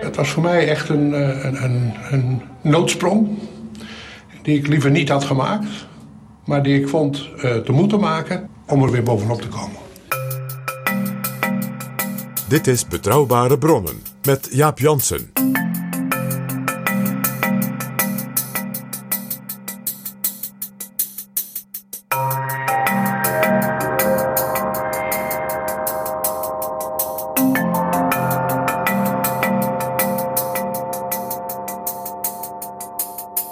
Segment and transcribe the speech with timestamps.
[0.00, 3.38] Het was voor mij echt een, eh, een, een, een noodsprong.
[4.42, 5.66] Die ik liever niet had gemaakt.
[6.44, 9.78] Maar die ik vond eh, te moeten maken om er weer bovenop te komen.
[12.48, 15.39] Dit is Betrouwbare Bronnen met Jaap Jansen.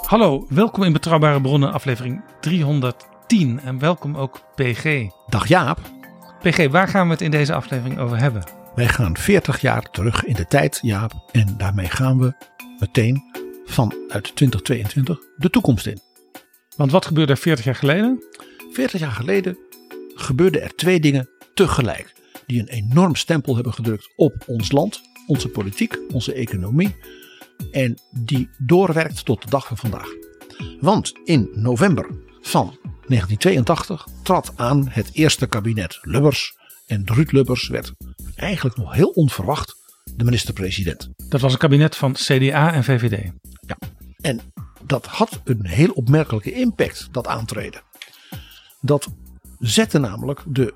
[0.09, 3.61] Hallo, welkom in Betrouwbare Bronnen, aflevering 310.
[3.61, 5.07] En welkom ook PG.
[5.27, 5.79] Dag Jaap,
[6.41, 8.43] PG, waar gaan we het in deze aflevering over hebben?
[8.75, 11.13] wij gaan 40 jaar terug in de tijd, Jaap.
[11.33, 12.33] En daarmee gaan we
[12.79, 13.23] meteen
[13.65, 16.01] vanuit 2022 de toekomst in.
[16.77, 18.23] Want wat gebeurde er 40 jaar geleden?
[18.73, 19.59] 40 jaar geleden
[20.15, 22.13] gebeurden er twee dingen tegelijk.
[22.47, 26.97] Die een enorm stempel hebben gedrukt op ons land, onze politiek, onze economie.
[27.71, 30.09] En die doorwerkt tot de dag van vandaag.
[30.81, 32.07] Want in november
[32.41, 36.57] van 1982 trad aan het eerste kabinet Lubbers.
[36.87, 37.93] En Ruud Lubbers werd
[38.35, 39.77] eigenlijk nog heel onverwacht
[40.17, 41.09] de minister-president.
[41.29, 43.31] Dat was een kabinet van CDA en VVD.
[44.21, 44.41] En
[44.87, 47.83] dat had een heel opmerkelijke impact, dat aantreden.
[48.81, 49.09] Dat
[49.59, 50.75] zette namelijk de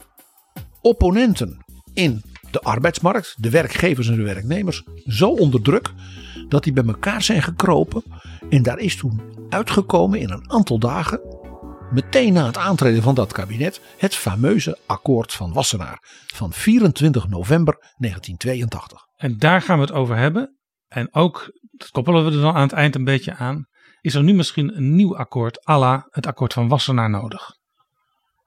[0.80, 5.92] opponenten in de arbeidsmarkt, de werkgevers en de werknemers, zo onder druk
[6.48, 8.02] dat die bij elkaar zijn gekropen.
[8.50, 11.20] En daar is toen uitgekomen in een aantal dagen,
[11.90, 15.98] meteen na het aantreden van dat kabinet, het fameuze akkoord van Wassenaar
[16.34, 19.06] van 24 november 1982.
[19.16, 20.56] En daar gaan we het over hebben.
[20.88, 23.66] En ook, dat koppelen we er dan aan het eind een beetje aan,
[24.00, 27.56] is er nu misschien een nieuw akkoord à la het akkoord van Wassenaar nodig.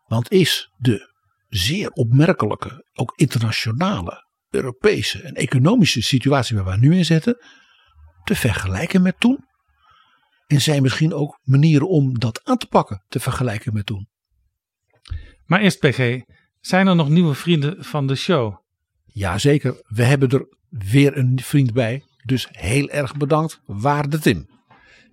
[0.05, 1.13] Want is de
[1.49, 7.37] zeer opmerkelijke, ook internationale, Europese en economische situatie waar we nu in zitten,
[8.23, 9.45] te vergelijken met toen?
[10.47, 14.07] En zijn misschien ook manieren om dat aan te pakken te vergelijken met toen?
[15.45, 16.21] Maar eerst PG,
[16.59, 18.55] zijn er nog nieuwe vrienden van de show?
[19.05, 22.03] Jazeker, we hebben er weer een vriend bij.
[22.23, 24.47] Dus heel erg bedankt, waarde Tim.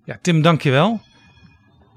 [0.03, 1.01] Ja, Tim, dankjewel.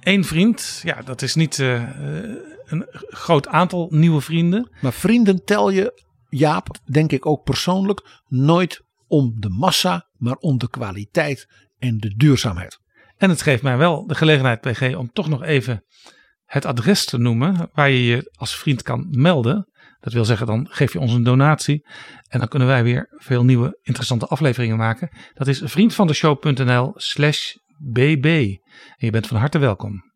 [0.06, 2.34] Eén vriend, ja, dat is niet eh, eh,
[2.64, 4.70] een groot aantal nieuwe vrienden.
[4.80, 10.58] Maar vrienden tel je, Jaap, denk ik ook persoonlijk, nooit om de massa, maar om
[10.58, 11.46] de kwaliteit
[11.78, 12.78] en de duurzaamheid.
[13.16, 15.84] En het geeft mij wel de gelegenheid, PG, om toch nog even
[16.44, 19.68] het adres te noemen waar je je als vriend kan melden.
[20.00, 21.86] Dat wil zeggen, dan geef je ons een donatie
[22.28, 25.08] en dan kunnen wij weer veel nieuwe interessante afleveringen maken.
[25.34, 28.25] Dat is vriendvandeshow.nl slash bb.
[28.25, 30.12] En je bent van harte welkom.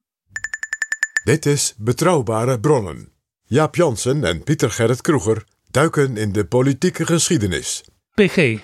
[1.24, 3.12] Dit is Betrouwbare Bronnen.
[3.44, 7.84] Jaap Jansen en Pieter Gerrit Kroeger duiken in de politieke geschiedenis.
[8.14, 8.58] PG,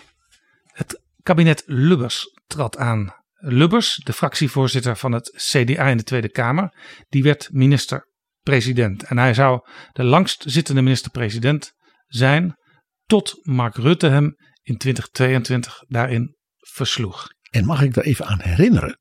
[0.65, 3.15] het kabinet Lubbers trad aan.
[3.39, 6.77] Lubbers, de fractievoorzitter van het CDA in de Tweede Kamer,
[7.09, 9.03] die werd minister-president.
[9.03, 9.61] En hij zou
[9.93, 11.73] de langst zittende minister-president
[12.06, 12.56] zijn
[13.05, 17.35] tot Mark Rutte hem in 2022 daarin versloeg.
[17.56, 18.99] En mag ik daar even aan herinneren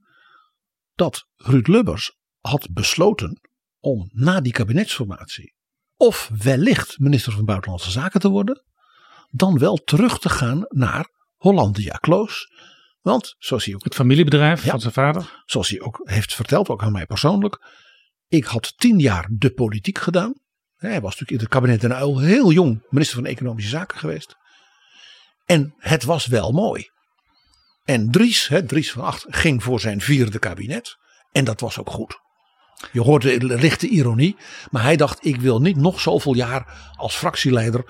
[0.94, 3.42] dat Ruud Lubbers had besloten
[3.80, 5.54] om na die kabinetsformatie
[5.96, 8.64] of wellicht minister van Buitenlandse Zaken te worden,
[9.30, 12.52] dan wel terug te gaan naar Hollandia Kloos.
[13.02, 14.70] Want zoals hij ook Het familiebedrijf Ja.
[14.72, 15.44] van zijn vader.
[15.46, 17.66] zoals hij ook heeft verteld, ook aan mij persoonlijk.
[18.28, 20.34] Ik had tien jaar de politiek gedaan.
[20.76, 24.36] Hij was natuurlijk in het kabinet Den Uyl heel jong minister van Economische Zaken geweest.
[25.46, 26.94] En het was wel mooi.
[27.86, 30.98] En Dries, hè, Dries van Acht, ging voor zijn vierde kabinet.
[31.32, 32.20] En dat was ook goed.
[32.92, 34.36] Je hoort de lichte ironie.
[34.72, 37.86] Maar hij dacht, ik wil niet nog zoveel jaar als fractieleider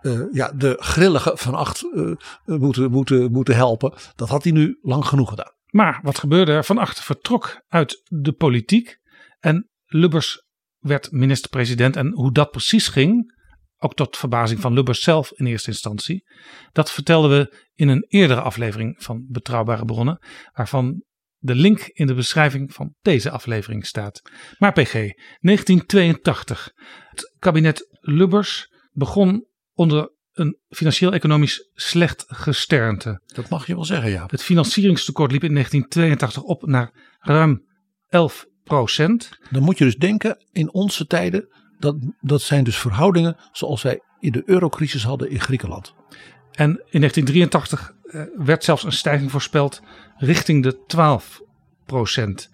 [0.00, 2.12] eh, ja, de grillige van acht eh,
[2.44, 3.94] moeten, moeten, moeten helpen.
[4.16, 5.52] Dat had hij nu lang genoeg gedaan.
[5.70, 6.64] Maar wat gebeurde er?
[6.64, 8.98] Van Acht vertrok uit de politiek
[9.40, 10.46] en Lubbers
[10.78, 11.96] werd minister-president.
[11.96, 13.37] En hoe dat precies ging,
[13.78, 16.24] ook tot verbazing van Lubbers zelf in eerste instantie,
[16.72, 20.22] dat vertelden we in een eerdere aflevering van Betrouwbare Bronnen,
[20.52, 21.02] waarvan
[21.38, 24.22] de link in de beschrijving van deze aflevering staat.
[24.58, 26.72] Maar PG, 1982.
[27.08, 33.22] Het kabinet Lubbers begon onder een financieel-economisch slecht gesternte.
[33.26, 34.26] Dat mag je wel zeggen, ja.
[34.26, 37.66] Het financieringstekort liep in 1982 op naar ruim
[38.06, 39.38] 11 procent.
[39.50, 41.48] Dan moet je dus denken, in onze tijden,
[41.78, 45.94] dat, dat zijn dus verhoudingen zoals wij in de eurocrisis hadden in Griekenland.
[46.52, 49.82] En in 1983 eh, werd zelfs een stijging voorspeld
[50.16, 51.42] richting de 12
[51.86, 52.50] procent.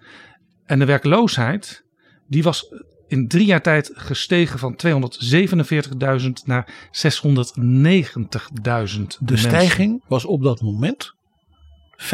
[0.65, 1.83] En de werkloosheid,
[2.27, 2.73] die was
[3.07, 4.79] in drie jaar tijd gestegen van
[6.21, 6.97] 247.000 naar 690.000.
[9.19, 11.13] De stijging was op dat moment
[11.97, 12.05] 15.000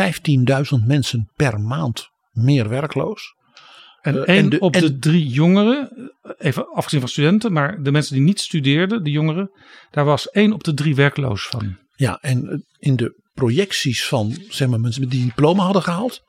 [0.85, 3.35] mensen per maand meer werkloos.
[4.01, 8.13] En één de- op en- de drie jongeren, even afgezien van studenten, maar de mensen
[8.15, 9.51] die niet studeerden, de jongeren,
[9.91, 11.77] daar was één op de drie werkloos van.
[11.95, 16.21] Ja, en eh, in de projecties van zeg maar, mensen die diploma hadden gehaald,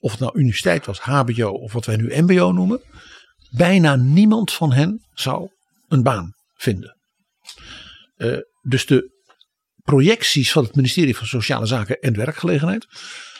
[0.00, 2.80] of het nou universiteit was, HBO of wat wij nu MBO noemen,
[3.50, 5.48] bijna niemand van hen zou
[5.88, 6.96] een baan vinden.
[8.16, 9.16] Eh, dus de
[9.82, 12.86] projecties van het ministerie van Sociale Zaken en Werkgelegenheid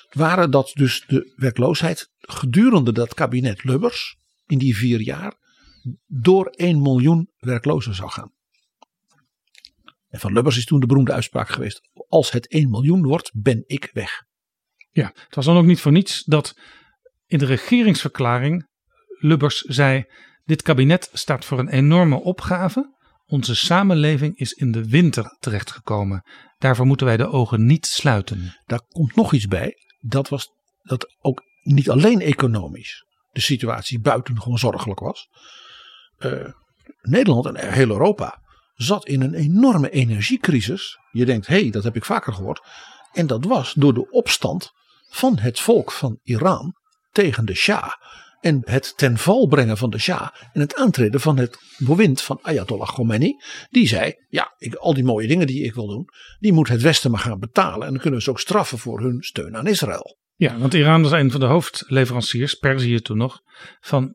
[0.09, 4.17] waren dat dus de werkloosheid gedurende dat kabinet Lubbers
[4.47, 5.35] in die vier jaar
[6.07, 8.33] door 1 miljoen werklozen zou gaan.
[10.09, 13.63] En van Lubbers is toen de beroemde uitspraak geweest: als het 1 miljoen wordt, ben
[13.67, 14.27] ik weg.
[14.91, 16.59] Ja, het was dan ook niet voor niets dat
[17.27, 18.69] in de regeringsverklaring
[19.19, 20.05] Lubbers zei:
[20.45, 22.97] Dit kabinet staat voor een enorme opgave.
[23.27, 26.23] Onze samenleving is in de winter terechtgekomen.
[26.59, 28.63] Daarvoor moeten wij de ogen niet sluiten.
[28.67, 29.75] Daar komt nog iets bij.
[30.01, 30.49] Dat was
[30.83, 35.29] dat ook niet alleen economisch de situatie buitengewoon zorgelijk was.
[36.19, 36.53] Eh,
[37.01, 38.43] Nederland en heel Europa
[38.75, 40.99] zat in een enorme energiecrisis.
[41.13, 42.63] Je denkt, hé, hey, dat heb ik vaker gehoord.
[43.13, 44.73] En dat was door de opstand
[45.09, 46.77] van het volk van Iran
[47.13, 47.93] tegen de Shah.
[48.41, 50.29] En het ten val brengen van de Shah.
[50.53, 53.35] En het aantreden van het bewind van Ayatollah Khomeini.
[53.71, 56.09] Die zei, ja, ik, al die mooie dingen die ik wil doen.
[56.39, 57.87] Die moet het Westen maar gaan betalen.
[57.87, 60.19] En dan kunnen we ze ook straffen voor hun steun aan Israël.
[60.35, 63.41] Ja, want Iran was een van de hoofdleveranciers, Perzië toen nog,
[63.81, 64.15] van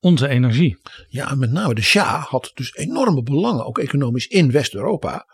[0.00, 0.78] onze energie.
[1.08, 5.26] Ja, en met name de Shah had dus enorme belangen, ook economisch, in West-Europa.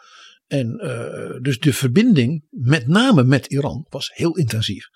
[0.47, 4.89] En eh, dus de verbinding, met name met Iran, was heel intensief.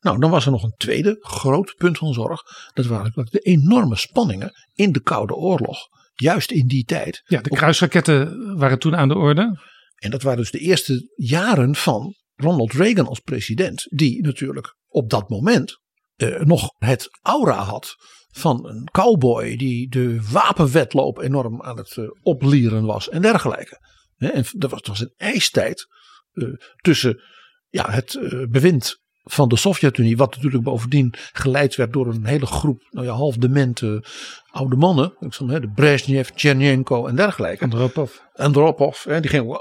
[0.00, 2.42] Nou, dan was er nog een tweede groot punt van zorg.
[2.72, 5.78] Dat waren de enorme spanningen in de Koude Oorlog.
[6.14, 7.22] Juist in die tijd.
[7.24, 9.58] Ja, de kruisraketten waren toen aan de orde.
[9.94, 13.86] En dat waren dus de eerste jaren van Ronald Reagan als president.
[13.88, 15.80] Die natuurlijk op dat moment
[16.16, 17.94] eh, nog het aura had
[18.30, 23.88] van een cowboy die de wapenwetloop enorm aan het eh, oplieren was en dergelijke.
[24.16, 25.86] En dat was een ijstijd
[26.32, 27.22] eh, tussen
[27.68, 29.00] ja, het eh, bewind
[29.32, 33.36] van de Sovjet-Unie, wat natuurlijk bovendien geleid werd door een hele groep nou ja, half
[33.36, 34.04] demente
[34.50, 37.64] oude mannen, ik zal, hè, de Brezhnev, Tchernenko en dergelijke.
[37.64, 38.16] Andropov.
[38.34, 39.52] Andropov, hè, die ging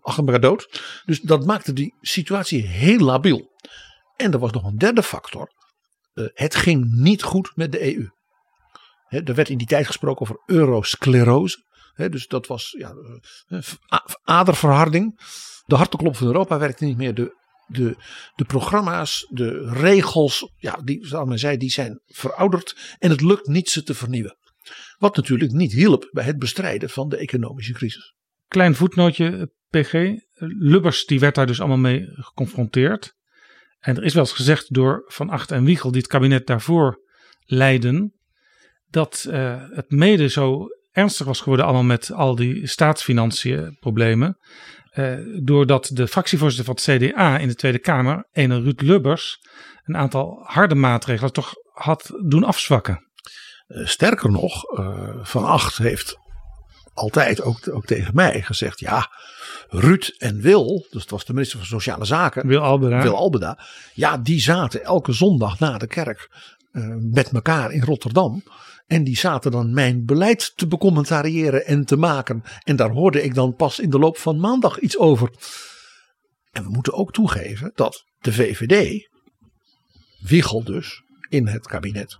[0.00, 0.82] achter elkaar dood.
[1.04, 3.50] Dus dat maakte die situatie heel labiel.
[4.16, 5.50] En er was nog een derde factor.
[6.14, 8.08] Uh, het ging niet goed met de EU.
[9.06, 11.64] Hè, er werd in die tijd gesproken over eurosclerose.
[11.92, 12.94] Hè, dus dat was ja,
[14.22, 15.20] aderverharding.
[15.64, 17.14] De hartenklop van Europa werkte niet meer.
[17.14, 17.96] De, de,
[18.34, 22.96] de programma's, de regels, ja, die, zoals men zei, die zijn verouderd.
[22.98, 24.36] En het lukt niet ze te vernieuwen.
[24.98, 28.14] Wat natuurlijk niet hielp bij het bestrijden van de economische crisis.
[28.48, 29.92] Klein voetnootje, PG.
[30.58, 33.14] Lubbers die werd daar dus allemaal mee geconfronteerd.
[33.78, 37.02] En er is wel eens gezegd door Van Acht en Wiegel, die het kabinet daarvoor
[37.44, 38.14] leiden,
[38.90, 44.38] dat uh, het mede zo ernstig was geworden allemaal met al die staatsfinanciën problemen.
[44.98, 49.40] Uh, doordat de fractievoorzitter van het CDA in de Tweede Kamer, ene Ruud Lubbers,
[49.84, 53.06] een aantal harde maatregelen toch had doen afzwakken.
[53.68, 54.62] Uh, sterker nog,
[55.22, 56.18] Van Acht heeft
[56.94, 59.10] altijd ook, ook tegen mij gezegd, ja,
[59.68, 63.58] Ruud en Wil, dus het was de minister van Sociale Zaken, Wil Albeda, Wil Albeda
[63.94, 66.30] ja, die zaten elke zondag na de kerk
[66.98, 68.42] met elkaar in Rotterdam.
[68.86, 72.42] En die zaten dan mijn beleid te becommentariëren en te maken.
[72.62, 75.30] En daar hoorde ik dan pas in de loop van maandag iets over.
[76.50, 79.08] En we moeten ook toegeven dat de VVD,
[80.18, 82.18] Wiegel dus, in het kabinet,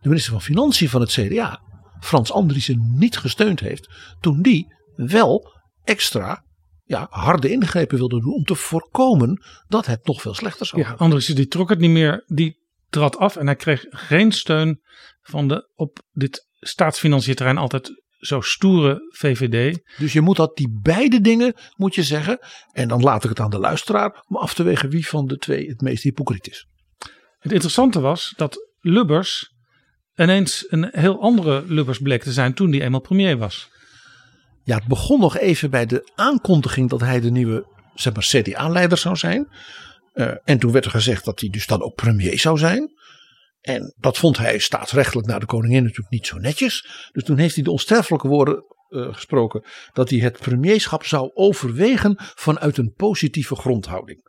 [0.00, 1.60] de minister van Financiën van het CDA,
[2.00, 3.88] Frans Andriessen, niet gesteund heeft.
[4.20, 5.52] Toen die wel
[5.84, 6.44] extra
[6.84, 10.92] ja, harde ingrepen wilde doen om te voorkomen dat het nog veel slechter zou Ja,
[10.92, 12.24] Andriessen die trok het niet meer.
[12.26, 12.58] Die
[12.88, 14.80] trad af en hij kreeg geen steun
[15.30, 19.80] van de op dit staatsfinanciën terrein altijd zo stoere VVD.
[19.98, 22.38] Dus je moet dat die beide dingen moet je zeggen.
[22.72, 25.36] En dan laat ik het aan de luisteraar om af te wegen wie van de
[25.36, 26.66] twee het meest hypocriet is.
[27.38, 29.52] Het interessante was dat Lubbers
[30.16, 33.70] ineens een heel andere Lubbers bleek te zijn toen hij eenmaal premier was.
[34.64, 38.98] Ja, het begon nog even bij de aankondiging dat hij de nieuwe zeg maar, CDA-leider
[38.98, 39.48] zou zijn.
[40.14, 42.97] Uh, en toen werd er gezegd dat hij dus dan ook premier zou zijn.
[43.68, 47.08] En dat vond hij staatsrechtelijk naar de koningin natuurlijk niet zo netjes.
[47.12, 52.14] Dus toen heeft hij de onsterfelijke woorden uh, gesproken dat hij het premierschap zou overwegen
[52.18, 54.20] vanuit een positieve grondhouding.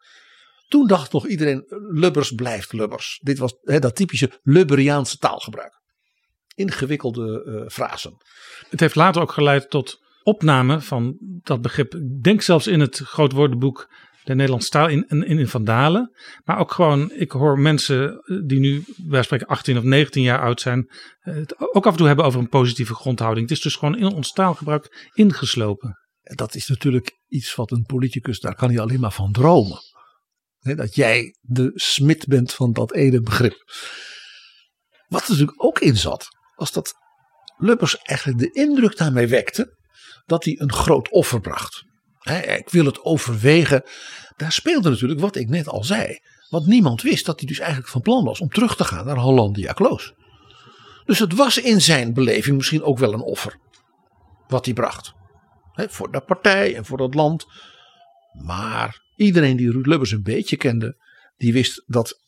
[0.67, 3.19] Toen dacht nog iedereen, Lubbers blijft Lubbers.
[3.23, 5.73] Dit was dat typische Lubberiaanse taalgebruik.
[6.55, 8.17] Ingewikkelde uh, frasen.
[8.69, 11.95] Het heeft later ook geleid tot opname van dat begrip.
[11.95, 13.87] Ik denk zelfs in het grootwoordenboek
[14.29, 16.15] de Nederlandse taal in, in, in Van Dalen.
[16.43, 20.61] Maar ook gewoon, ik hoor mensen die nu, wij spreken 18 of 19 jaar oud
[20.61, 23.49] zijn, het ook af en toe hebben over een positieve grondhouding.
[23.49, 25.97] Het is dus gewoon in ons taalgebruik ingeslopen.
[26.21, 29.79] Dat is natuurlijk iets wat een politicus, daar kan hij alleen maar van dromen.
[30.59, 33.57] dat jij de smid bent van dat ene begrip.
[35.07, 36.93] Wat er natuurlijk ook in zat, was dat
[37.57, 39.77] Lubbers eigenlijk de indruk daarmee wekte
[40.25, 41.87] dat hij een groot offer bracht.
[42.35, 43.83] Ik wil het overwegen.
[44.35, 46.19] Daar speelde natuurlijk wat ik net al zei.
[46.49, 49.17] Want niemand wist dat hij dus eigenlijk van plan was om terug te gaan naar
[49.17, 50.13] Hollandia Kloos.
[51.05, 53.59] Dus het was in zijn beleving misschien ook wel een offer.
[54.47, 55.13] Wat hij bracht.
[55.73, 57.45] voor de partij en voor dat land.
[58.45, 60.97] Maar iedereen die Ruud Lubbers een beetje kende.
[61.37, 62.19] Die wist dat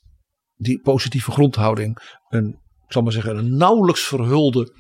[0.56, 2.48] die positieve grondhouding een,
[2.86, 4.74] ik zal maar zeggen, een nauwelijks verhulde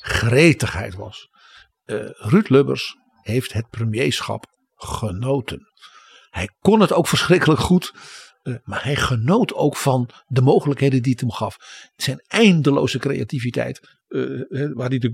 [0.00, 1.30] gretigheid was
[1.90, 4.46] uh, Ruud Lubbers heeft het premierschap
[4.82, 5.68] genoten.
[6.30, 7.92] Hij kon het ook verschrikkelijk goed.
[8.42, 11.56] Uh, maar hij genoot ook van de mogelijkheden die het hem gaf.
[11.96, 13.98] Zijn eindeloze creativiteit.
[14.08, 15.12] Uh, waar hij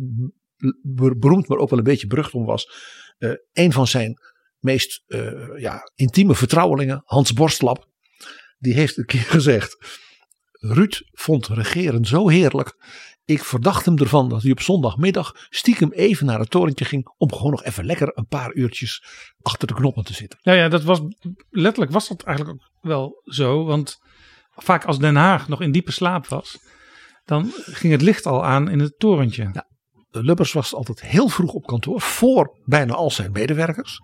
[0.83, 2.71] beroemd, maar ook wel een beetje berucht om was.
[3.53, 4.21] een van zijn
[4.59, 5.05] meest
[5.57, 7.89] ja, intieme vertrouwelingen, Hans Borstlap.
[8.59, 9.77] Die heeft een keer gezegd.
[10.73, 12.77] Ruud vond regeren zo heerlijk.
[13.25, 17.15] Ik verdacht hem ervan dat hij op zondagmiddag stiekem even naar het torentje ging.
[17.17, 19.05] om gewoon nog even lekker een paar uurtjes
[19.43, 20.39] achter de knoppen te zitten.
[20.43, 21.01] Nou ja, dat was
[21.51, 23.65] letterlijk was dat eigenlijk ook wel zo.
[23.65, 23.99] Want
[24.55, 26.59] vaak als Den Haag nog in diepe slaap was.
[27.25, 29.51] dan ging het licht al aan in het torentje.
[29.53, 29.67] Ja,
[30.11, 32.01] Lubbers was altijd heel vroeg op kantoor.
[32.01, 34.01] voor bijna al zijn medewerkers.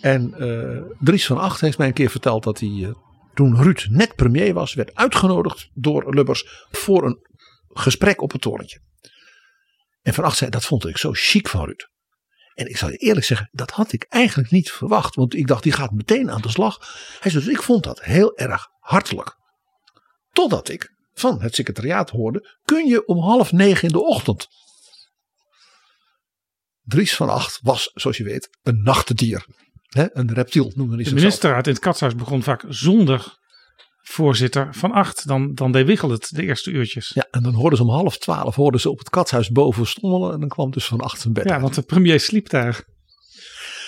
[0.00, 2.68] En uh, Dries van Acht heeft mij een keer verteld dat hij.
[2.68, 2.94] Uh,
[3.34, 7.18] toen Ruud net premier was, werd uitgenodigd door Lubbers voor een
[7.68, 8.80] gesprek op het torentje.
[10.02, 11.88] En Van Acht zei, dat vond ik zo chic van Ruud.
[12.54, 15.14] En ik zal je eerlijk zeggen, dat had ik eigenlijk niet verwacht.
[15.14, 16.78] Want ik dacht, die gaat meteen aan de slag.
[17.20, 19.36] Hij zei, dus ik vond dat heel erg hartelijk.
[20.32, 24.48] Totdat ik van het secretariaat hoorde, kun je om half negen in de ochtend.
[26.82, 29.46] Dries van Acht was, zoals je weet, een nachtdier.
[29.94, 33.38] Een reptiel noemde hij De ministerraad in het katshuis begon vaak zonder
[34.02, 35.26] voorzitter van acht.
[35.26, 37.10] Dan, dan deed het de eerste uurtjes.
[37.14, 40.32] Ja, en dan hoorden ze om half twaalf hoorden ze op het katshuis boven stommelen.
[40.32, 41.48] En dan kwam dus van acht zijn bed.
[41.48, 42.84] Ja, want de premier sliep daar.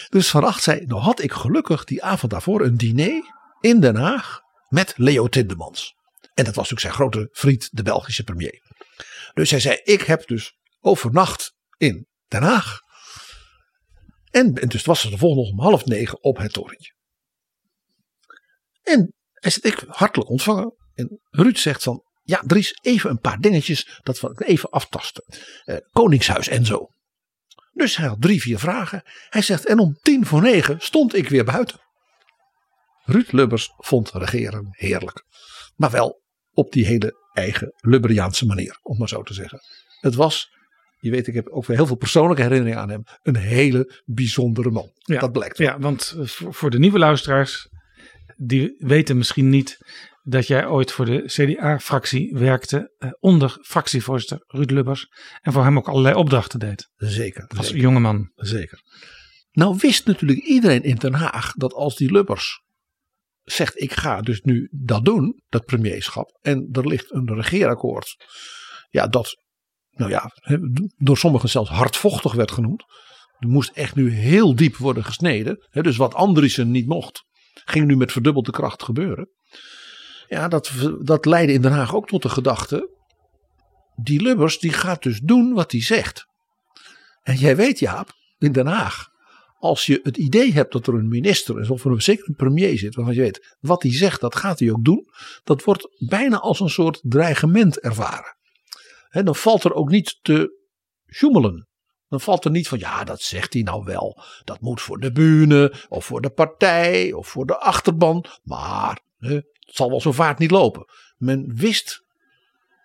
[0.09, 3.23] Dus van acht zei, nou had ik gelukkig die avond daarvoor een diner
[3.61, 5.95] in Den Haag met Leo Tindemans.
[6.35, 8.63] En dat was natuurlijk zijn grote vriend, de Belgische premier.
[9.35, 12.81] Dus hij zei, ik heb dus overnacht in Den Haag.
[14.37, 16.95] En, en dus was het de volgende om half negen op het torentje.
[18.83, 20.75] En hij zegt, ik hartelijk ontvangen.
[20.95, 25.25] En Ruud zegt van, ja Dries, even een paar dingetjes, dat we even aftasten.
[25.65, 26.89] Eh, Koningshuis en zo.
[27.73, 29.03] Dus hij had drie, vier vragen.
[29.29, 31.81] Hij zegt, en om tien voor negen stond ik weer buiten.
[33.05, 35.25] Ruud Lubbers vond regeren heerlijk.
[35.77, 39.61] Maar wel op die hele eigen Lubberiaanse manier, om maar zo te zeggen.
[40.01, 40.56] Het was,
[41.07, 43.03] je weet, ik heb ook weer heel veel persoonlijke herinneringen aan hem.
[43.23, 44.91] Een hele bijzondere man.
[44.95, 45.59] Ja, dat blijkt.
[45.59, 47.69] Ja, want eh, voor de nieuwe luisteraars,
[48.37, 49.79] die weten misschien niet
[50.23, 55.07] dat jij ooit voor de CDA-fractie werkte eh, onder fractievoorzitter Ruud Lubbers
[55.41, 56.91] en voor hem ook allerlei opdrachten deed.
[56.97, 57.47] Zeker.
[57.57, 57.83] Als zeker.
[57.83, 58.31] jongeman.
[58.35, 58.81] Zeker.
[59.51, 62.65] Nou wist natuurlijk iedereen in Den Haag dat als die Lubbers
[63.47, 68.17] zegt ik ga dus nu dat doen, dat premierschap, en er ligt een regeerakkoord,
[68.91, 69.45] ja dat,
[69.97, 70.31] nou ja,
[70.97, 72.85] door sommigen zelfs hardvochtig werd genoemd.
[73.39, 75.67] Er moest echt nu heel diep worden gesneden.
[75.71, 77.25] Dus wat Andriessen niet mocht,
[77.65, 79.29] ging nu met verdubbelde kracht gebeuren.
[80.29, 82.95] Ja, dat, dat leidde in Den Haag ook tot de gedachte.
[83.95, 86.27] die Lubbers die gaat dus doen wat hij zegt.
[87.23, 89.09] En jij weet Jaap, in Den Haag,
[89.59, 92.79] als je het idee hebt dat er een minister is of er zeker een premier
[92.79, 95.05] zit, waarvan je weet wat hij zegt, dat gaat hij ook doen.
[95.45, 98.37] Dat wordt bijna als een soort dreigement ervaren.
[99.25, 100.65] Dan valt er ook niet te
[101.09, 101.69] sjoemelen.
[102.09, 104.23] Dan valt er niet van, ja, dat zegt hij nou wel.
[104.45, 108.25] Dat moet voor de bühne, of voor de partij, of voor de achterban.
[108.43, 110.85] Maar he, het zal wel zo vaart niet lopen.
[111.17, 112.05] Men wist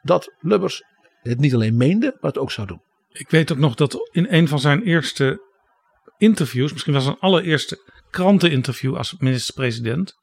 [0.02, 0.84] dat Lubbers
[1.22, 2.82] het niet alleen meende, maar het ook zou doen.
[3.10, 5.50] Ik weet ook nog dat in een van zijn eerste
[6.18, 10.16] interviews, misschien was zijn allereerste kranteninterview als minister-president,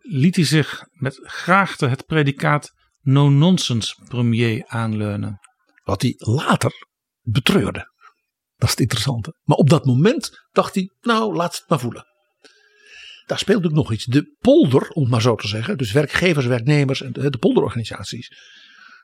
[0.00, 2.72] liet hij zich met graagte het predicaat
[3.02, 5.40] no-nonsense premier aanleunen.
[5.84, 6.72] Wat hij later
[7.20, 7.90] betreurde.
[8.56, 9.34] Dat is het interessante.
[9.42, 12.06] Maar op dat moment dacht hij, nou laat het maar voelen.
[13.26, 14.04] Daar speelt ook nog iets.
[14.04, 18.30] De polder, om het maar zo te zeggen, dus werkgevers, werknemers en de polderorganisaties,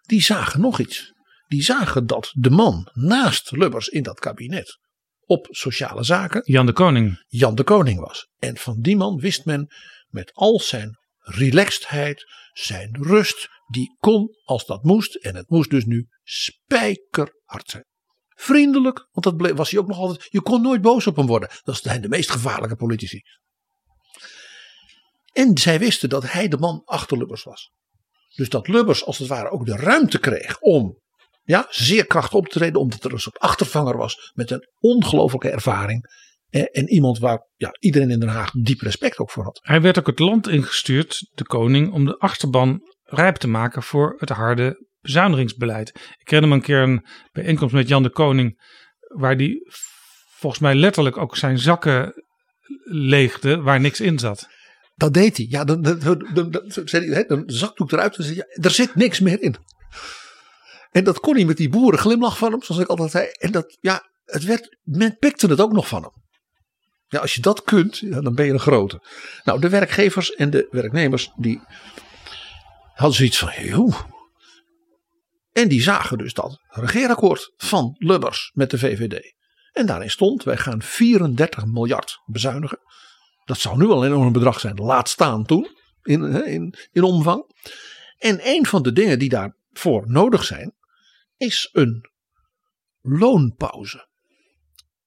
[0.02, 1.12] die zagen nog iets.
[1.46, 4.78] Die zagen dat de man naast Lubbers in dat kabinet
[5.24, 6.40] op sociale zaken.
[6.44, 7.24] Jan de Koning.
[7.26, 8.28] Jan de Koning was.
[8.38, 9.72] En van die man wist men
[10.08, 15.14] met al zijn relaxedheid, zijn rust, die kon als dat moest.
[15.14, 17.84] En het moest dus nu spijkerhard zijn.
[18.28, 20.26] Vriendelijk, want dat was hij ook nog altijd.
[20.30, 21.48] Je kon nooit boos op hem worden.
[21.62, 23.20] Dat zijn de meest gevaarlijke politici.
[25.32, 27.72] En zij wisten dat hij de man achter Lubbers was.
[28.34, 30.98] Dus dat Lubbers als het ware ook de ruimte kreeg om
[31.42, 32.80] ja, zeer krachtig op te treden.
[32.80, 36.26] Omdat er een soort achtervanger was met een ongelofelijke ervaring.
[36.50, 39.60] En iemand waar ja, iedereen in Den Haag diep respect ook voor had.
[39.62, 44.14] Hij werd ook het land ingestuurd, de koning, om de achterban rijp te maken voor
[44.18, 45.88] het harde bezuinigingsbeleid.
[46.18, 48.60] Ik herinner me een keer een bijeenkomst met Jan de Koning,
[48.98, 49.70] waar die
[50.38, 52.24] volgens mij letterlijk ook zijn zakken
[52.84, 54.48] leegde waar niks in zat.
[54.94, 55.46] Dat deed hij.
[55.48, 55.98] Ja, dan, dan,
[56.34, 56.50] dan,
[57.26, 59.56] dan, zakdoek eruit en zei ja, er zit niks meer in.
[60.90, 63.26] En dat kon hij met die boeren glimlach van hem, zoals ik altijd zei.
[63.38, 66.12] En dat, ja, het werd, men pikte het ook nog van hem.
[67.08, 69.02] Ja, als je dat kunt, dan ben je een grote.
[69.44, 71.60] Nou, de werkgevers en de werknemers, die
[72.98, 74.00] hadden zoiets van, joh.
[75.52, 79.34] En die zagen dus dat regeerakkoord van Lubbers met de VVD.
[79.72, 82.78] En daarin stond, wij gaan 34 miljard bezuinigen.
[83.44, 85.68] Dat zou nu al een enorm bedrag zijn, laat staan toen,
[86.02, 87.54] in, in, in omvang.
[88.18, 90.74] En een van de dingen die daarvoor nodig zijn,
[91.36, 92.10] is een
[93.00, 94.07] loonpauze.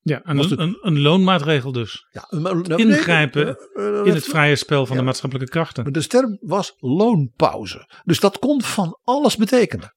[0.03, 2.07] Ja, een, een, een, loonmaatregel dus.
[2.11, 5.93] Ja, nou, Ingrijpen uh, in het vrije spel van de maatschappelijke krachten.
[5.93, 7.89] De term was loonpauze.
[8.03, 9.95] Dus dat kon van alles betekenen.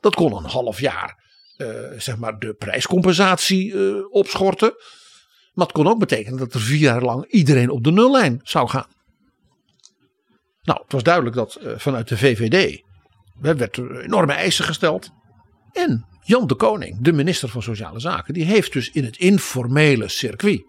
[0.00, 1.24] Dat kon een half jaar
[1.56, 4.74] uh, zeg maar de prijscompensatie uh, opschorten.
[5.52, 8.68] Maar het kon ook betekenen dat er vier jaar lang iedereen op de nullijn zou
[8.68, 8.88] gaan.
[10.62, 12.82] Nou, het was duidelijk dat vanuit de VVD
[13.40, 15.10] werd er enorme eisen gesteld.
[15.76, 20.08] En Jan de Koning, de minister van Sociale Zaken, die heeft dus in het informele
[20.08, 20.64] circuit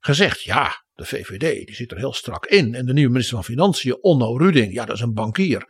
[0.00, 2.74] gezegd: ja, de VVD die zit er heel strak in.
[2.74, 5.66] En de nieuwe minister van Financiën, Onno Ruding, ja, dat is een bankier.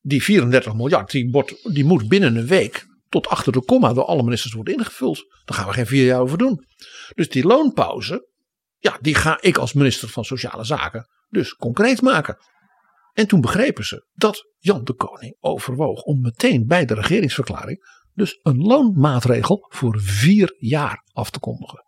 [0.00, 4.52] Die 34 miljard, die, moet binnen een week tot achter de komma door alle ministers
[4.52, 5.24] worden ingevuld.
[5.44, 6.64] Daar gaan we geen vier jaar over doen.
[7.14, 8.28] Dus die loonpauze,
[8.78, 12.36] ja, die ga ik als minister van Sociale Zaken dus concreet maken.
[13.12, 18.38] En toen begrepen ze dat Jan de Koning overwoog om meteen bij de regeringsverklaring dus
[18.42, 21.84] een loonmaatregel voor vier jaar af te kondigen.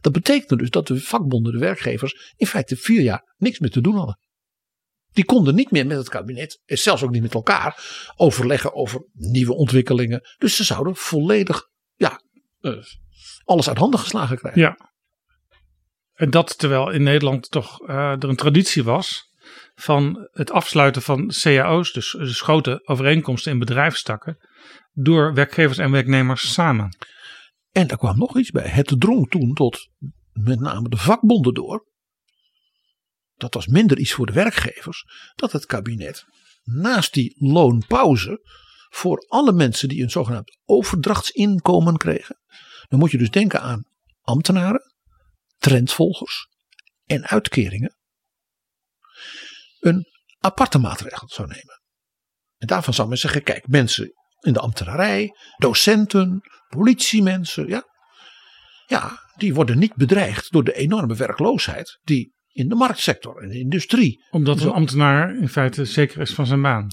[0.00, 3.80] Dat betekende dus dat de vakbonden, de werkgevers, in feite vier jaar niks meer te
[3.80, 4.18] doen hadden.
[5.12, 7.84] Die konden niet meer met het kabinet, en zelfs ook niet met elkaar,
[8.16, 10.20] overleggen over nieuwe ontwikkelingen.
[10.38, 12.22] Dus ze zouden volledig ja,
[12.60, 12.72] eh,
[13.44, 14.60] alles uit handen geslagen krijgen.
[14.60, 14.90] Ja.
[16.12, 19.31] En dat terwijl in Nederland toch uh, er een traditie was
[19.74, 24.36] van het afsluiten van cao's, dus, dus grote overeenkomsten in bedrijfstakken,
[24.92, 26.96] door werkgevers en werknemers samen.
[27.70, 28.68] En daar kwam nog iets bij.
[28.68, 29.88] Het drong toen tot
[30.32, 31.90] met name de vakbonden door.
[33.34, 35.04] Dat was minder iets voor de werkgevers.
[35.34, 36.24] Dat het kabinet
[36.62, 38.40] naast die loonpauze
[38.88, 42.40] voor alle mensen die een zogenaamd overdrachtsinkomen kregen.
[42.88, 43.84] Dan moet je dus denken aan
[44.20, 44.94] ambtenaren,
[45.58, 46.48] trendvolgers
[47.04, 47.96] en uitkeringen
[49.82, 50.06] een
[50.38, 51.80] aparte maatregel zou nemen.
[52.56, 57.84] En daarvan zou men zeggen: kijk, mensen in de ambtenarij, docenten, politiemensen, ja,
[58.86, 63.58] ja, die worden niet bedreigd door de enorme werkloosheid die in de marktsector en de
[63.58, 64.24] industrie.
[64.30, 66.86] Omdat een ambtenaar in feite zeker is van zijn baan.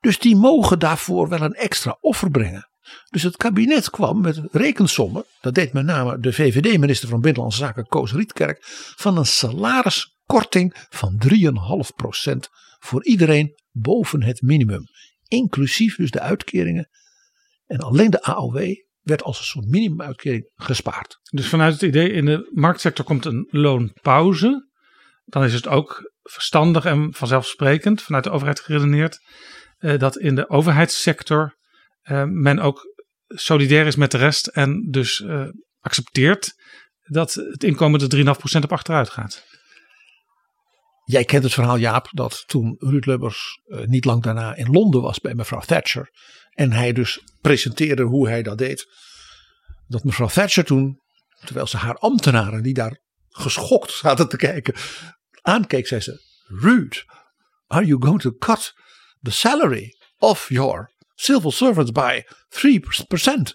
[0.00, 2.70] Dus die mogen daarvoor wel een extra offer brengen.
[3.10, 7.86] Dus het kabinet kwam met rekensommen, dat deed met name de VVD-minister van Binnenlandse Zaken
[7.86, 8.58] Koos Rietkerk,
[8.96, 9.26] van een
[10.26, 11.22] salariskorting van
[12.34, 12.36] 3,5%
[12.78, 14.84] voor iedereen boven het minimum.
[15.28, 16.88] Inclusief dus de uitkeringen
[17.66, 21.18] En alleen de AOW werd als een soort minimumuitkering gespaard.
[21.30, 24.70] Dus vanuit het idee in de marktsector komt een loonpauze.
[25.24, 29.18] Dan is het ook verstandig en vanzelfsprekend vanuit de overheid geredeneerd
[29.78, 31.56] eh, dat in de overheidssector
[32.02, 32.94] eh, men ook
[33.26, 35.48] solidair is met de rest en dus eh,
[35.80, 36.54] accepteert
[37.02, 39.51] dat het inkomen er 3,5% op achteruit gaat.
[41.04, 45.02] Jij kent het verhaal, Jaap, dat toen Ruud Lubbers eh, niet lang daarna in Londen
[45.02, 46.10] was bij mevrouw Thatcher.
[46.50, 48.86] En hij dus presenteerde hoe hij dat deed.
[49.86, 51.00] Dat mevrouw Thatcher toen,
[51.44, 54.74] terwijl ze haar ambtenaren die daar geschokt zaten te kijken,
[55.40, 57.04] aankeek, zei ze: Ruud,
[57.66, 58.74] are you going to cut
[59.22, 63.54] the salary of your civil servants by 3%?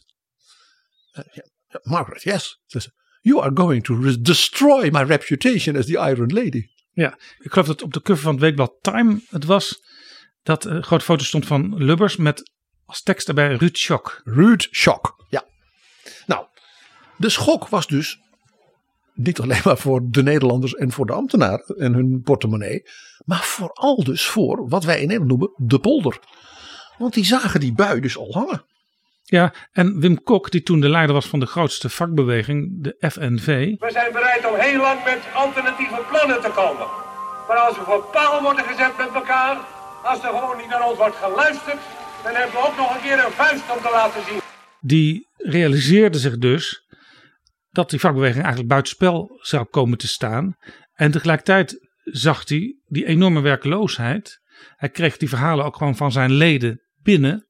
[1.14, 1.46] Uh, yeah,
[1.84, 2.60] Margaret, yes.
[2.66, 6.76] Ze, you are going to destroy my reputation as the Iron Lady.
[6.98, 9.84] Ja, ik geloof dat op de cover van het weekblad Time het was
[10.44, 12.52] dat een grote foto stond van Lubbers met
[12.86, 14.22] als tekst daarbij Ruud Schok.
[14.24, 14.68] Ruud
[15.30, 15.46] ja.
[16.26, 16.46] Nou,
[17.18, 18.20] de schok was dus
[19.14, 22.84] niet alleen maar voor de Nederlanders en voor de ambtenaren en hun portemonnee,
[23.26, 26.20] maar vooral dus voor wat wij in Nederland noemen de polder.
[26.98, 28.66] Want die zagen die bui dus al hangen.
[29.30, 33.76] Ja, en Wim Kok, die toen de leider was van de grootste vakbeweging, de FNV.
[33.80, 36.88] We zijn bereid om heel lang met alternatieve plannen te komen.
[37.48, 39.58] Maar als we voor paal worden gezet met elkaar,
[40.04, 41.82] als er gewoon niet naar ons wordt geluisterd,
[42.24, 44.40] dan hebben we ook nog een keer een vuist om te laten zien.
[44.80, 46.86] Die realiseerde zich dus
[47.70, 50.56] dat die vakbeweging eigenlijk buitenspel zou komen te staan.
[50.94, 54.40] En tegelijkertijd zag hij die enorme werkloosheid.
[54.76, 57.47] Hij kreeg die verhalen ook gewoon van zijn leden binnen.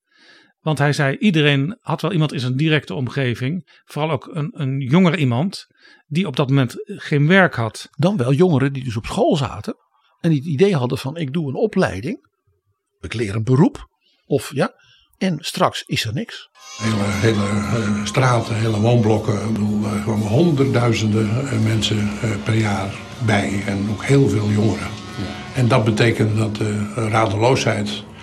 [0.68, 4.80] Want hij zei, iedereen had wel iemand in zijn directe omgeving, vooral ook een, een
[4.80, 5.68] jonger iemand,
[6.08, 7.88] die op dat moment geen werk had.
[7.92, 9.76] Dan wel jongeren die dus op school zaten
[10.20, 12.30] en die het idee hadden van ik doe een opleiding,
[13.00, 13.88] ik leer een beroep
[14.26, 14.74] of ja,
[15.18, 16.50] en straks is er niks.
[16.82, 19.48] Hele, hele straten, hele woonblokken.
[19.48, 23.64] Ik bedoel, er kwamen honderdduizenden eh, mensen eh, per jaar bij.
[23.66, 24.88] En ook heel veel jongeren.
[25.56, 28.17] En dat betekent dat de radeloosheid eh,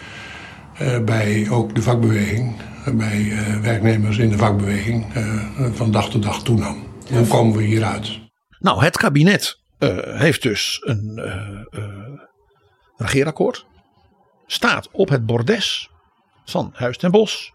[1.05, 6.23] bij ook de vakbeweging, eh, bij eh, werknemers in de vakbeweging, eh, van dag tot
[6.23, 6.77] dag toenam.
[7.13, 8.19] Hoe komen we hieruit?
[8.59, 12.21] Nou, het kabinet eh, heeft dus een eh, eh,
[12.97, 13.67] regeerakkoord.
[14.47, 15.91] Staat op het bordes
[16.45, 17.53] van Huis ten Bos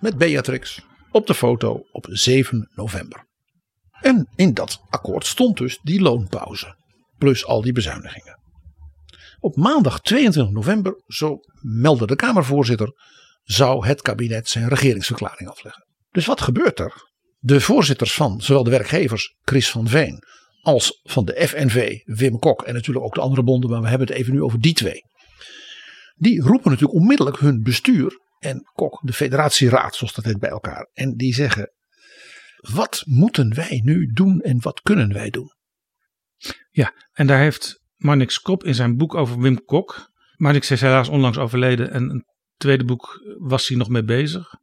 [0.00, 3.26] met Beatrix op de foto op 7 november.
[4.00, 6.76] En in dat akkoord stond dus die loonpauze.
[7.18, 8.41] Plus al die bezuinigingen.
[9.42, 12.92] Op maandag 22 november, zo meldde de Kamervoorzitter,
[13.42, 15.86] zou het kabinet zijn regeringsverklaring afleggen.
[16.10, 17.10] Dus wat gebeurt er?
[17.38, 20.22] De voorzitters van zowel de werkgevers, Chris van Veen,
[20.60, 24.06] als van de FNV, Wim Kok en natuurlijk ook de andere bonden, maar we hebben
[24.06, 25.04] het even nu over die twee.
[26.14, 30.90] Die roepen natuurlijk onmiddellijk hun bestuur en Kok, de federatieraad, zoals dat heet, bij elkaar.
[30.92, 31.72] En die zeggen,
[32.56, 35.52] wat moeten wij nu doen en wat kunnen wij doen?
[36.70, 40.10] Ja, en daar heeft Marnix Krop in zijn boek over Wim Kok.
[40.36, 42.24] Marnix is helaas onlangs overleden en een
[42.56, 44.54] tweede boek was hij nog mee bezig.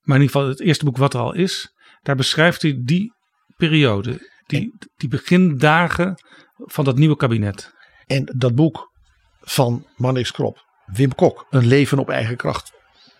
[0.00, 1.74] Maar in ieder geval het eerste boek wat er al is.
[2.02, 3.12] Daar beschrijft hij die
[3.56, 6.14] periode, die, die begindagen
[6.56, 7.72] van dat nieuwe kabinet.
[8.06, 8.92] En dat boek
[9.40, 12.72] van Mannix Krop, Wim Kok, Een leven op eigen kracht,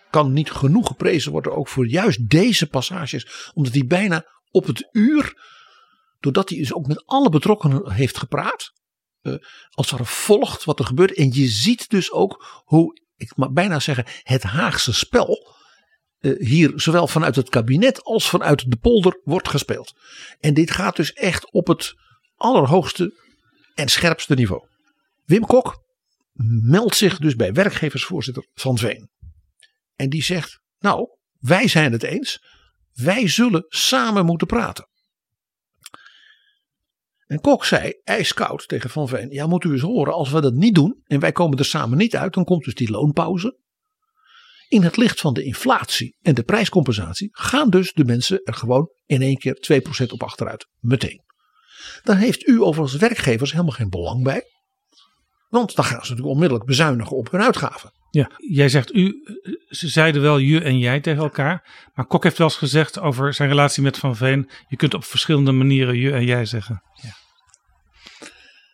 [0.09, 3.51] kan niet genoeg geprezen worden ook voor juist deze passages.
[3.53, 5.33] Omdat hij bijna op het uur,
[6.19, 8.71] doordat hij dus ook met alle betrokkenen heeft gepraat,
[9.21, 9.33] eh,
[9.69, 11.13] als ware volgt wat er gebeurt.
[11.13, 15.55] En je ziet dus ook hoe, ik mag bijna zeggen, het Haagse spel
[16.19, 19.93] eh, hier zowel vanuit het kabinet als vanuit de polder wordt gespeeld.
[20.39, 21.93] En dit gaat dus echt op het
[22.35, 23.13] allerhoogste
[23.73, 24.67] en scherpste niveau.
[25.25, 25.83] Wim Kok
[26.63, 29.09] meldt zich dus bij werkgeversvoorzitter Van Veen.
[29.95, 31.07] En die zegt, nou,
[31.39, 32.43] wij zijn het eens.
[32.91, 34.89] Wij zullen samen moeten praten.
[37.31, 39.29] En Kok zei ijskoud tegen Van Veen.
[39.29, 41.97] Ja, moet u eens horen, als we dat niet doen en wij komen er samen
[41.97, 43.59] niet uit, dan komt dus die loonpauze.
[44.67, 48.89] In het licht van de inflatie en de prijscompensatie gaan dus de mensen er gewoon
[49.05, 50.67] in één keer 2% op achteruit.
[50.79, 51.21] Meteen.
[52.03, 54.43] Daar heeft u overigens werkgevers helemaal geen belang bij.
[55.49, 57.91] Want dan gaan ze natuurlijk onmiddellijk bezuinigen op hun uitgaven.
[58.09, 59.13] Ja, jij zegt u,
[59.67, 61.89] ze zeiden wel je en jij tegen elkaar.
[61.93, 64.49] Maar Kok heeft wel eens gezegd over zijn relatie met Van Veen.
[64.67, 66.83] Je kunt op verschillende manieren je en jij zeggen.
[67.01, 67.19] Ja.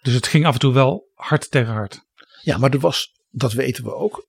[0.08, 2.02] Dus het ging af en toe wel hard tegen hard.
[2.42, 4.28] Ja, maar er was, dat weten we ook,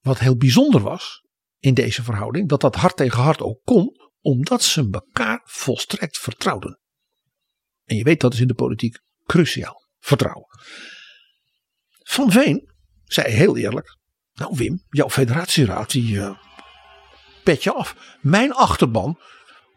[0.00, 1.24] wat heel bijzonder was
[1.58, 2.48] in deze verhouding.
[2.48, 6.80] Dat dat hard tegen hard ook kon, omdat ze elkaar volstrekt vertrouwden.
[7.84, 10.46] En je weet dat is in de politiek cruciaal, vertrouwen.
[12.02, 12.72] Van Veen
[13.04, 13.98] zei heel eerlijk,
[14.32, 16.38] nou Wim, jouw federatieraad die, uh,
[17.44, 18.16] petje af.
[18.20, 19.18] Mijn achterban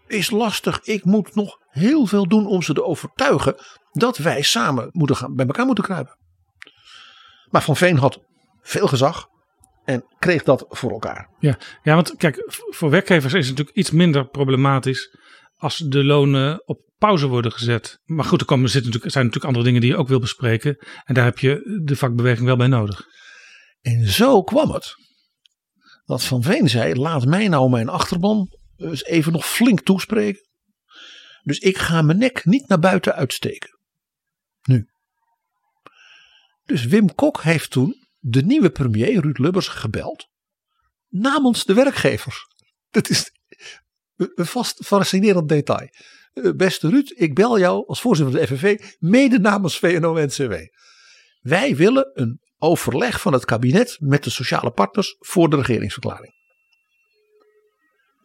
[0.08, 0.80] is lastig.
[0.84, 3.56] Ik moet nog heel veel doen om ze te overtuigen
[3.92, 6.18] dat wij samen moeten gaan, bij elkaar moeten kruipen.
[7.50, 8.20] Maar Van Veen had
[8.62, 9.28] veel gezag
[9.86, 11.30] en kreeg dat voor elkaar.
[11.40, 15.18] Ja, ja want kijk, voor werkgevers is het natuurlijk iets minder problematisch
[15.56, 18.00] als de lonen op pauze worden gezet.
[18.06, 20.78] Maar goed, er komen, zitten natuurlijk, zijn natuurlijk andere dingen die je ook wil bespreken.
[21.04, 23.06] En daar heb je de vakbeweging wel bij nodig.
[23.82, 24.96] En zo kwam het
[26.06, 30.48] dat Van Veen zei: laat mij nou mijn achterban eens even nog flink toespreken.
[31.44, 33.78] Dus ik ga mijn nek niet naar buiten uitsteken.
[34.64, 34.88] Nu.
[36.64, 40.28] Dus Wim Kok heeft toen de nieuwe premier Ruud Lubbers gebeld.
[41.10, 42.48] Namens de werkgevers.
[42.92, 43.32] Dat is
[44.16, 45.90] een vast fascinerend detail.
[46.34, 50.54] Eh, Beste Ruud, ik bel jou als voorzitter van de FNV mede namens VNO-NCW.
[51.42, 56.35] Wij willen een overleg van het kabinet met de sociale partners voor de regeringsverklaring.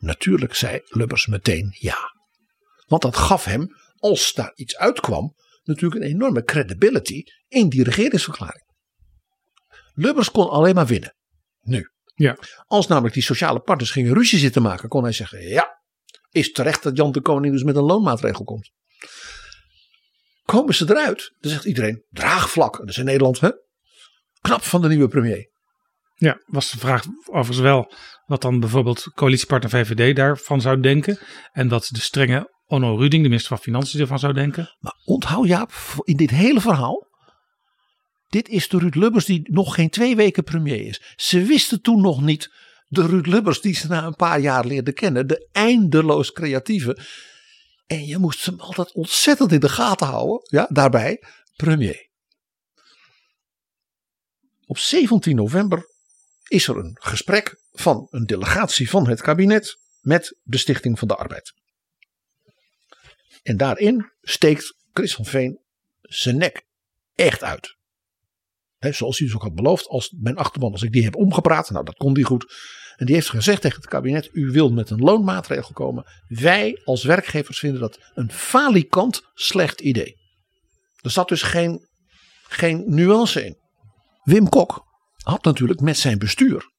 [0.00, 1.98] Natuurlijk zei Lubbers meteen ja.
[2.86, 8.64] Want dat gaf hem, als daar iets uitkwam, natuurlijk een enorme credibility in die regeringsverklaring.
[9.94, 11.16] Lubbers kon alleen maar winnen.
[11.60, 11.90] Nu.
[12.14, 12.38] Ja.
[12.66, 15.82] Als namelijk die sociale partners gingen ruzie zitten maken, kon hij zeggen: Ja,
[16.30, 18.70] is terecht dat Jan de Koning dus met een loonmaatregel komt.
[20.44, 22.78] Komen ze eruit, dan zegt iedereen: draagvlak.
[22.78, 23.50] Dat is in Nederland, hè?
[24.40, 25.49] Knap van de nieuwe premier.
[26.20, 27.92] Ja, was de vraag overigens wel
[28.26, 31.18] wat dan bijvoorbeeld coalitiepartner VVD daarvan zou denken.
[31.52, 34.76] En wat de strenge Onno Ruding, de minister van Financiën, ervan zou denken.
[34.78, 37.06] Maar onthoud Jaap, in dit hele verhaal.
[38.28, 41.14] Dit is de Ruud Lubbers die nog geen twee weken premier is.
[41.16, 42.52] Ze wisten toen nog niet
[42.86, 45.26] de Ruud Lubbers die ze na een paar jaar leerden kennen.
[45.26, 46.98] De eindeloos creatieve.
[47.86, 50.40] En je moest hem altijd ontzettend in de gaten houden.
[50.42, 51.24] Ja, daarbij
[51.56, 52.08] premier.
[54.66, 55.89] Op 17 november
[56.50, 61.16] is er een gesprek van een delegatie van het kabinet met de Stichting van de
[61.16, 61.52] Arbeid.
[63.42, 65.60] En daarin steekt Chris van Veen
[66.00, 66.66] zijn nek
[67.14, 67.76] echt uit.
[68.78, 71.70] He, zoals hij dus ook had beloofd, als mijn achterban, als ik die heb omgepraat,
[71.70, 72.54] nou dat kon die goed.
[72.96, 76.04] En die heeft gezegd tegen het kabinet, u wilt met een loonmaatregel komen.
[76.28, 80.16] Wij als werkgevers vinden dat een falikant slecht idee.
[81.00, 81.88] Er zat dus geen,
[82.48, 83.58] geen nuance in.
[84.22, 84.88] Wim Kok
[85.30, 86.70] had natuurlijk met zijn bestuur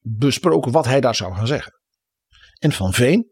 [0.00, 1.80] besproken wat hij daar zou gaan zeggen.
[2.58, 3.30] En Van Veen,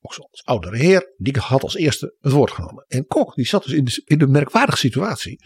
[0.00, 2.84] ook als oudere heer, die had als eerste het woord genomen.
[2.88, 5.44] En Kok die zat dus in de, in de merkwaardige situatie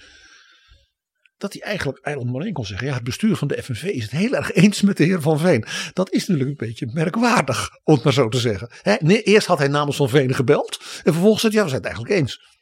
[1.37, 2.87] dat hij eigenlijk eigenlijk maar één kon zeggen.
[2.87, 5.39] Ja, het bestuur van de FNV is het heel erg eens met de heer Van
[5.39, 5.65] Veen.
[5.93, 8.71] Dat is natuurlijk een beetje merkwaardig, om het maar zo te zeggen.
[8.99, 10.79] nee, eerst had hij namens Van Veen gebeld.
[10.81, 12.53] En vervolgens zei hij, ja, we zijn het eigenlijk eens.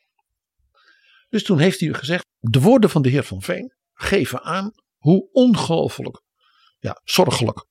[1.28, 4.72] Dus toen heeft hij gezegd, de woorden van de heer Van Veen geven aan
[5.02, 6.22] hoe ongelooflijk
[6.78, 7.66] ja, zorgelijk.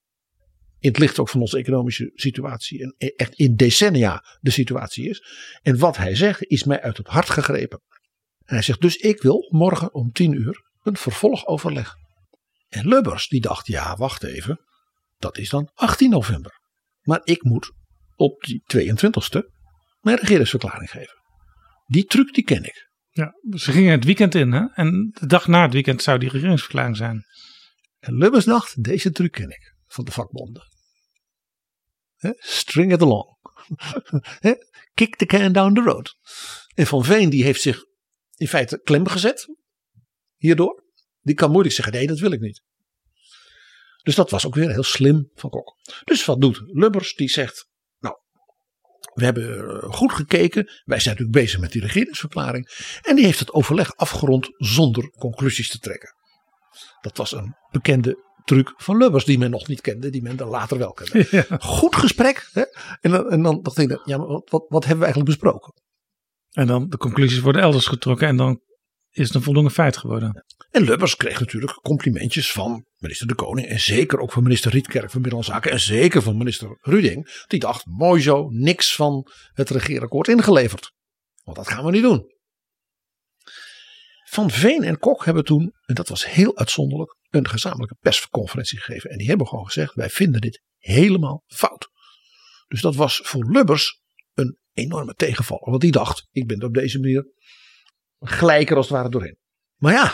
[0.79, 2.81] In het licht ook van onze economische situatie.
[2.81, 5.23] En echt in decennia de situatie is.
[5.61, 7.81] En wat hij zegt is mij uit het hart gegrepen.
[8.45, 11.95] En hij zegt dus ik wil morgen om tien uur een vervolgoverleg.
[12.67, 14.65] En Lubbers die dacht ja wacht even.
[15.17, 16.59] Dat is dan 18 november.
[17.01, 17.71] Maar ik moet
[18.15, 19.39] op die 22e
[19.99, 21.21] mijn regeringsverklaring geven.
[21.85, 22.90] Die truc die ken ik.
[23.11, 24.65] Ja, ze gingen het weekend in hè?
[24.73, 27.25] en de dag na het weekend zou die regeringsverklaring zijn.
[27.99, 30.69] En Lubbers dacht, deze truc ken ik van de vakbonden.
[32.37, 33.37] String it along.
[34.93, 36.15] Kick the can down the road.
[36.73, 37.83] En Van Veen die heeft zich
[38.35, 39.55] in feite klem gezet
[40.35, 40.83] hierdoor.
[41.21, 42.63] Die kan moeilijk zeggen, nee dat wil ik niet.
[44.03, 45.75] Dus dat was ook weer heel slim van Kok.
[46.03, 47.15] Dus wat doet Lubbers?
[47.15, 47.69] Die zegt,
[49.13, 50.69] we hebben eh, goed gekeken.
[50.83, 52.67] Wij zijn natuurlijk bezig met die regeringsverklaring.
[53.01, 56.15] En die heeft het overleg afgerond zonder conclusies te trekken.
[57.01, 60.47] Dat was een bekende truc van Lubbers die men nog niet kende, die men dan
[60.47, 61.27] later wel kende.
[61.49, 61.57] Ja.
[61.59, 62.49] Goed gesprek.
[62.51, 62.63] Hè?
[63.01, 65.73] En, dan, en dan dacht ik, ja, maar wat, wat, wat hebben we eigenlijk besproken?
[66.51, 68.61] En dan de conclusies worden elders getrokken en dan
[69.11, 70.45] is het een voldoende feit geworden.
[70.71, 73.67] En Lubbers kreeg natuurlijk complimentjes van minister De Koning.
[73.67, 75.71] En zeker ook van minister Rietkerk van Binnenlandse Zaken.
[75.71, 77.43] En zeker van minister Ruding.
[77.47, 80.93] Die dacht, mooi zo, niks van het regeerakkoord ingeleverd.
[81.43, 82.29] Want dat gaan we niet doen.
[84.29, 89.09] Van Veen en Kok hebben toen, en dat was heel uitzonderlijk, een gezamenlijke persconferentie gegeven.
[89.09, 91.89] En die hebben gewoon gezegd, wij vinden dit helemaal fout.
[92.67, 94.01] Dus dat was voor Lubbers
[94.33, 95.69] een enorme tegenvaller.
[95.69, 97.25] Want die dacht, ik ben er op deze manier
[98.21, 99.37] gelijker als het ware doorheen.
[99.75, 100.13] Maar ja,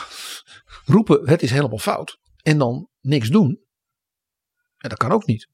[0.86, 3.66] roepen het is helemaal fout en dan niks doen.
[4.78, 5.50] En dat kan ook niet.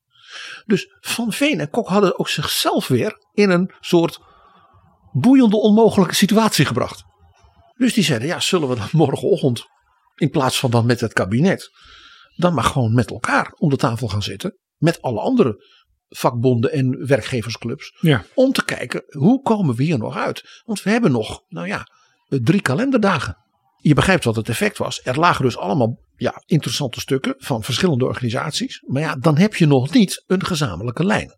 [0.66, 4.20] Dus Van Veen en Kok hadden ook zichzelf weer in een soort
[5.12, 7.04] boeiende onmogelijke situatie gebracht.
[7.74, 9.66] Dus die zeiden, ja, zullen we dan morgenochtend
[10.16, 11.72] in plaats van dan met het kabinet,
[12.36, 14.58] dan maar gewoon met elkaar om de tafel gaan zitten.
[14.78, 15.66] Met alle andere
[16.08, 17.98] vakbonden en werkgeversclubs.
[18.00, 18.26] Ja.
[18.34, 20.62] Om te kijken hoe komen we hier nog uit.
[20.66, 21.88] Want we hebben nog, nou ja,
[22.42, 23.38] drie kalenderdagen.
[23.78, 25.02] Je begrijpt wat het effect was.
[25.04, 28.84] Er lagen dus allemaal ja, interessante stukken van verschillende organisaties.
[28.88, 31.38] Maar ja, dan heb je nog niet een gezamenlijke lijn.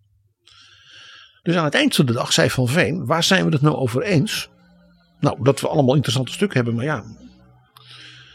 [1.42, 3.76] Dus aan het eind van de dag zei Van Veen, waar zijn we het nou
[3.76, 4.50] over eens?
[5.20, 7.04] Nou, dat we allemaal interessante stukken hebben, maar ja.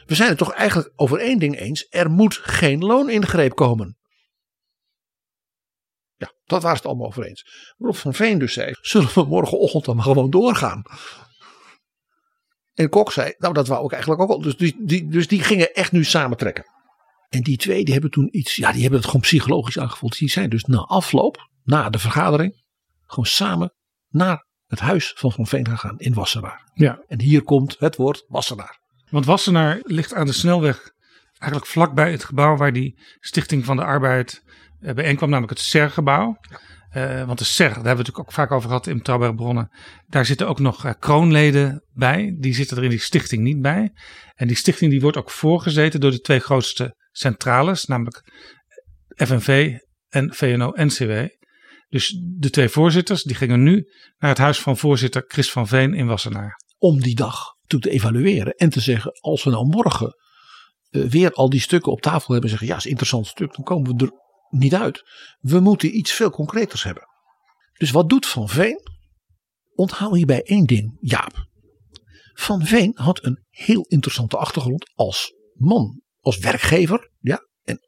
[0.07, 1.87] We zijn het toch eigenlijk over één ding eens.
[1.89, 3.97] Er moet geen looningreep komen.
[6.17, 7.75] Ja, dat waren het allemaal over eens.
[7.77, 10.83] Waarop Van Veen dus zei, zullen we morgenochtend dan gewoon doorgaan?
[12.81, 14.41] En Kok zei, nou dat wou ik eigenlijk ook al.
[14.41, 16.65] Dus die, die, dus die gingen echt nu samentrekken.
[17.29, 20.19] En die twee die hebben toen iets, ja die hebben het gewoon psychologisch aangevoeld.
[20.19, 22.63] Die zijn dus na afloop, na de vergadering,
[23.07, 23.73] gewoon samen
[24.09, 26.71] naar het huis van Van Veen gegaan in Wassenaar.
[26.75, 27.05] Ja.
[27.07, 28.81] En hier komt het woord Wassenaar.
[29.11, 30.93] Want Wassenaar ligt aan de snelweg
[31.39, 34.43] eigenlijk vlakbij het gebouw waar die Stichting van de Arbeid
[34.81, 36.37] eh, bijeenkwam, namelijk het SER-gebouw.
[36.97, 39.71] Uh, want de SER, daar hebben we natuurlijk ook vaak over gehad in Betrouwbare Bronnen.
[40.07, 42.37] Daar zitten ook nog uh, kroonleden bij.
[42.39, 43.93] Die zitten er in die stichting niet bij.
[44.35, 48.23] En die stichting die wordt ook voorgezeten door de twee grootste centrales, namelijk
[49.17, 49.77] FNV
[50.09, 51.13] en VNO-NCW.
[51.89, 55.95] Dus de twee voorzitters die gingen nu naar het huis van voorzitter Chris van Veen
[55.95, 56.61] in Wassenaar.
[56.79, 60.17] Om die dag toe te evalueren en te zeggen: als we nou morgen
[60.91, 63.65] uh, weer al die stukken op tafel hebben, zeggen: ja, is een interessant stuk, dan
[63.65, 64.13] komen we er
[64.51, 65.03] niet uit.
[65.39, 67.09] We moeten iets veel concreters hebben.
[67.79, 68.89] Dus wat doet Van Veen?
[69.75, 71.49] Onthoud hierbij één ding, Jaap.
[72.33, 77.79] Van Veen had een heel interessante achtergrond als man, als werkgever, ja, en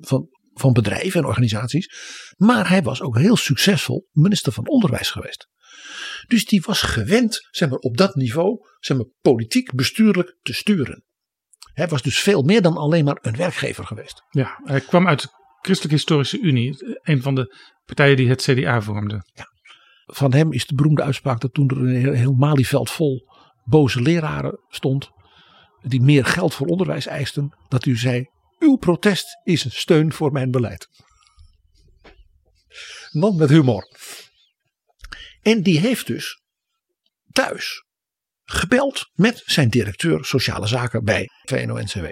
[0.00, 1.94] van, van bedrijven en organisaties.
[2.36, 5.48] Maar hij was ook heel succesvol minister van Onderwijs geweest.
[6.26, 11.04] Dus die was gewend, zeg maar, op dat niveau, zeg maar, politiek, bestuurlijk te sturen.
[11.72, 14.22] Hij was dus veel meer dan alleen maar een werkgever geweest.
[14.30, 15.26] Ja, hij kwam uit
[15.62, 19.26] Christelijke Historische Unie, een van de partijen die het CDA vormden.
[19.34, 19.44] Ja.
[20.04, 23.30] Van hem is de beroemde uitspraak dat toen er een heel Malieveld vol
[23.64, 25.10] boze leraren stond,
[25.82, 28.26] die meer geld voor onderwijs eisten, dat u zei:
[28.58, 30.88] Uw protest is een steun voor mijn beleid.
[33.10, 33.88] Man met humor.
[35.42, 36.40] En die heeft dus
[37.32, 37.84] thuis
[38.44, 42.06] gebeld met zijn directeur sociale zaken bij VNO-NCW.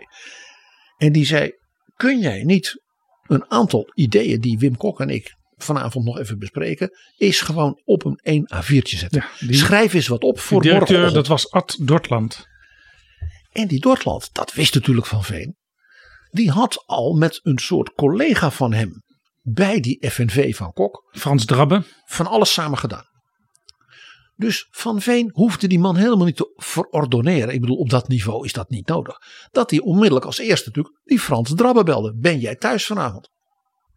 [0.97, 1.51] En die zei:
[1.97, 2.83] Kun jij niet
[3.31, 8.05] een aantal ideeën die Wim Kok en ik vanavond nog even bespreken, is gewoon op
[8.05, 9.25] een 1 A4'tje zetten.
[9.39, 12.49] Ja, die, Schrijf eens wat op voor directeur, dat was Ad Dortland.
[13.53, 15.57] En die Dortland, dat wist natuurlijk Van Veen.
[16.31, 19.03] Die had al met een soort collega van hem
[19.43, 21.09] bij die FNV van Kok.
[21.11, 21.83] Frans Drabbe.
[22.05, 23.05] Van alles samen gedaan.
[24.41, 27.55] Dus Van Veen hoefde die man helemaal niet te verordoneren.
[27.55, 29.19] Ik bedoel, op dat niveau is dat niet nodig.
[29.51, 32.15] Dat hij onmiddellijk als eerste natuurlijk die Frans Drabbe belde.
[32.17, 33.31] Ben jij thuis vanavond?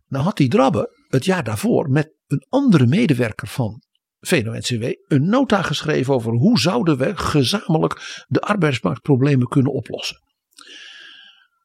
[0.08, 3.82] Nou had die Drabbe het jaar daarvoor met een andere medewerker van
[4.20, 10.18] VNO-NCW een nota geschreven over hoe zouden we gezamenlijk de arbeidsmarktproblemen kunnen oplossen.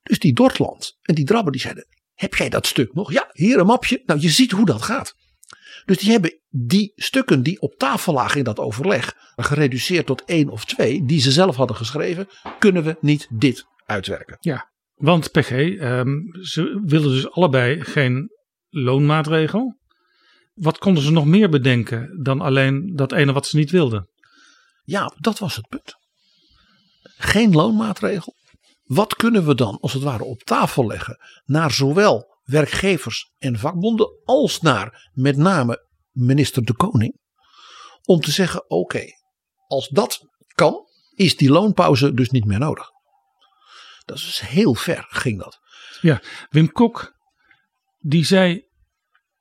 [0.02, 3.12] Dus die Dortland en die Drabbe die zeiden, heb jij dat stuk nog?
[3.12, 4.02] Ja, hier een mapje.
[4.06, 5.14] Nou, je ziet hoe dat gaat.
[5.88, 10.48] Dus die hebben die stukken die op tafel lagen in dat overleg, gereduceerd tot één
[10.48, 14.36] of twee, die ze zelf hadden geschreven, kunnen we niet dit uitwerken.
[14.40, 18.30] Ja, want PG, um, ze wilden dus allebei geen
[18.68, 19.78] loonmaatregel.
[20.54, 24.08] Wat konden ze nog meer bedenken dan alleen dat ene wat ze niet wilden?
[24.82, 25.94] Ja, dat was het punt.
[27.16, 28.34] Geen loonmaatregel.
[28.82, 34.22] Wat kunnen we dan als het ware op tafel leggen naar zowel werkgevers en vakbonden
[34.24, 37.20] als naar met name minister De Koning.
[38.04, 39.12] Om te zeggen oké, okay,
[39.66, 40.20] als dat
[40.54, 42.90] kan is die loonpauze dus niet meer nodig.
[44.04, 45.58] Dat is dus heel ver ging dat.
[46.00, 47.12] Ja, Wim Kok
[47.98, 48.66] die zei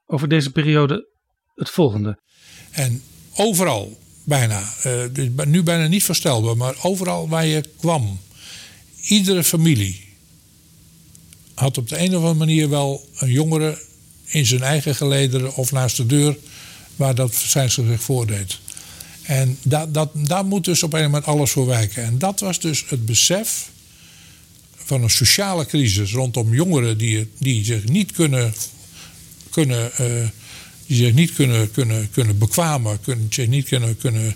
[0.06, 1.10] over deze periode
[1.54, 2.22] het volgende.
[2.72, 3.04] En
[3.36, 8.20] overal bijna, uh, nu bijna niet voorstelbaar, maar overal waar je kwam,
[9.02, 10.07] iedere familie
[11.60, 13.78] had op de een of andere manier wel een jongere
[14.26, 16.38] in zijn eigen gelederen of naast de deur
[16.96, 18.60] waar dat zijn zich voordeed.
[19.22, 22.04] En dat, dat, daar moet dus op een moment alles voor wijken.
[22.04, 23.70] En dat was dus het besef
[24.76, 28.54] van een sociale crisis rondom jongeren die, die zich niet kunnen,
[29.50, 30.28] kunnen, uh,
[30.86, 34.36] die zich niet kunnen, kunnen, kunnen bekwamen, kunnen, zich niet kunnen, kunnen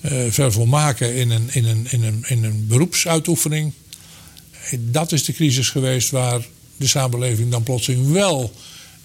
[0.00, 3.72] uh, vervolmaken in een, in, een, in, een, in een beroepsuitoefening.
[4.78, 6.46] Dat is de crisis geweest waar
[6.76, 8.52] de samenleving dan plotseling wel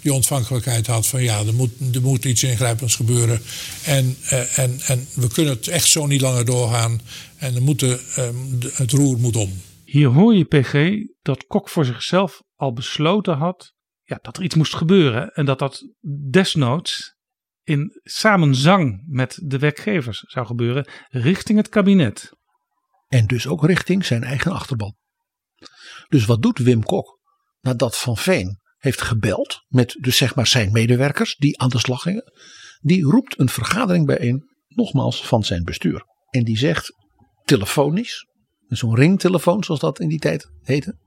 [0.01, 3.41] die ontvankelijkheid had van ja, er moet, er moet iets ingrijpends gebeuren.
[3.86, 7.01] En, uh, en, en we kunnen het echt zo niet langer doorgaan.
[7.38, 9.61] En er moet de, um, de, het roer moet om.
[9.84, 14.55] Hier hoor je PG dat Kok voor zichzelf al besloten had ja, dat er iets
[14.55, 15.34] moest gebeuren.
[15.34, 15.88] En dat dat
[16.30, 17.15] desnoods
[17.63, 22.32] in samenzang met de werkgevers zou gebeuren richting het kabinet.
[23.07, 24.95] En dus ook richting zijn eigen achterban.
[26.07, 27.16] Dus wat doet Wim Kok
[27.68, 32.01] nadat Van Veen heeft gebeld met dus zeg maar zijn medewerkers die aan de slag
[32.01, 32.32] gingen?
[32.82, 36.05] Die roept een vergadering bijeen, nogmaals van zijn bestuur.
[36.30, 36.93] En die zegt
[37.43, 38.26] telefonisch,
[38.68, 40.97] zo'n ringtelefoon zoals dat in die tijd heette.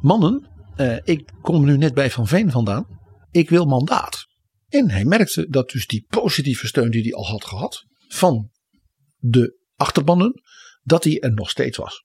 [0.00, 2.86] Mannen, eh, ik kom nu net bij Van Veen vandaan.
[3.30, 4.26] Ik wil mandaat.
[4.68, 8.50] En hij merkte dat dus die positieve steun die hij al had gehad van
[9.16, 10.42] de achterbannen,
[10.82, 12.04] dat die er nog steeds was.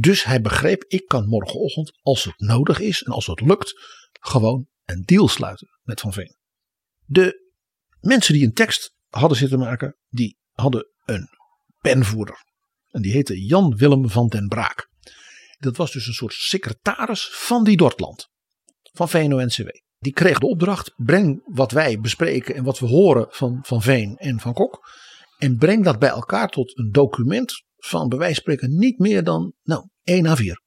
[0.00, 3.72] Dus hij begreep, ik kan morgenochtend, als het nodig is en als het lukt,
[4.20, 6.36] gewoon een deal sluiten met Van Veen.
[7.04, 7.52] De
[8.00, 11.28] mensen die een tekst hadden zitten maken, die hadden een
[11.80, 12.44] penvoerder.
[12.90, 14.88] En die heette Jan Willem van den Braak.
[15.58, 18.28] Dat was dus een soort secretaris van die Dortland.
[18.92, 19.68] Van VNO-NCW.
[19.98, 24.16] Die kreeg de opdracht, breng wat wij bespreken en wat we horen van Van Veen
[24.16, 24.90] en Van Kok.
[25.38, 29.24] En breng dat bij elkaar tot een document van bij wijze van spreken niet meer
[29.24, 30.62] dan nou, 1 à 4.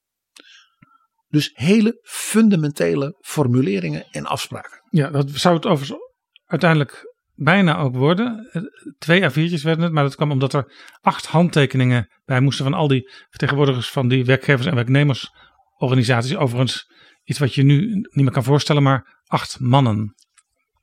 [1.28, 4.82] Dus hele fundamentele formuleringen en afspraken.
[4.90, 6.00] Ja, dat zou het overigens
[6.46, 8.50] uiteindelijk bijna ook worden.
[8.98, 12.88] Twee A4'tjes werden het, maar dat kwam omdat er acht handtekeningen bij moesten van al
[12.88, 16.36] die vertegenwoordigers van die werkgevers- en werknemersorganisaties.
[16.36, 16.86] Overigens
[17.24, 20.16] iets wat je nu niet meer kan voorstellen, maar acht mannen.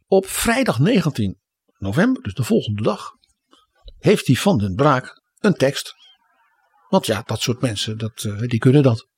[0.07, 1.39] Op vrijdag 19
[1.79, 3.11] november, dus de volgende dag,
[3.99, 5.95] heeft die Van den Braak een tekst.
[6.89, 9.09] Want ja, dat soort mensen, dat, uh, die kunnen dat.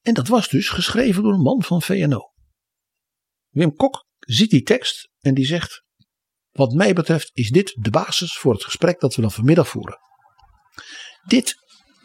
[0.00, 2.32] En dat was dus geschreven door een man van VNO.
[3.48, 5.84] Wim Kok ziet die tekst en die zegt:
[6.50, 9.98] Wat mij betreft is dit de basis voor het gesprek dat we dan vanmiddag voeren.
[11.26, 11.54] Dit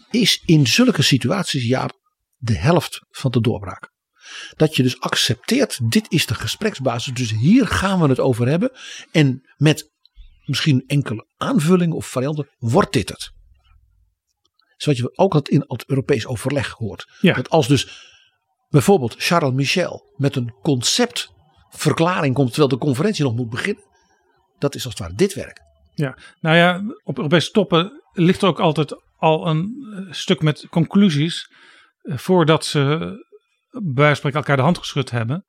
[0.09, 1.99] is in zulke situaties, Jaap,
[2.35, 3.91] de helft van de doorbraak.
[4.55, 8.71] Dat je dus accepteert, dit is de gespreksbasis, dus hier gaan we het over hebben.
[9.11, 9.91] En met
[10.45, 13.31] misschien enkele aanvullingen of varianten wordt dit het.
[14.77, 17.07] Zoals je ook dat in het Europees overleg hoort.
[17.21, 17.33] Ja.
[17.33, 18.11] Dat als dus
[18.69, 23.83] bijvoorbeeld Charles Michel met een conceptverklaring komt terwijl de conferentie nog moet beginnen.
[24.57, 25.61] Dat is als het ware dit werk.
[25.93, 30.67] Ja, nou ja, op Europese toppen ligt er ook altijd al een eh, stuk met
[30.69, 31.51] conclusies
[32.01, 32.81] eh, voordat ze
[33.71, 35.45] bij van spreken elkaar de hand geschud hebben.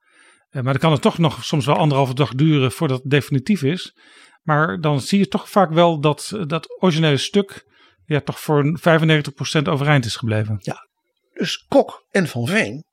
[0.49, 3.63] Eh, Maar dan kan het toch nog soms wel anderhalve dag duren voordat het definitief
[3.63, 3.99] is.
[4.43, 7.65] Maar dan zie je toch vaak wel dat dat originele stuk
[8.07, 10.57] ja, toch voor 95% overeind is gebleven.
[10.59, 10.89] Ja,
[11.33, 12.85] dus Kok en Van Veen,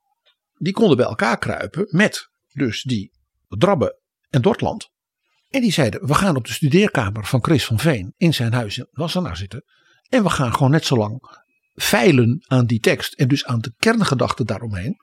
[0.57, 3.11] die konden bij elkaar kruipen met dus die
[3.47, 3.99] Drabbe
[4.29, 4.89] en Dortland.
[5.49, 8.77] En die zeiden, we gaan op de studeerkamer van Chris van Veen in zijn huis
[8.77, 9.63] in Wassenaar zitten.
[10.09, 11.39] En we gaan gewoon net zo lang
[11.73, 14.95] veilen aan die tekst en dus aan de kerngedachten daaromheen.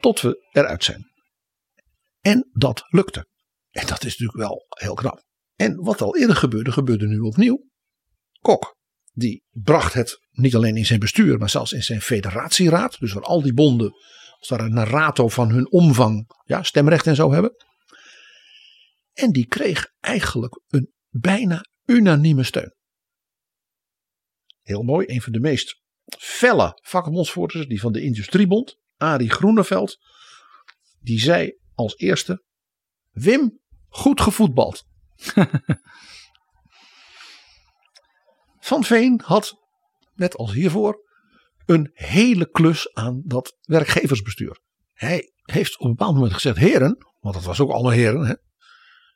[0.00, 1.10] Tot we eruit zijn.
[2.20, 3.28] En dat lukte.
[3.70, 5.24] En dat is natuurlijk wel heel knap.
[5.54, 7.64] En wat al eerder gebeurde, gebeurde nu opnieuw.
[8.40, 8.75] Kok,
[9.16, 12.98] die bracht het niet alleen in zijn bestuur, maar zelfs in zijn federatieraad.
[12.98, 13.92] Dus waar al die bonden,
[14.38, 17.54] als daar een narrato van hun omvang, ja, stemrecht en zo hebben.
[19.12, 22.74] En die kreeg eigenlijk een bijna unanieme steun.
[24.62, 25.82] Heel mooi, een van de meest
[26.18, 29.98] felle vakbondsvoorzitters, die van de Industriebond, Arie Groeneveld,
[31.00, 32.44] die zei als eerste:
[33.10, 34.84] Wim, goed gevoetbald.
[38.66, 39.54] Van Veen had,
[40.14, 41.04] net als hiervoor,
[41.66, 44.58] een hele klus aan dat werkgeversbestuur.
[44.92, 48.34] Hij heeft op een bepaald moment gezegd: Heren, want dat was ook alle heren, hè,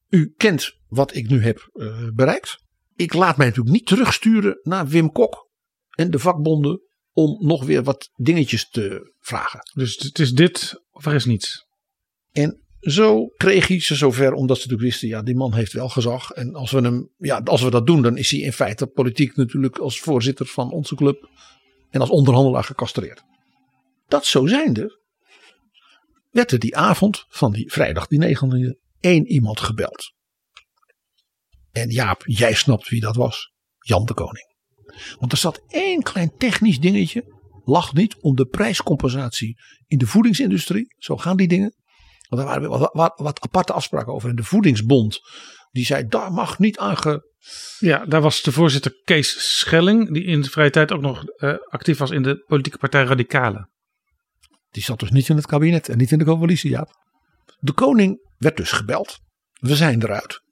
[0.08, 2.56] u kent wat ik nu heb uh, bereikt.
[2.94, 5.48] Ik laat mij natuurlijk niet terugsturen naar Wim Kok
[5.90, 6.80] en de vakbonden
[7.12, 9.60] om nog weer wat dingetjes te vragen.
[9.74, 11.66] Dus het is dit of er is niets.
[12.32, 15.88] En zo kreeg hij ze zover, omdat ze natuurlijk wisten, ja, die man heeft wel
[15.88, 16.30] gezag.
[16.30, 19.36] En als we, hem, ja, als we dat doen, dan is hij in feite politiek
[19.36, 21.28] natuurlijk als voorzitter van onze club
[21.90, 23.22] en als onderhandelaar gecastreerd.
[24.08, 24.98] Dat zo zijnde,
[26.30, 30.12] werd er die avond van die vrijdag die 19e één iemand gebeld.
[31.72, 33.52] En Jaap, jij snapt wie dat was.
[33.78, 34.54] Jan de Koning.
[35.18, 37.38] Want er zat één klein technisch dingetje.
[37.64, 40.94] Lag niet om de prijscompensatie in de voedingsindustrie.
[40.98, 41.74] Zo gaan die dingen.
[42.30, 44.28] Want er waren wat, wat, wat aparte afspraken over.
[44.28, 45.20] En de voedingsbond.
[45.70, 47.28] Die zei daar mag niet aan ge...
[47.78, 50.12] Ja, daar was de voorzitter Kees Schelling.
[50.12, 53.70] Die in de vrije tijd ook nog uh, actief was in de politieke partij Radicalen.
[54.70, 56.90] Die zat dus niet in het kabinet en niet in de coalitie, Jaap.
[57.58, 59.18] De koning werd dus gebeld.
[59.52, 60.42] We zijn eruit.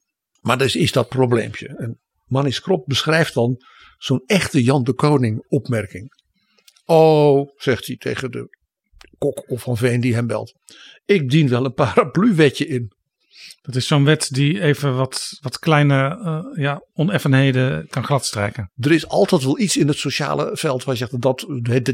[0.40, 1.68] Maar dus is dat probleempje.
[1.68, 3.62] En Mannis Krop beschrijft dan
[3.98, 6.12] zo'n echte Jan de Koning opmerking.
[6.84, 8.57] Oh, zegt hij tegen de
[9.18, 10.54] Kok of Van Veen die hem belt.
[11.04, 12.92] Ik dien wel een paraplu-wetje in.
[13.60, 18.72] Dat is zo'n wet die even wat, wat kleine uh, ja, oneffenheden kan gladstrijken.
[18.76, 21.46] Er is altijd wel iets in het sociale veld waar je zegt dat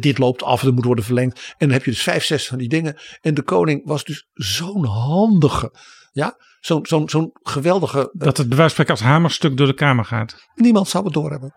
[0.03, 1.37] dit loopt af, dat moet worden verlengd.
[1.37, 2.97] En dan heb je dus vijf, zes van die dingen.
[3.21, 5.73] En de koning was dus zo'n handige,
[6.13, 8.11] ja, zo'n zo'n zo'n geweldige.
[8.13, 10.37] Dat het bij als hamerstuk door de Kamer gaat.
[10.55, 11.55] Niemand zou het doorhebben.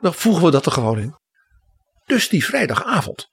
[0.00, 1.14] Dan voegen we dat er gewoon in.
[2.04, 3.31] Dus die vrijdagavond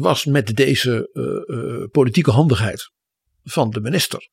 [0.00, 2.90] was met deze uh, uh, politieke handigheid
[3.42, 4.28] van de minister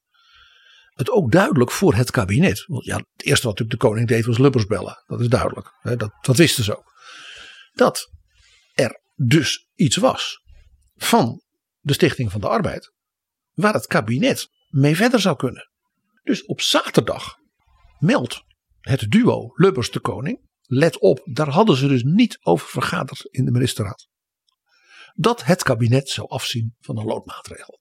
[0.97, 2.63] het ook duidelijk voor het kabinet.
[2.67, 5.03] Want ja, het eerste wat de koning deed was Lubbers bellen.
[5.05, 5.77] Dat is duidelijk.
[5.79, 6.93] Hè, dat, dat wisten ze ook.
[7.73, 8.11] Dat
[8.73, 10.41] er dus iets was
[10.95, 11.41] van
[11.79, 12.93] de Stichting van de Arbeid.
[13.53, 15.69] Waar het kabinet mee verder zou kunnen.
[16.23, 17.35] Dus op zaterdag
[17.99, 18.43] meldt
[18.79, 20.45] het duo Lubbers de koning.
[20.61, 24.07] Let op, daar hadden ze dus niet over vergaderd in de ministerraad.
[25.19, 27.79] Dat het kabinet zou afzien van een loodmaatregel.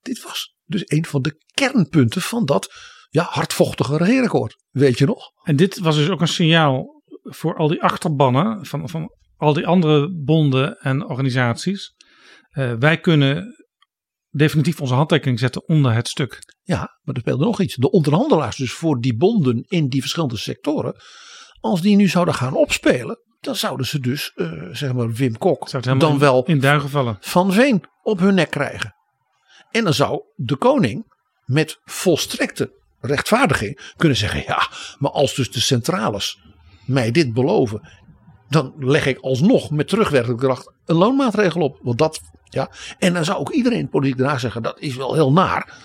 [0.00, 2.74] Dit was dus een van de kernpunten van dat
[3.08, 4.56] ja, hardvochtige regeerakkoord.
[4.70, 5.30] Weet je nog?
[5.42, 9.66] En dit was dus ook een signaal voor al die achterbannen van, van al die
[9.66, 11.94] andere bonden en organisaties.
[12.52, 13.56] Uh, wij kunnen
[14.30, 16.38] definitief onze handtekening zetten onder het stuk.
[16.62, 17.74] Ja, maar er speelde nog iets.
[17.74, 20.94] De onderhandelaars dus voor die bonden in die verschillende sectoren.
[21.60, 23.18] Als die nu zouden gaan opspelen.
[23.40, 27.16] Dan zouden ze dus, uh, zeg maar Wim Kok, dan wel in duigen vallen.
[27.20, 28.94] Van Veen op hun nek krijgen.
[29.70, 31.12] En dan zou de koning
[31.44, 36.38] met volstrekte rechtvaardiging kunnen zeggen: ja, maar als dus de centrales
[36.84, 37.88] mij dit beloven,
[38.48, 41.78] dan leg ik alsnog met terugwerkende kracht een loonmaatregel op.
[41.82, 42.70] Want dat, ja.
[42.98, 45.76] En dan zou ook iedereen politiek daarna zeggen: dat is wel heel naar.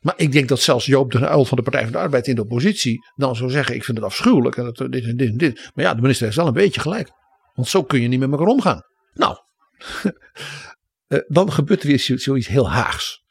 [0.00, 2.34] Maar ik denk dat zelfs Joop de Uil van de Partij van de Arbeid in
[2.34, 5.70] de oppositie dan zou zeggen: ik vind het afschuwelijk en dat, dit dit dit.
[5.74, 7.10] Maar ja, de minister heeft wel een beetje gelijk.
[7.54, 8.82] Want zo kun je niet met elkaar omgaan.
[9.12, 9.36] Nou,
[11.08, 13.22] Eh, dan gebeurt er weer zoiets heel haags.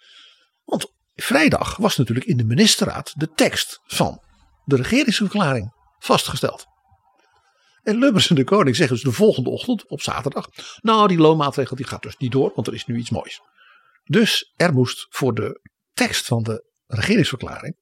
[0.64, 4.24] Want vrijdag was natuurlijk in de ministerraad de tekst van
[4.66, 6.66] de regeringsverklaring vastgesteld.
[7.84, 10.48] En Lubbers en de Koning zeggen dus de volgende ochtend op zaterdag.
[10.82, 13.42] Nou, die loonmaatregel die gaat dus niet door, want er is nu iets moois.
[14.04, 15.62] Dus er moest voor de
[15.98, 17.76] tekst van de regeringsverklaring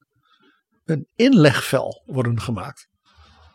[0.84, 2.88] een inlegvel worden gemaakt.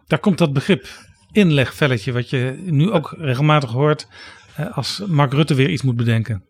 [0.05, 0.87] Daar komt dat begrip
[1.31, 4.07] inlegvelletje, wat je nu ook regelmatig hoort
[4.71, 6.47] als Mark Rutte weer iets moet bedenken.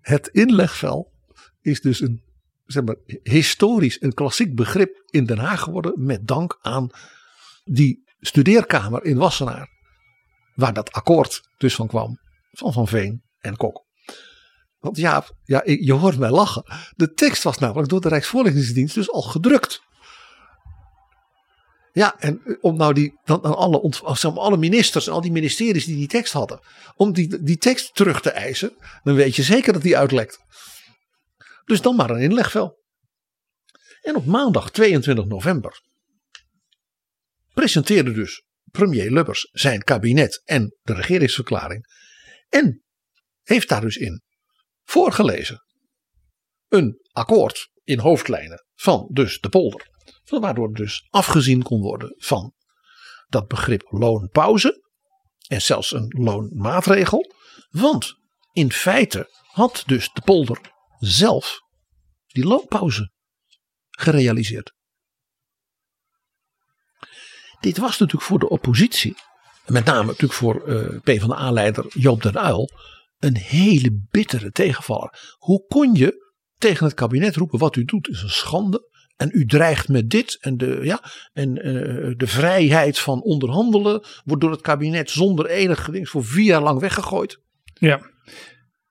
[0.00, 1.12] Het inlegvel
[1.60, 2.22] is dus een
[2.66, 6.04] zeg maar, historisch een klassiek begrip in Den Haag geworden.
[6.04, 6.90] Met dank aan
[7.64, 9.68] die studeerkamer in Wassenaar.
[10.54, 12.18] Waar dat akkoord dus van kwam.
[12.50, 13.83] Van Van Veen en Kok.
[14.84, 16.64] Want ja, ja, je hoort mij lachen.
[16.96, 19.82] De tekst was namelijk door de Rijksvoorlichtingsdienst dus al gedrukt.
[21.92, 25.96] Ja, en eh, om nou die, dan, alle, alle ministers en al die ministeries die
[25.96, 26.60] die tekst hadden,
[26.96, 30.38] om die, die tekst terug te eisen, dan weet je zeker dat die uitlekt.
[31.64, 32.82] Dus dan maar een inlegvel.
[34.02, 35.82] En op maandag 22 november
[37.54, 41.84] presenteerde dus premier Lubbers zijn kabinet en de regeringsverklaring.
[42.48, 42.82] En
[43.42, 44.23] heeft daar dus in
[44.84, 45.64] voorgelezen
[46.68, 49.92] een akkoord in hoofdlijnen van dus de polder.
[50.24, 52.54] Waardoor dus afgezien kon worden van
[53.28, 54.82] dat begrip loonpauze.
[55.48, 57.32] En zelfs een loonmaatregel.
[57.70, 58.14] Want
[58.52, 60.60] in feite had dus de polder
[60.98, 61.60] zelf
[62.26, 63.12] die loonpauze
[63.90, 64.72] gerealiseerd.
[67.60, 69.16] Dit was natuurlijk voor de oppositie,
[69.66, 72.70] met name natuurlijk voor uh, PvdA-leider Joop den Uyl,
[73.18, 75.34] een hele bittere tegenvaller.
[75.38, 78.92] Hoe kon je tegen het kabinet roepen wat u doet is een schande.
[79.16, 80.38] En u dreigt met dit.
[80.40, 81.02] En de, ja,
[81.32, 86.44] en, uh, de vrijheid van onderhandelen wordt door het kabinet zonder enig geding voor vier
[86.44, 87.40] jaar lang weggegooid.
[87.74, 88.00] Ja.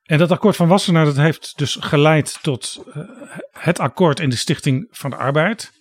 [0.03, 3.03] En dat akkoord van Wassenaar dat heeft dus geleid tot uh,
[3.51, 5.71] het akkoord in de Stichting van de Arbeid.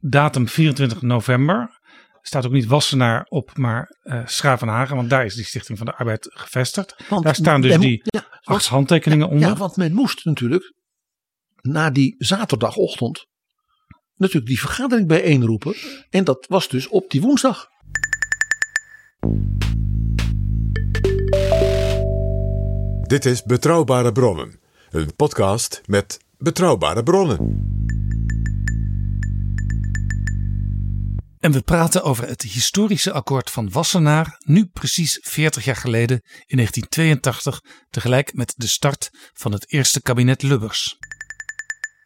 [0.00, 1.80] Datum 24 november.
[2.24, 5.94] Staat ook niet Wassenaar op, maar uh, Schravenhagen, want daar is die Stichting van de
[5.94, 6.94] Arbeid gevestigd.
[7.08, 9.48] Want daar staan dus die ja, acht handtekeningen onder.
[9.48, 10.74] Ja, want men moest natuurlijk
[11.60, 13.26] na die zaterdagochtend
[14.16, 15.74] natuurlijk die vergadering bijeenroepen.
[16.10, 17.70] En dat was dus op die woensdag.
[23.02, 24.60] Dit is Betrouwbare Bronnen,
[24.90, 27.81] een podcast met betrouwbare bronnen.
[31.42, 36.16] En we praten over het historische akkoord van Wassenaar, nu precies 40 jaar geleden
[36.46, 40.96] in 1982, tegelijk met de start van het eerste kabinet Lubbers.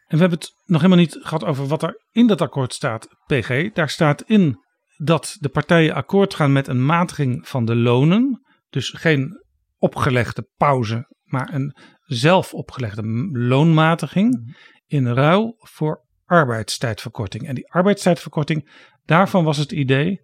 [0.07, 3.07] En we hebben het nog helemaal niet gehad over wat er in dat akkoord staat,
[3.25, 3.73] PG.
[3.73, 4.63] Daar staat in
[4.95, 8.41] dat de partijen akkoord gaan met een matiging van de lonen.
[8.69, 9.43] Dus geen
[9.77, 17.47] opgelegde pauze maar een zelf opgelegde loonmatiging in ruil voor arbeidstijdverkorting.
[17.47, 18.69] En die arbeidstijdverkorting,
[19.05, 20.21] daarvan was het idee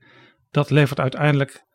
[0.51, 1.65] dat levert uiteindelijk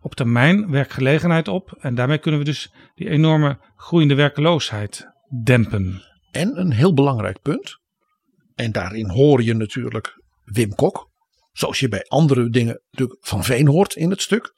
[0.00, 1.76] op termijn werkgelegenheid op.
[1.78, 5.06] En daarmee kunnen we dus die enorme groeiende werkeloosheid
[5.42, 6.02] dempen.
[6.30, 7.78] En een heel belangrijk punt,
[8.54, 11.10] en daarin hoor je natuurlijk Wim Kok,
[11.52, 14.52] zoals je bij andere dingen natuurlijk van Veen hoort in het stuk,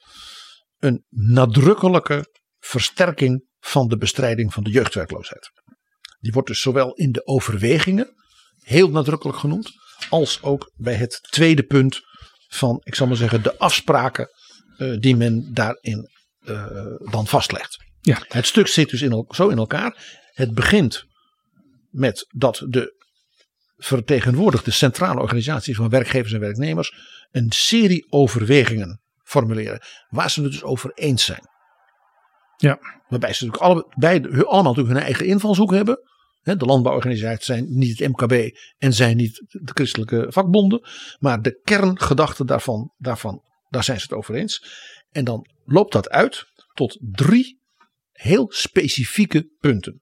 [0.79, 2.25] een nadrukkelijke
[2.59, 5.51] versterking van de bestrijding van de jeugdwerkloosheid.
[6.19, 8.13] Die wordt dus zowel in de overwegingen
[8.63, 9.71] heel nadrukkelijk genoemd,
[10.09, 12.01] als ook bij het tweede punt
[12.47, 14.29] van, ik zal maar zeggen, de afspraken
[14.77, 16.09] uh, die men daarin
[16.45, 16.65] uh,
[17.11, 17.77] dan vastlegt.
[18.01, 18.23] Ja.
[18.27, 20.21] Het stuk zit dus in, zo in elkaar.
[20.33, 21.05] Het begint
[21.89, 23.01] met dat de
[23.75, 26.93] vertegenwoordigde centrale organisatie van werkgevers en werknemers
[27.31, 31.51] een serie overwegingen formuleren waar ze het dus over eens zijn.
[32.57, 32.79] Ja.
[33.07, 35.99] Waarbij ze natuurlijk alle, beide, allemaal natuurlijk hun eigen invalshoek hebben.
[36.43, 40.81] De landbouworganisaties zijn niet het MKB en zijn niet de christelijke vakbonden.
[41.19, 44.65] Maar de kerngedachte daarvan, daarvan, daar zijn ze het over eens.
[45.11, 47.59] En dan loopt dat uit tot drie
[48.11, 50.01] heel specifieke punten.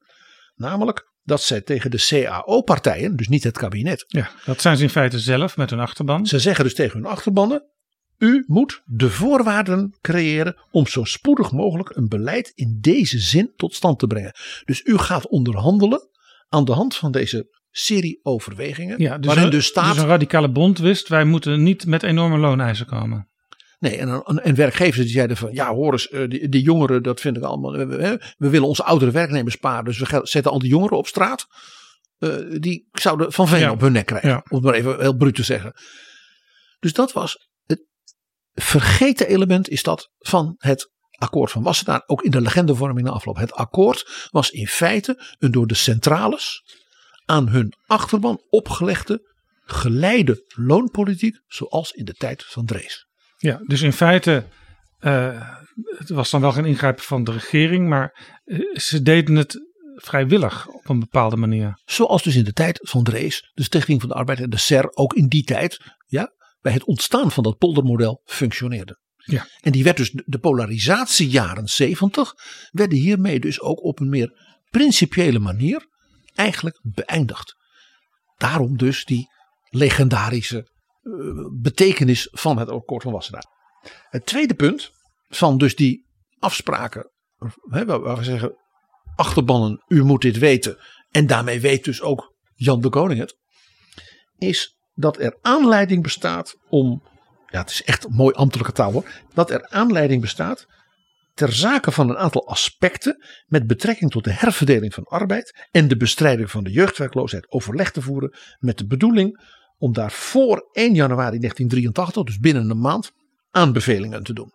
[0.54, 4.04] Namelijk dat zij tegen de CAO-partijen, dus niet het kabinet.
[4.08, 6.26] Ja, dat zijn ze in feite zelf met hun achterban.
[6.26, 7.70] Ze zeggen dus tegen hun achterbannen:
[8.18, 13.74] u moet de voorwaarden creëren om zo spoedig mogelijk een beleid in deze zin tot
[13.74, 14.34] stand te brengen.
[14.64, 16.08] Dus u gaat onderhandelen
[16.52, 19.00] aan de hand van deze serie overwegingen.
[19.00, 19.94] Ja, dus, waarin een, dus staat.
[19.94, 23.30] dus een radicale bond wist: wij moeten niet met enorme looneisen komen.
[23.78, 27.20] Nee, en, en werkgevers die zeiden van ja, hoor eens, eh, die, die jongeren, dat
[27.20, 27.72] vind ik allemaal.
[27.72, 31.46] We, we willen onze oudere werknemers sparen, dus we zetten al die jongeren op straat.
[32.18, 33.70] Uh, die zouden van veen Ja.
[33.70, 34.44] op hun nek krijgen, Ja.
[34.48, 35.72] om het maar even heel bruut te zeggen.
[36.78, 37.86] Dus dat was het
[38.52, 40.91] vergeten element is dat van het
[41.22, 43.36] akkoord van Wassenaar, ook in de legendevorming na afloop.
[43.36, 46.62] Het akkoord was in feite een door de centrales
[47.24, 49.30] aan hun achterban opgelegde
[49.64, 53.06] geleide loonpolitiek, zoals in de tijd van Drees.
[53.36, 54.44] Ja, dus in feite.
[54.98, 55.50] eh,
[55.98, 60.66] het was dan wel geen ingrijpen van de regering, maar eh, ze deden het vrijwillig
[60.68, 61.80] op een bepaalde manier.
[61.84, 64.90] Zoals dus in de tijd van Drees, de Stichting van de Arbeid en de SER
[64.94, 69.00] ook in die tijd, ja, bij het ontstaan van dat poldermodel functioneerde.
[69.24, 69.46] Ja.
[69.60, 72.34] En die werd dus de polarisatie jaren 70
[72.70, 75.86] werden hiermee dus ook op een meer principiële manier
[76.34, 77.56] eigenlijk beëindigd.
[78.36, 79.28] Daarom dus die
[79.68, 81.12] legendarische eh,
[81.60, 83.46] betekenis van het akkoord van Wassenaar.
[84.08, 84.90] Het tweede punt
[85.28, 86.06] van dus die
[86.38, 87.10] afspraken,
[87.60, 88.56] waar we zeggen
[89.16, 90.78] achterbannen, u moet dit weten.
[91.10, 93.36] En daarmee weet dus ook Jan de Koning het.
[94.38, 97.02] Is dat er aanleiding bestaat om,
[97.52, 99.08] ja het is echt mooi ambtelijke taal hoor.
[99.34, 100.66] Dat er aanleiding bestaat
[101.34, 105.96] ter zake van een aantal aspecten met betrekking tot de herverdeling van arbeid en de
[105.96, 109.40] bestrijding van de jeugdwerkloosheid overleg te voeren met de bedoeling
[109.78, 113.12] om daar voor 1 januari 1983, dus binnen een maand,
[113.50, 114.52] aanbevelingen te doen.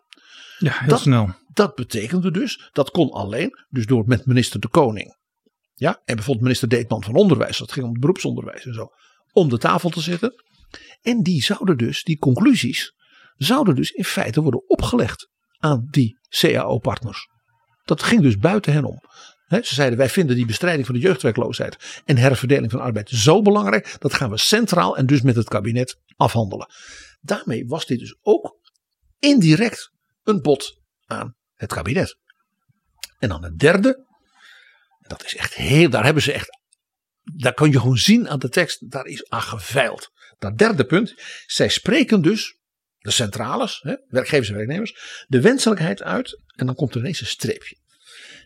[0.57, 1.33] Ja, heel Dat- snel.
[1.53, 5.15] Dat betekende dus, dat kon alleen, dus door met minister de Koning.
[5.73, 8.87] Ja, en bijvoorbeeld minister Deetman van Onderwijs, dat ging om het beroepsonderwijs en zo,
[9.33, 10.43] om de tafel te zitten.
[11.01, 12.93] En die zouden dus, die conclusies,
[13.35, 17.29] zouden dus in feite worden opgelegd aan die CAO-partners.
[17.83, 19.01] Dat ging dus buiten hen om.
[19.47, 23.95] Ze zeiden wij vinden die bestrijding van de jeugdwerkloosheid en herverdeling van arbeid zo belangrijk.
[23.99, 26.69] Dat gaan we centraal en dus met het kabinet afhandelen.
[27.19, 28.55] Daarmee was dit dus ook
[29.19, 29.91] indirect
[30.23, 32.17] een bod aan het kabinet.
[33.19, 34.05] En dan het derde.
[34.99, 36.59] Dat is echt heel, daar hebben ze echt,
[37.23, 40.11] daar kan je gewoon zien aan de tekst, daar is aan geveild.
[40.39, 41.13] Dat derde punt,
[41.45, 42.55] zij spreken dus,
[42.97, 47.27] de centrales, hè, werkgevers en werknemers, de wenselijkheid uit, en dan komt er ineens een
[47.27, 47.77] streepje.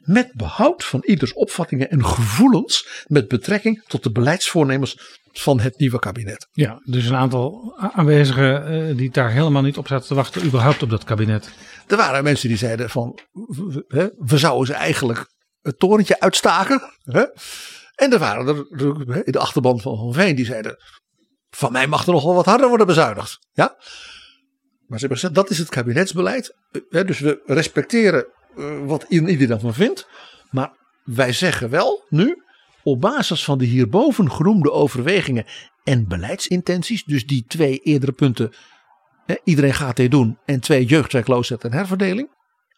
[0.01, 5.99] Met behoud van ieders opvattingen en gevoelens met betrekking tot de beleidsvoornemens van het nieuwe
[5.99, 6.47] kabinet.
[6.51, 10.83] Ja, dus een aantal aanwezigen eh, die daar helemaal niet op zaten te wachten, überhaupt
[10.83, 11.51] op dat kabinet.
[11.87, 15.31] Er waren mensen die zeiden van, w- w- hè, we zouden ze eigenlijk
[15.61, 16.81] het torentje uitstaken.
[17.03, 17.23] Hè?
[17.95, 20.77] En er waren er in de achterban van Van Veen die zeiden,
[21.55, 23.39] van mij mag er nog wel wat harder worden bezuinigd.
[23.53, 23.75] Ja?
[24.87, 26.55] Maar ze hebben gezegd, dat is het kabinetsbeleid.
[26.89, 28.25] Eh, dus we respecteren
[28.57, 30.07] eh, wat ieder daarvan vindt.
[30.49, 30.71] Maar
[31.03, 32.43] wij zeggen wel nu,
[32.83, 35.45] op basis van de hierboven genoemde overwegingen
[35.83, 38.53] en beleidsintenties, dus die twee eerdere punten,
[39.25, 42.29] hè, iedereen gaat dit doen, en twee jeugdwerkloosheid en herverdeling,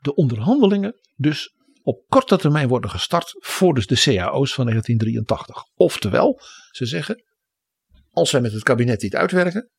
[0.01, 1.53] de onderhandelingen dus
[1.84, 5.63] op korte termijn worden gestart voor dus de CAO's van 1983.
[5.76, 6.39] Oftewel,
[6.71, 7.24] ze zeggen,
[8.14, 9.70] als wij met het kabinet dit uitwerken,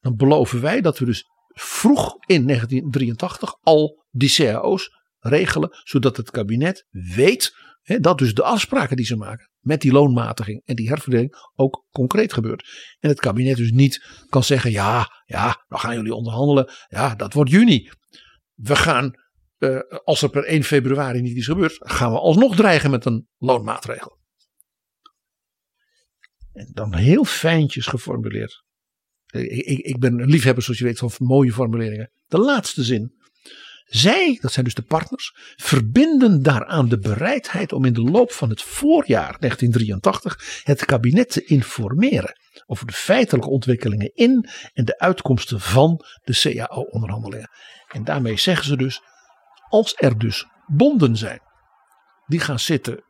[0.00, 6.30] dan beloven wij dat we dus vroeg in 1983 al die CAO's regelen, zodat het
[6.30, 10.88] kabinet weet hè, dat dus de afspraken die ze maken met die loonmatiging en die
[10.88, 12.68] herverdeling ook concreet gebeurt.
[12.98, 17.32] En het kabinet dus niet kan zeggen, ja, ja, dan gaan jullie onderhandelen, ja, dat
[17.32, 17.90] wordt juni.
[18.54, 19.10] We gaan,
[19.58, 23.28] eh, als er per 1 februari niet iets gebeurt, gaan we alsnog dreigen met een
[23.36, 24.20] loonmaatregel.
[26.72, 28.64] Dan heel fijntjes geformuleerd.
[29.26, 32.10] Ik, ik, ik ben een liefhebber, zoals je weet, van mooie formuleringen.
[32.26, 33.20] De laatste zin.
[33.84, 38.48] Zij, dat zijn dus de partners, verbinden daaraan de bereidheid om in de loop van
[38.48, 45.60] het voorjaar 1983 het kabinet te informeren over de feitelijke ontwikkelingen in en de uitkomsten
[45.60, 47.50] van de CAO-onderhandelingen.
[47.88, 49.00] En daarmee zeggen ze dus,
[49.68, 51.40] als er dus bonden zijn
[52.26, 53.04] die gaan zitten,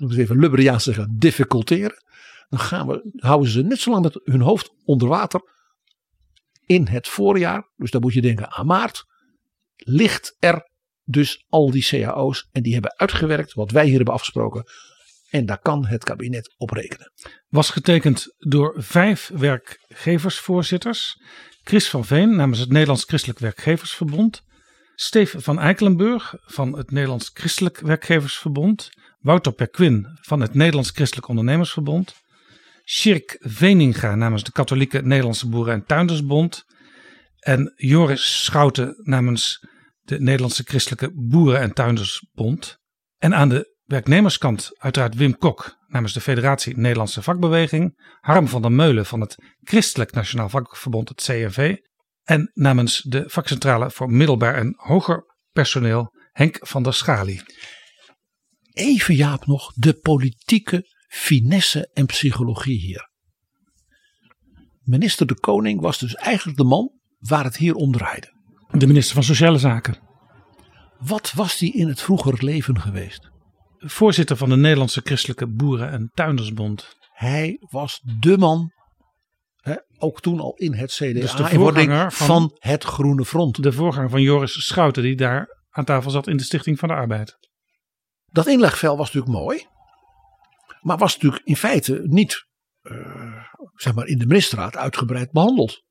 [0.00, 2.04] om het even Lubberiaans zeggen, difficulteren,
[2.48, 5.40] dan gaan we, houden ze net zo lang met hun hoofd onder water
[6.66, 7.72] in het voorjaar.
[7.76, 9.04] Dus dan moet je denken aan maart.
[9.76, 10.70] Ligt er
[11.04, 14.64] dus al die cao's en die hebben uitgewerkt wat wij hier hebben afgesproken.
[15.30, 17.12] En daar kan het kabinet op rekenen.
[17.48, 21.22] Was getekend door vijf werkgeversvoorzitters.
[21.62, 24.42] Chris van Veen namens het Nederlands Christelijk Werkgeversverbond.
[24.94, 28.90] Steve van Eikelenburg van het Nederlands Christelijk Werkgeversverbond.
[29.18, 32.14] Wouter Perquin van het Nederlands Christelijk Ondernemersverbond.
[32.88, 36.64] Sjerk Veninga namens de Katholieke Nederlandse Boeren- en Tuindersbond.
[37.38, 39.66] En Joris Schouten namens
[40.00, 42.78] de Nederlandse Christelijke Boeren- en Tuindersbond.
[43.18, 48.08] En aan de werknemerskant uiteraard Wim Kok namens de Federatie Nederlandse Vakbeweging.
[48.20, 51.76] Harm van der Meulen van het Christelijk Nationaal Vakverbond, het CNV.
[52.22, 57.42] En namens de vakcentrale voor middelbaar en hoger personeel Henk van der Schalie.
[58.72, 63.10] Even Jaap nog de politieke finesse en psychologie hier.
[64.82, 68.34] Minister De Koning was dus eigenlijk de man waar het hier om draaide.
[68.70, 69.98] De minister van Sociale Zaken.
[70.98, 73.30] Wat was die in het vroeger leven geweest?
[73.78, 76.96] Voorzitter van de Nederlandse Christelijke Boeren- en Tuindersbond.
[77.12, 78.72] Hij was de man,
[79.56, 83.62] hè, ook toen al in het CDA, Dus de voorganger van- van het Groene Front.
[83.62, 86.94] De voorganger van Joris Schouten die daar aan tafel zat in de Stichting van de
[86.94, 87.36] Arbeid.
[88.26, 89.66] Dat inlegvel was natuurlijk mooi.
[90.86, 92.46] Maar was natuurlijk in feite niet
[92.82, 95.82] eh, zeg maar in de ministerraad uitgebreid behandeld.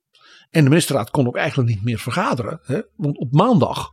[0.49, 2.59] En de ministerraad kon ook eigenlijk niet meer vergaderen.
[2.63, 3.91] Hè, want op maandag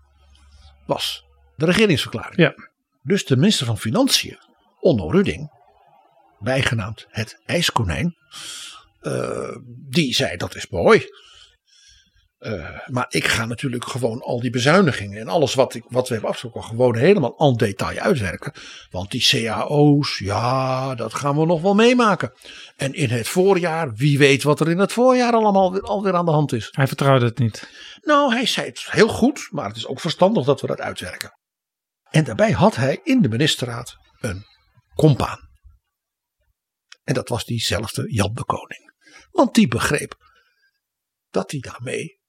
[0.86, 1.24] was
[1.56, 2.36] de regeringsverklaring.
[2.36, 2.54] Ja.
[3.02, 4.38] Dus de minister van Financiën,
[4.80, 5.50] Onno Rudding,
[6.38, 8.16] bijgenaamd het ijskonijn.
[9.00, 9.56] eh,
[9.88, 11.06] die zei dat is mooi.
[12.42, 16.12] Eh, maar ik ga natuurlijk gewoon al die bezuinigingen en alles wat, ik, wat we
[16.12, 18.52] hebben afgesproken gewoon helemaal en detail uitwerken.
[18.90, 22.32] Want die cao's, ja, dat gaan we nog wel meemaken.
[22.76, 26.24] En in het voorjaar, wie weet wat er in het voorjaar allemaal weer, alweer aan
[26.24, 26.68] de hand is.
[26.70, 27.68] Hij vertrouwde het niet.
[28.00, 31.38] Nou, hij zei het heel goed, maar het is ook verstandig dat we dat uitwerken.
[32.10, 34.44] En daarbij had hij in de ministerraad een
[34.94, 35.50] compaan.
[37.04, 38.92] En dat was diezelfde Jan de Koning.
[39.30, 40.14] Want die begreep
[41.30, 42.20] dat hij daarmee,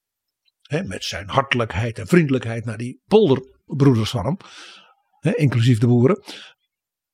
[0.68, 6.24] met zijn hartelijkheid en vriendelijkheid naar die polderbroeders van hem, inclusief de boeren,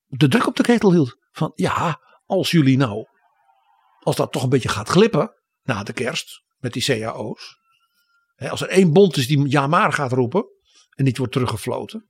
[0.06, 1.18] de druk op de ketel hield.
[1.32, 3.08] Van ja, als jullie nou,
[4.00, 5.34] als dat toch een beetje gaat glippen
[5.64, 7.58] na de kerst met die cao's.
[8.38, 10.46] Als er één bond is die ja maar gaat roepen
[10.90, 12.08] en niet wordt teruggefloten.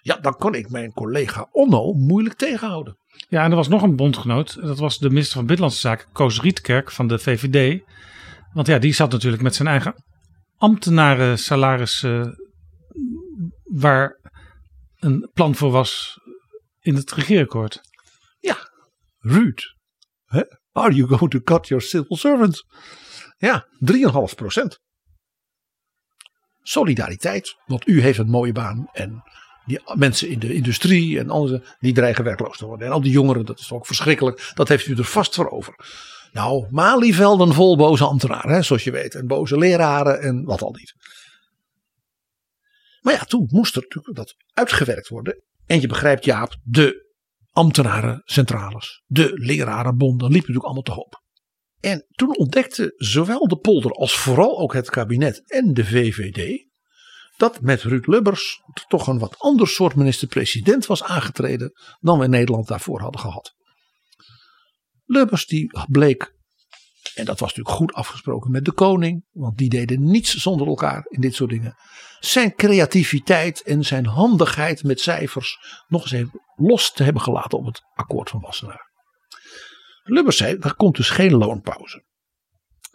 [0.00, 2.98] Ja, dan kan ik mijn collega Onno moeilijk tegenhouden.
[3.28, 4.62] Ja, en er was nog een bondgenoot.
[4.62, 7.82] Dat was de minister van Binnenlandse Zaken, Koos Rietkerk van de VVD.
[8.52, 10.04] Want ja, die zat natuurlijk met zijn eigen
[10.60, 12.26] ambtenaren salaris eh,
[13.62, 14.18] waar
[14.98, 16.20] een plan voor was
[16.80, 17.80] in het regeerakkoord.
[18.38, 18.56] Ja,
[19.18, 19.74] Ruud.
[20.72, 22.66] Are you going to cut your civil servants?
[23.36, 24.78] Ja, 3,5 procent.
[26.62, 29.22] Solidariteit, want u heeft een mooie baan en
[29.64, 32.86] die mensen in de industrie en anderen, die dreigen werkloos te worden.
[32.86, 35.74] En al die jongeren, dat is ook verschrikkelijk, dat heeft u er vast voor over.
[36.32, 40.72] Nou, Malievelden vol boze ambtenaren, hè, zoals je weet, en boze leraren en wat al
[40.72, 40.94] niet.
[43.00, 45.42] Maar ja, toen moest er natuurlijk dat uitgewerkt worden.
[45.66, 47.08] En je begrijpt, Jaap, de
[47.50, 51.22] ambtenarencentrales, de lerarenbonden, liepen natuurlijk allemaal te hoop.
[51.80, 56.68] En toen ontdekte zowel de polder als vooral ook het kabinet en de VVD
[57.36, 62.30] dat met Ruud Lubbers toch een wat ander soort minister-president was aangetreden dan we in
[62.30, 63.54] Nederland daarvoor hadden gehad.
[65.10, 66.34] Lubbers die bleek,
[67.14, 71.06] en dat was natuurlijk goed afgesproken met de koning, want die deden niets zonder elkaar
[71.08, 71.76] in dit soort dingen.
[72.20, 75.58] Zijn creativiteit en zijn handigheid met cijfers
[75.88, 78.90] nog eens even los te hebben gelaten op het akkoord van Wassenaar.
[80.02, 82.04] Lubbers zei, er komt dus geen loonpauze.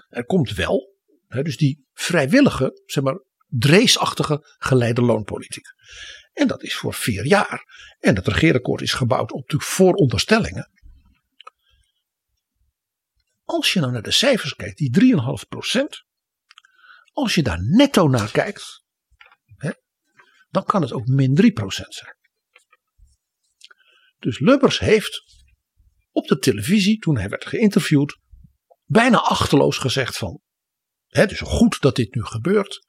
[0.08, 0.96] Er komt wel,
[1.28, 5.66] hè, dus die vrijwillige, zeg maar, dreesachtige geleide loonpolitiek.
[6.34, 7.64] En dat is voor vier jaar.
[8.00, 10.70] En het regeerakkoord is gebouwd op vooronderstellingen.
[13.46, 16.04] Als je nou naar de cijfers kijkt, die 3,5 procent.
[17.12, 18.84] Als je daar netto naar kijkt,
[19.56, 19.72] hè,
[20.50, 22.16] dan kan het ook min 3 procent zijn.
[24.18, 25.24] Dus Lubbers heeft
[26.12, 28.20] op de televisie, toen hij werd geïnterviewd,
[28.86, 30.42] bijna achterloos gezegd van,
[31.08, 32.86] het is goed dat dit nu gebeurt.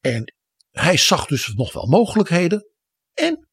[0.00, 0.34] En
[0.70, 2.70] hij zag dus nog wel mogelijkheden
[3.12, 3.48] en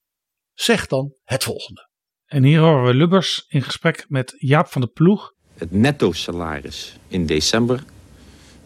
[0.54, 1.90] zegt dan het volgende.
[2.26, 5.36] En hier horen we Lubbers in gesprek met Jaap van der Ploeg.
[5.58, 7.84] Het netto salaris in december,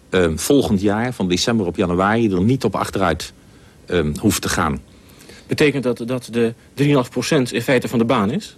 [0.09, 3.33] eh, volgend jaar, van december op januari, er niet op achteruit
[3.85, 4.81] eh, hoeft te gaan.
[5.47, 8.57] Betekent dat dat de 3,5% in feite van de baan is?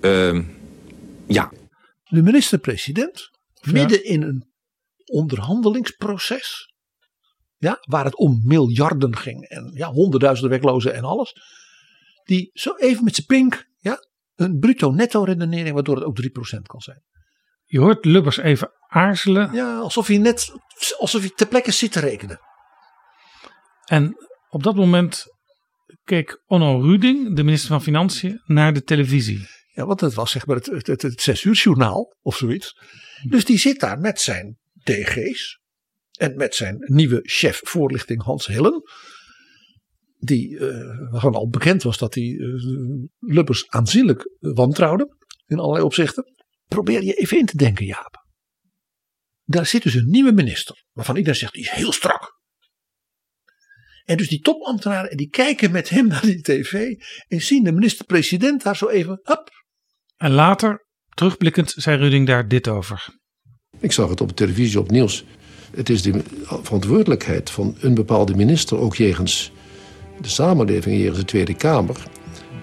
[0.00, 0.44] Uh,
[1.26, 1.52] ja.
[2.04, 3.30] De minister-president,
[3.62, 4.46] midden in een
[5.04, 6.72] onderhandelingsproces,
[7.56, 11.34] ja, waar het om miljarden ging en ja, honderdduizenden werklozen en alles,
[12.24, 16.80] die zo even met zijn pink, ja, een bruto-netto redenering, waardoor het ook 3% kan
[16.80, 17.02] zijn.
[17.66, 19.52] Je hoort Lubbers even aarzelen.
[19.52, 20.52] Ja, alsof hij net,
[20.98, 22.40] alsof hij ter plekke zit te rekenen.
[23.84, 24.14] En
[24.48, 25.24] op dat moment
[26.04, 29.46] keek Onno Ruding, de minister van Financiën, naar de televisie.
[29.72, 32.78] Ja, want het was zeg maar het, het, het, het zes uur journaal of zoiets.
[33.28, 35.60] Dus die zit daar met zijn DG's
[36.12, 38.82] en met zijn nieuwe chef voorlichting Hans Hillen.
[40.18, 42.62] Die uh, al bekend was dat hij uh,
[43.18, 46.35] Lubbers aanzienlijk wantrouwde in allerlei opzichten.
[46.68, 48.24] Probeer je even in te denken Jaap.
[49.44, 52.34] Daar zit dus een nieuwe minister waarvan iedereen zegt die is heel strak.
[54.04, 56.94] En dus die topambtenaren die kijken met hem naar die tv
[57.28, 59.50] en zien de minister-president daar zo even, hop.
[60.16, 63.08] En later, terugblikkend, zei Ruding daar dit over.
[63.78, 65.24] Ik zag het op de televisie, op nieuws.
[65.74, 66.22] Het is de
[66.62, 69.52] verantwoordelijkheid van een bepaalde minister, ook jegens
[70.20, 71.96] de samenleving, jegens de Tweede Kamer,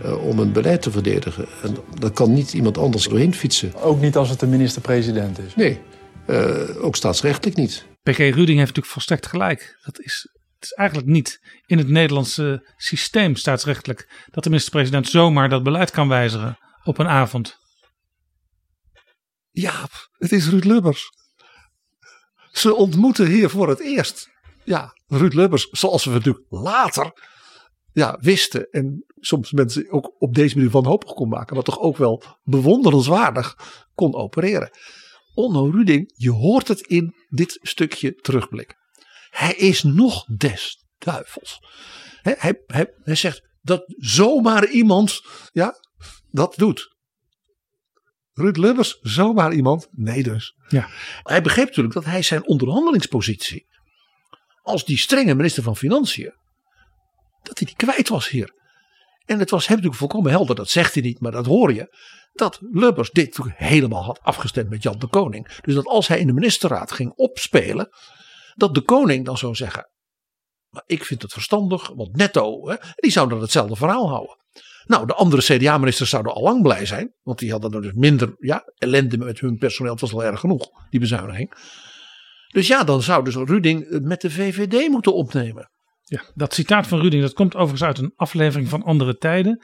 [0.05, 1.47] uh, om een beleid te verdedigen.
[1.61, 3.75] En dat kan niet iemand anders doorheen fietsen.
[3.75, 5.55] Ook niet als het de minister-president is?
[5.55, 5.79] Nee,
[6.27, 7.85] uh, ook staatsrechtelijk niet.
[8.03, 9.77] PG Ruding heeft natuurlijk volstrekt gelijk.
[9.83, 10.27] Dat is
[10.63, 15.91] het is eigenlijk niet in het Nederlandse systeem staatsrechtelijk dat de minister-president zomaar dat beleid
[15.91, 17.57] kan wijzigen op een avond.
[19.51, 19.87] Ja,
[20.17, 21.09] het is Ruud Lubbers.
[22.51, 24.29] Ze ontmoeten hier voor het eerst.
[24.63, 27.13] Ja, Ruud Lubbers, zoals we natuurlijk later
[27.91, 28.67] ja, wisten.
[28.71, 31.55] En soms mensen ook op deze manier wanhopig kon maken.
[31.55, 33.57] Maar toch ook wel bewonderenswaardig
[33.93, 34.69] kon opereren.
[35.34, 38.76] Onno Ruding, je hoort het in dit stukje terugblik.
[39.30, 41.59] Hij is nog des duivels.
[42.21, 45.21] Hij, hij, hij, hij zegt dat zomaar iemand
[45.51, 45.76] ja,
[46.32, 46.91] dat doet.
[48.34, 49.88] Ruud Lubbers, zomaar iemand?
[49.91, 50.55] Nee dus.
[50.67, 50.89] Ja.
[51.24, 53.67] Hij begreep natuurlijk dat hij zijn onderhandelingspositie
[54.63, 56.34] als die strenge minister van Financiën,
[57.41, 58.53] dat hij die kwijt was hier.
[59.26, 61.97] En het was hem natuurlijk volkomen helder, dat zegt hij niet, maar dat hoor je.
[62.34, 65.59] Dat Lubbers dit helemaal had afgestemd met Jan de Koning.
[65.61, 67.89] Dus dat als hij in de ministerraad ging opspelen,
[68.55, 69.89] dat de koning dan zou zeggen.
[70.69, 74.38] Maar ik vind het verstandig, want netto, hè, die zou dan hetzelfde verhaal houden.
[74.86, 78.74] Nou, de andere CDA-ministers zouden al lang blij zijn, want die hadden dus minder ja,
[78.78, 79.91] ellende met hun personeel.
[79.91, 81.53] Het was al erg genoeg, die bezuiniging.
[82.47, 85.71] Dus ja, dan zou dus Ruding met de VVD moeten opnemen.
[86.03, 89.63] Ja, dat citaat van Ruding, dat komt overigens uit een aflevering van Andere Tijden.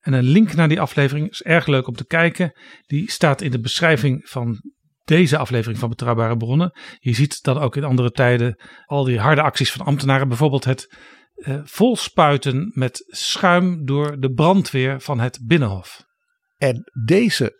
[0.00, 2.52] En een link naar die aflevering is erg leuk om te kijken.
[2.86, 4.62] Die staat in de beschrijving van
[5.04, 6.78] deze aflevering van Betrouwbare Bronnen.
[6.98, 10.94] Je ziet dat ook in andere tijden al die harde acties van ambtenaren, bijvoorbeeld het
[11.36, 16.04] uh, volspuiten met schuim door de brandweer van het Binnenhof.
[16.56, 17.52] En deze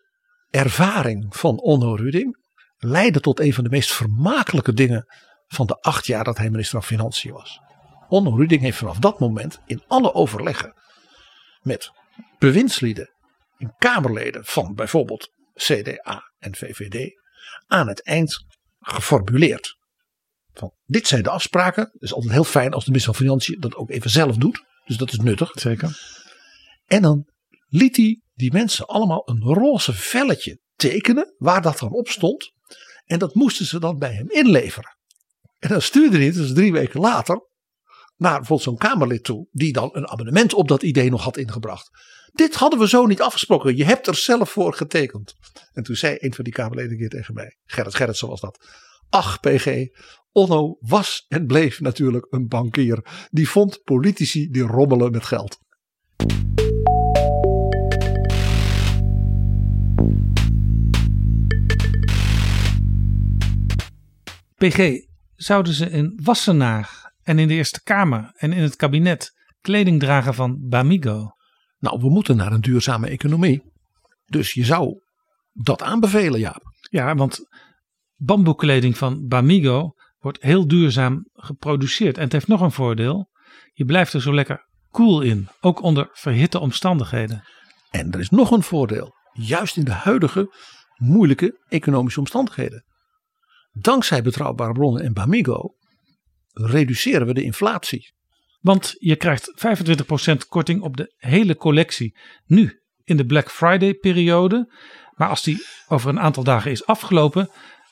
[0.50, 2.36] ervaring van Onno Ruding
[2.76, 5.04] leidde tot een van de meest vermakelijke dingen
[5.46, 7.60] van de acht jaar dat hij minister van Financiën was.
[8.08, 10.74] Onno Ruding heeft vanaf dat moment in alle overleggen
[11.60, 11.90] met
[12.38, 13.10] bewindslieden
[13.58, 17.20] en kamerleden van bijvoorbeeld CDA en VVD
[17.66, 18.44] aan het eind
[18.80, 19.76] geformuleerd.
[20.52, 21.88] Van, dit zijn de afspraken.
[21.92, 24.64] Het is altijd heel fijn als de minister van Financiën dat ook even zelf doet.
[24.84, 25.50] Dus dat is nuttig.
[25.54, 25.98] Zeker.
[26.86, 27.28] En dan
[27.68, 32.52] liet hij die mensen allemaal een roze velletje tekenen waar dat dan op stond.
[33.04, 34.96] En dat moesten ze dan bij hem inleveren.
[35.58, 37.48] En dan stuurde hij het dus drie weken later
[38.18, 39.46] naar bijvoorbeeld zo'n Kamerlid toe.
[39.50, 41.90] Die dan een abonnement op dat idee nog had ingebracht.
[42.32, 43.76] Dit hadden we zo niet afgesproken.
[43.76, 45.34] Je hebt er zelf voor getekend.
[45.72, 47.56] En toen zei een van die Kamerleden keer tegen mij.
[47.64, 48.66] Gerrit Gerritsen was dat.
[49.08, 49.86] Ach PG,
[50.32, 53.28] Onno was en bleef natuurlijk een bankier.
[53.30, 55.58] Die vond politici die rommelen met geld.
[64.54, 70.00] PG, zouden ze in Wassenaar en in de Eerste Kamer en in het kabinet kleding
[70.00, 71.30] dragen van Bamigo.
[71.78, 73.62] Nou, we moeten naar een duurzame economie.
[74.24, 75.00] Dus je zou
[75.52, 76.62] dat aanbevelen, Jaap.
[76.90, 77.48] Ja, want
[78.14, 82.16] bamboekleding van Bamigo wordt heel duurzaam geproduceerd.
[82.16, 83.30] En het heeft nog een voordeel.
[83.72, 87.44] Je blijft er zo lekker koel in, ook onder verhitte omstandigheden.
[87.90, 89.14] En er is nog een voordeel.
[89.32, 90.54] Juist in de huidige
[90.96, 92.84] moeilijke economische omstandigheden.
[93.72, 95.76] Dankzij betrouwbare bronnen en Bamigo
[96.58, 98.12] reduceren we de inflatie.
[98.60, 99.52] Want je krijgt
[100.32, 102.18] 25% korting op de hele collectie.
[102.46, 104.72] Nu in de Black Friday periode.
[105.14, 107.50] Maar als die over een aantal dagen is afgelopen,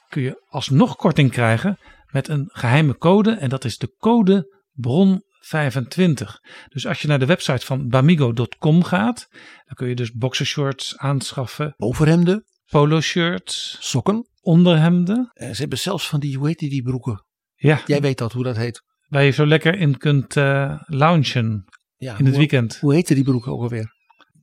[0.09, 3.31] kun je alsnog korting krijgen met een geheime code.
[3.31, 6.25] En dat is de code BRON25.
[6.69, 9.29] Dus als je naar de website van bamigo.com gaat,
[9.64, 11.75] dan kun je dus boxershorts aanschaffen.
[11.77, 12.45] Overhemden.
[12.67, 13.77] Polo shirts.
[13.81, 14.29] Sokken.
[14.41, 15.31] Onderhemden.
[15.33, 17.26] En ze hebben zelfs van die, hoe heet die, die broeken?
[17.57, 17.81] Ja.
[17.87, 18.83] Jij weet dat, hoe dat heet.
[19.09, 21.65] Waar je zo lekker in kunt uh, loungen
[21.97, 22.79] Ja, in het hoe- weekend.
[22.81, 23.95] Hoe heette die broeken ook alweer?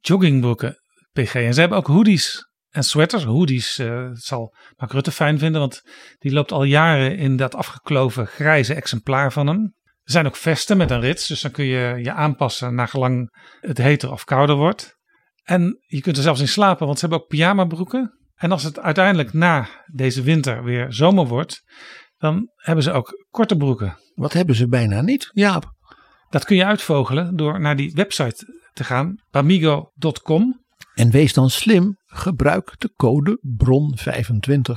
[0.02, 0.76] Joggingbroeken,
[1.12, 1.36] PG.
[1.36, 3.24] En ze hebben ook hoodies en sweaters.
[3.24, 5.82] Hoodies eh, zal Mark Rutte fijn vinden, want
[6.18, 9.74] die loopt al jaren in dat afgekloven grijze exemplaar van hem.
[10.04, 13.30] Er zijn ook vesten met een rits, dus dan kun je je aanpassen naar gelang
[13.60, 14.98] het heter of kouder wordt.
[15.44, 18.18] En je kunt er zelfs in slapen, want ze hebben ook pyjamabroeken.
[18.36, 21.64] En als het uiteindelijk na deze winter weer zomer wordt,
[22.24, 23.98] dan hebben ze ook korte broeken.
[24.16, 25.66] Wat hebben ze bijna niet, Jaap?
[26.30, 30.64] Dat kun je uitvogelen door naar die website te gaan, bamigo.com.
[30.94, 34.72] En wees dan slim, gebruik de code BRON25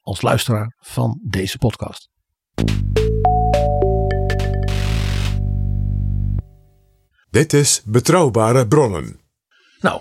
[0.00, 2.08] als luisteraar van deze podcast.
[7.30, 9.20] Dit is Betrouwbare Bronnen.
[9.80, 10.00] Nou,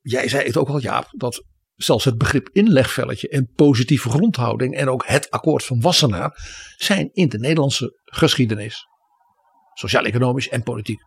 [0.00, 1.44] jij zei het ook al Jaap, dat
[1.82, 6.38] zelfs het begrip inlegvelletje en positieve grondhouding en ook het akkoord van Wassenaar
[6.76, 8.86] zijn in de Nederlandse geschiedenis,
[9.74, 11.00] sociaal-economisch en politiek,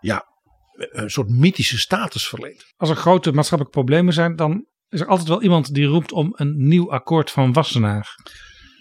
[0.00, 0.24] ja,
[0.72, 2.72] een soort mythische status verleend.
[2.76, 6.32] Als er grote maatschappelijke problemen zijn, dan is er altijd wel iemand die roept om
[6.36, 8.14] een nieuw akkoord van Wassenaar.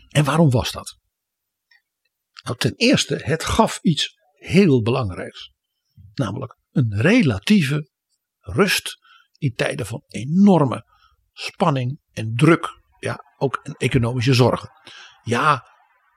[0.10, 0.98] En waarom was dat?
[2.44, 5.54] Nou, ten eerste, het gaf iets heel belangrijks.
[6.14, 7.90] Namelijk een relatieve
[8.40, 8.98] rust
[9.38, 10.94] in tijden van enorme
[11.36, 12.84] spanning en druk.
[13.00, 14.70] Ja, ook economische zorgen.
[15.24, 15.66] Ja,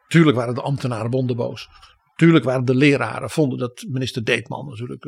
[0.06, 1.68] tuurlijk waren de ambtenarenbonden boos.
[2.14, 5.04] Tuurlijk waren de leraren, vonden dat minister Deetman natuurlijk,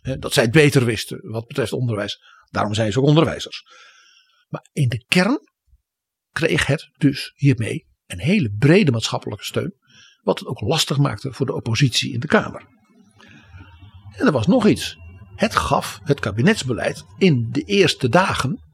[0.00, 2.20] hè, dat zij het beter wisten wat betreft onderwijs.
[2.50, 3.62] Daarom zijn ze ook onderwijzers.
[4.48, 5.38] Maar in de kern
[6.30, 9.74] kreeg het dus hiermee een hele brede maatschappelijke steun.
[10.22, 12.66] Wat het ook lastig maakte voor de oppositie in de Kamer.
[14.16, 14.96] En er was nog iets.
[15.34, 18.67] Het gaf het kabinetsbeleid in de eerste dagen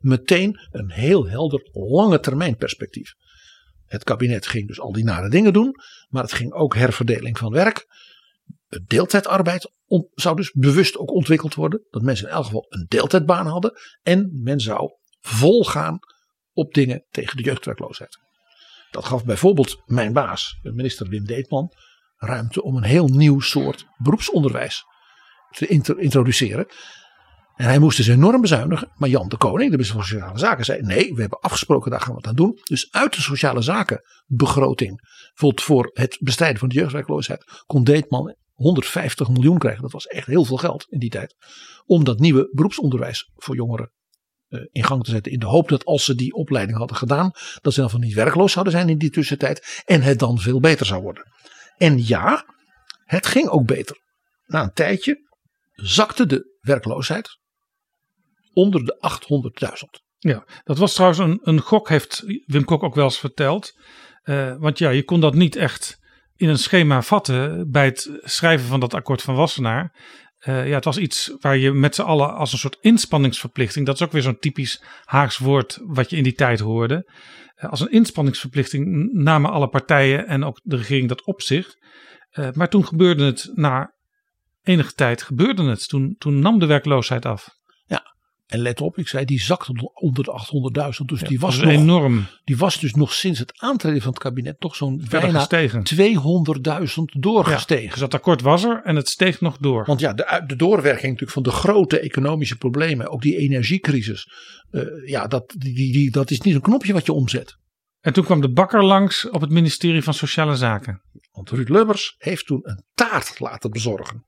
[0.00, 3.14] meteen een heel helder lange termijn perspectief.
[3.86, 5.74] Het kabinet ging dus al die nare dingen doen,
[6.08, 7.86] maar het ging ook herverdeling van werk.
[8.86, 9.72] Deeltijdarbeid
[10.14, 11.86] zou dus bewust ook ontwikkeld worden.
[11.90, 13.72] Dat mensen in elk geval een deeltijdbaan hadden.
[14.02, 14.90] En men zou
[15.20, 15.98] volgaan
[16.52, 18.18] op dingen tegen de jeugdwerkloosheid.
[18.90, 21.72] Dat gaf bijvoorbeeld mijn baas, minister Wim Deetman,
[22.16, 24.84] ruimte om een heel nieuw soort beroepsonderwijs
[25.50, 26.66] te intro- introduceren.
[27.56, 28.92] En hij moest dus enorm bezuinigen.
[28.94, 32.00] Maar Jan de Koning, de minister van Sociale Zaken, zei: nee, we hebben afgesproken, daar
[32.00, 32.58] gaan we het aan doen.
[32.62, 39.28] Dus uit de sociale zakenbegroting, bijvoorbeeld voor het bestrijden van de jeugdwerkloosheid, kon Deetman 150
[39.28, 39.82] miljoen krijgen.
[39.82, 41.36] Dat was echt heel veel geld in die tijd.
[41.84, 43.92] Om dat nieuwe beroepsonderwijs voor jongeren
[44.48, 45.32] eh, in gang te zetten.
[45.32, 47.30] In de hoop dat als ze die opleiding hadden gedaan,
[47.60, 49.82] dat ze dan van niet werkloos zouden zijn in die tussentijd.
[49.84, 51.32] En het dan veel beter zou worden.
[51.76, 52.44] En ja,
[53.04, 53.96] het ging ook beter.
[54.46, 55.24] Na een tijdje
[55.72, 57.38] zakte de werkloosheid
[58.56, 58.96] onder de
[59.98, 60.04] 800.000.
[60.18, 63.72] Ja, dat was trouwens een, een gok, heeft Wim Kok ook wel eens verteld.
[64.22, 65.98] Eh, want ja, je kon dat niet echt
[66.36, 69.94] in een schema vatten bij het schrijven van dat akkoord van Wassenaar.
[70.38, 73.94] Eh, ja, het was iets waar je met z'n allen als een soort inspanningsverplichting, dat
[73.94, 77.12] is ook weer zo'n typisch Haags woord wat je in die tijd hoorde.
[77.54, 81.74] Eh, als een inspanningsverplichting namen alle partijen en ook de regering dat op zich.
[82.52, 83.94] Maar toen gebeurde het na
[84.62, 85.88] enige tijd, gebeurde het.
[85.88, 87.55] Toen, toen nam de werkloosheid af.
[88.46, 91.04] Ja, en let op, ik zei die zakte onder de 800.000.
[91.04, 92.26] Dus die was, nog, enorm.
[92.44, 95.82] Die was dus nog sinds het aantreden van het kabinet toch zo'n Verder bijna gestegen.
[96.86, 97.90] 200.000 doorgestegen.
[97.90, 99.84] Dus dat akkoord was er en het steeg nog door.
[99.84, 104.28] Want ja, de, de doorwerking natuurlijk van de grote economische problemen, ook die energiecrisis,
[104.70, 107.56] eh, ja, dat, die, die- dat is niet een knopje wat je omzet.
[108.00, 111.02] En toen kwam de bakker langs op het ministerie van Sociale Zaken.
[111.32, 114.24] Want Ruud Lubbers heeft toen een taart laten bezorgen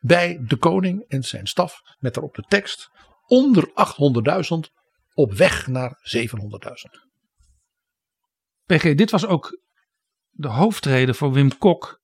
[0.00, 2.90] bij de koning en zijn staf met daarop de tekst
[3.30, 4.72] onder 800.000
[5.14, 6.30] op weg naar 700.000.
[8.66, 9.58] PG, dit was ook
[10.30, 12.00] de hoofdreden voor Wim Kok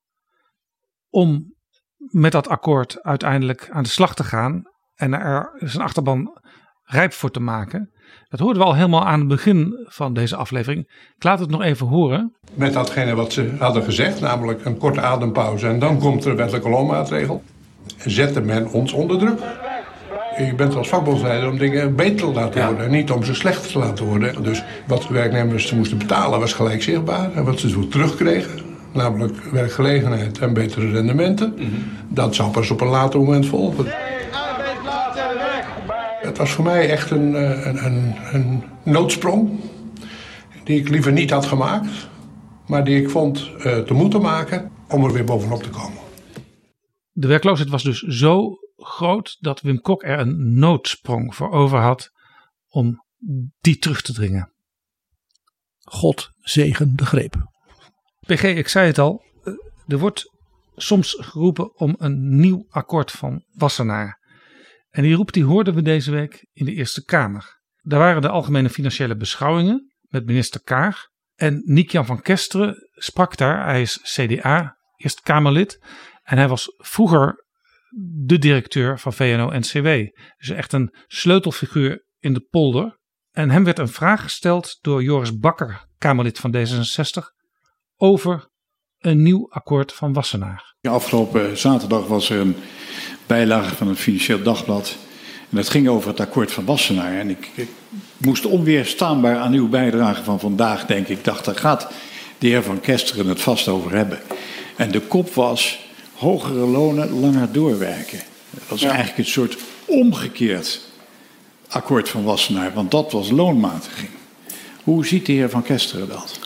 [1.11, 1.55] om
[1.97, 4.63] met dat akkoord uiteindelijk aan de slag te gaan
[4.95, 6.41] en er zijn achterban
[6.83, 7.91] rijp voor te maken.
[8.29, 11.13] Dat hoorden we al helemaal aan het begin van deze aflevering.
[11.17, 12.37] Ik laat het nog even horen.
[12.55, 16.37] Met datgene wat ze hadden gezegd, namelijk een korte adempauze en dan komt er een
[16.37, 17.43] wettelijke loonmaatregel.
[17.97, 19.41] Zette men ons onder druk.
[20.39, 22.85] Je bent als vakbondsleider om dingen beter te laten worden.
[22.85, 24.43] En niet om ze slechter te laten worden.
[24.43, 27.33] Dus wat de werknemers moesten betalen was gelijk zichtbaar.
[27.33, 28.61] En wat ze zo terugkregen,
[28.93, 31.55] namelijk werkgelegenheid en betere rendementen.
[32.09, 33.87] Dat zou pas op een later moment volgen.
[36.21, 39.61] Het was voor mij echt een, eh, een, een, een noodsprong.
[40.65, 42.09] Die ik liever niet had gemaakt.
[42.67, 45.99] Maar die ik vond eh, te moeten maken om er weer bovenop te komen.
[47.13, 52.11] De werkloosheid was dus zo groot dat Wim Kok er een noodsprong voor over had
[52.69, 53.05] om
[53.61, 54.53] die terug te dringen.
[55.79, 57.35] God zegen de greep.
[58.21, 59.53] PG, ik zei het al, eh,
[59.87, 60.33] er wordt
[60.75, 64.25] soms geroepen om een nieuw akkoord van Wassenaar.
[64.91, 67.61] En die roep die hoorden we deze week in de Eerste Kamer.
[67.83, 71.05] Daar waren de algemene financiële beschouwingen met minister Kaag.
[71.35, 73.65] En Niek-Jan van Kesteren sprak daar.
[73.65, 75.85] Hij is CDA, Eerste Kamerlid.
[76.23, 77.46] En hij was vroeger
[77.99, 79.87] de directeur van VNO-NCW.
[80.37, 82.99] Dus echt een sleutelfiguur in de polder.
[83.31, 87.23] En hem werd een vraag gesteld door Joris Bakker, Kamerlid van D66,
[87.97, 88.49] over
[88.99, 90.77] een nieuw akkoord van Wassenaar.
[90.81, 92.57] Afgelopen zaterdag was er een
[93.27, 94.97] bijlage van het Financieel Dagblad.
[95.51, 97.19] En dat ging over het akkoord van Wassenaar.
[97.19, 97.69] En ik, ik
[98.17, 101.15] moest onweerstaanbaar aan uw bijdrage van vandaag denken.
[101.15, 101.93] Ik dacht, daar gaat
[102.39, 104.19] de heer Van Kesteren het vast over hebben.
[104.77, 105.86] En de kop was
[106.17, 108.21] hogere lonen, langer doorwerken.
[108.51, 110.81] Dat was eigenlijk een soort omgekeerd
[111.69, 114.11] akkoord van Wassenaar, want dat was loonmatiging.
[114.85, 116.39] Hoe ziet de heer Van Kesteren dat?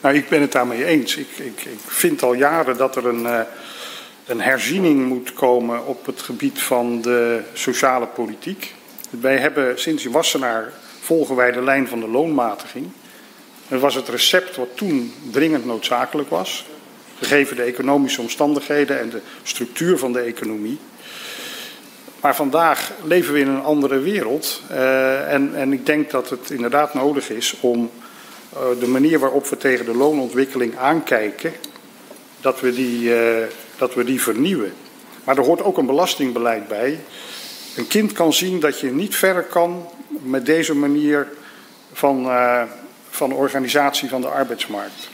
[0.00, 1.16] Nou, ik ben het daarmee eens.
[1.16, 3.40] Ik, ik, ik vind al jaren dat er een, uh,
[4.26, 8.74] een herziening moet komen op het gebied van de sociale politiek.
[9.10, 12.86] Wij hebben sinds Wassenaar volgen wij de lijn van de loonmatiging.
[13.68, 16.64] Dat was het recept wat toen dringend noodzakelijk was
[17.18, 20.78] gegeven de economische omstandigheden en de structuur van de economie.
[22.20, 24.62] Maar vandaag leven we in een andere wereld.
[24.70, 27.90] Uh, en, en ik denk dat het inderdaad nodig is om
[28.54, 31.52] uh, de manier waarop we tegen de loonontwikkeling aankijken,
[32.40, 33.46] dat we, die, uh,
[33.76, 34.72] dat we die vernieuwen.
[35.24, 36.98] Maar er hoort ook een belastingbeleid bij.
[37.76, 41.28] Een kind kan zien dat je niet verder kan met deze manier
[41.92, 42.30] van,
[43.10, 45.08] van organisatie van de arbeidsmarkt.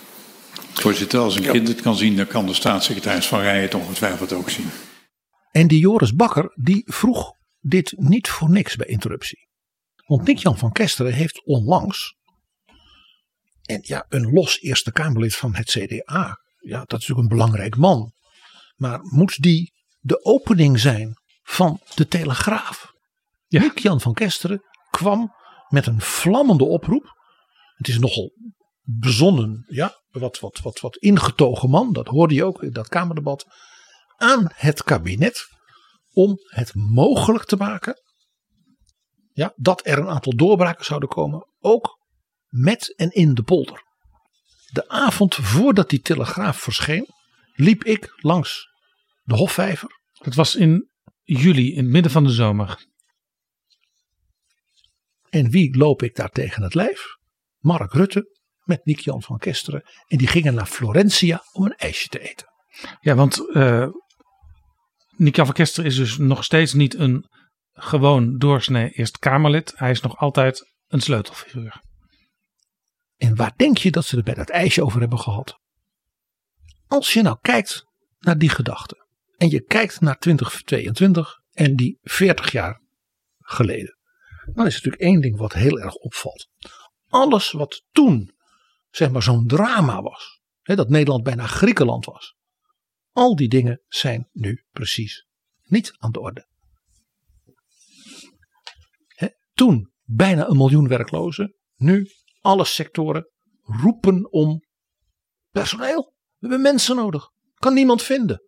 [0.80, 4.32] Voorzitter, als een kind het kan zien, dan kan de staatssecretaris van Rijen het ongetwijfeld
[4.32, 4.70] ook zien.
[5.50, 9.48] En die Joris Bakker, die vroeg dit niet voor niks bij interruptie.
[10.06, 12.16] Want Nick-Jan van Kesteren heeft onlangs,
[13.62, 17.76] en ja, een los Eerste Kamerlid van het CDA, ja, dat is natuurlijk een belangrijk
[17.76, 18.12] man.
[18.76, 22.92] Maar moet die de opening zijn van de Telegraaf?
[23.46, 23.60] Ja.
[23.60, 25.34] Nick-Jan van Kesteren kwam
[25.68, 27.18] met een vlammende oproep.
[27.76, 28.32] Het is nogal
[28.82, 33.46] bezonnen, ja, wat, wat, wat, wat ingetogen man, dat hoorde je ook in dat Kamerdebat,
[34.16, 35.48] aan het kabinet
[36.12, 38.02] om het mogelijk te maken
[39.34, 41.98] ja, dat er een aantal doorbraken zouden komen, ook
[42.48, 43.82] met en in de polder.
[44.72, 47.06] De avond voordat die telegraaf verscheen,
[47.54, 48.68] liep ik langs
[49.22, 50.00] de Hofvijver.
[50.12, 50.90] Het was in
[51.22, 52.86] juli, in het midden van de zomer.
[55.28, 57.02] En wie loop ik daar tegen het lijf?
[57.58, 58.33] Mark Rutte,
[58.64, 59.82] met Nick-Jan van Kesteren.
[60.06, 62.46] En die gingen naar Florentia om een ijsje te eten.
[63.00, 63.88] Ja, want uh,
[65.18, 67.28] van Kesteren is dus nog steeds niet een
[67.72, 69.72] gewoon doorsnee Eerste Kamerlid.
[69.76, 71.82] Hij is nog altijd een sleutelfiguur.
[73.16, 75.58] En waar denk je dat ze er bij dat ijsje over hebben gehad?
[76.86, 77.84] Als je nou kijkt
[78.18, 79.06] naar die gedachte.
[79.36, 82.80] En je kijkt naar 2022 en die 40 jaar
[83.38, 83.98] geleden.
[84.52, 86.48] Dan is natuurlijk één ding wat heel erg opvalt.
[87.08, 88.33] Alles wat toen
[88.96, 90.40] zeg maar zo'n drama was.
[90.62, 92.36] Hè, dat Nederland bijna Griekenland was.
[93.12, 95.26] Al die dingen zijn nu precies
[95.62, 96.46] niet aan de orde.
[99.06, 101.54] Hè, toen bijna een miljoen werklozen.
[101.74, 102.10] Nu
[102.40, 103.30] alle sectoren
[103.62, 104.64] roepen om
[105.50, 106.14] personeel.
[106.38, 107.30] We hebben mensen nodig.
[107.54, 108.42] Kan niemand vinden.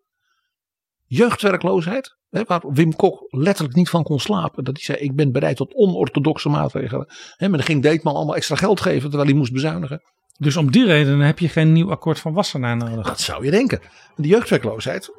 [1.05, 2.17] Jeugdwerkloosheid.
[2.29, 4.65] Hè, waar Wim Kok letterlijk niet van kon slapen.
[4.65, 7.07] Dat hij zei ik ben bereid tot onorthodoxe maatregelen.
[7.37, 10.03] Hè, maar dan ging Deetman allemaal extra geld geven terwijl hij moest bezuinigen.
[10.39, 13.07] Dus om die reden heb je geen nieuw akkoord van Wassenaar nodig.
[13.07, 13.81] Dat zou je denken.
[14.17, 15.13] De jeugdwerkloosheid,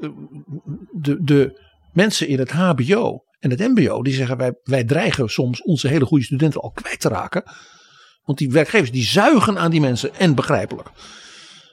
[0.91, 1.61] de, de
[1.93, 6.05] mensen in het HBO en het MBO, die zeggen wij, wij dreigen soms onze hele
[6.05, 7.43] goede studenten al kwijt te raken.
[8.23, 10.89] Want die werkgevers die zuigen aan die mensen en begrijpelijk.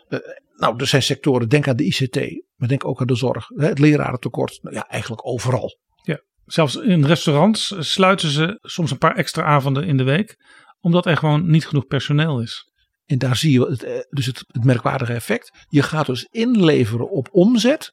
[0.09, 0.19] Uh,
[0.57, 2.17] Nou, er zijn sectoren, denk aan de ICT,
[2.57, 4.59] maar denk ook aan de zorg, hè, het lerarentekort.
[4.63, 5.79] Nou ja, eigenlijk overal.
[6.03, 10.37] Ja, zelfs in restaurants sluiten ze soms een paar extra avonden in de week,
[10.81, 12.73] omdat er gewoon niet genoeg personeel is.
[13.07, 15.65] En daar zie je het, eh, dus het, het merkwaardige effect.
[15.69, 17.93] Je gaat dus inleveren op omzet,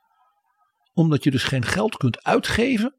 [0.93, 2.95] omdat je dus geen geld kunt uitgeven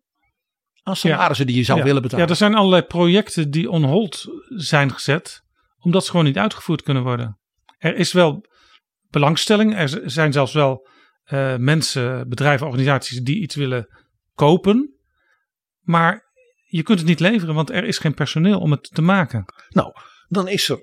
[0.83, 1.85] aan salarissen die je zou Ja.
[1.85, 2.25] willen betalen.
[2.25, 5.43] Ja, er zijn allerlei projecten die on hold zijn gezet,
[5.79, 7.39] omdat ze gewoon niet uitgevoerd kunnen worden.
[7.79, 8.47] Er is wel
[9.11, 10.89] belangstelling, er zijn zelfs wel
[11.23, 13.87] eh, mensen, bedrijven, organisaties die iets willen
[14.35, 14.97] kopen,
[15.81, 16.31] maar
[16.67, 19.45] je kunt het niet leveren, want er is geen personeel om het te maken.
[19.69, 19.93] Nou,
[20.29, 20.79] dan is er,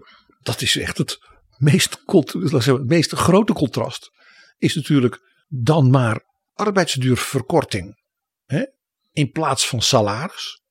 [0.50, 1.20] dat is echt het
[1.58, 4.12] meest, het meest grote contrast,
[4.58, 8.02] is natuurlijk dan maar arbeidsduurverkorting
[8.46, 8.66] hè,
[9.12, 10.62] in plaats van salaris.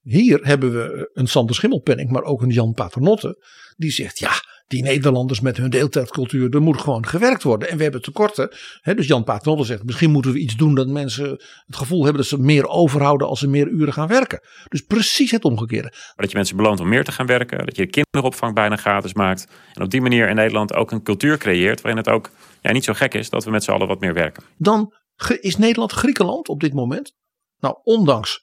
[0.00, 3.46] Hier hebben we een Sander Schimmelpenning, maar ook een Jan Paternotte,
[3.76, 4.32] die zegt ja,
[4.70, 7.68] die Nederlanders met hun deeltijdcultuur, er moet gewoon gewerkt worden.
[7.68, 8.56] En we hebben tekorten.
[8.80, 11.30] Hè, dus Jan Paternotte zegt, misschien moeten we iets doen dat mensen
[11.66, 14.40] het gevoel hebben dat ze meer overhouden als ze meer uren gaan werken.
[14.68, 15.88] Dus precies het omgekeerde.
[15.90, 17.66] Maar dat je mensen beloont om meer te gaan werken.
[17.66, 19.46] Dat je de kinderopvang bijna gratis maakt.
[19.74, 21.80] En op die manier in Nederland ook een cultuur creëert.
[21.80, 22.30] waarin het ook
[22.60, 24.42] ja, niet zo gek is dat we met z'n allen wat meer werken.
[24.56, 24.94] dan
[25.40, 27.14] is Nederland Griekenland op dit moment.
[27.58, 28.40] Nou, ondanks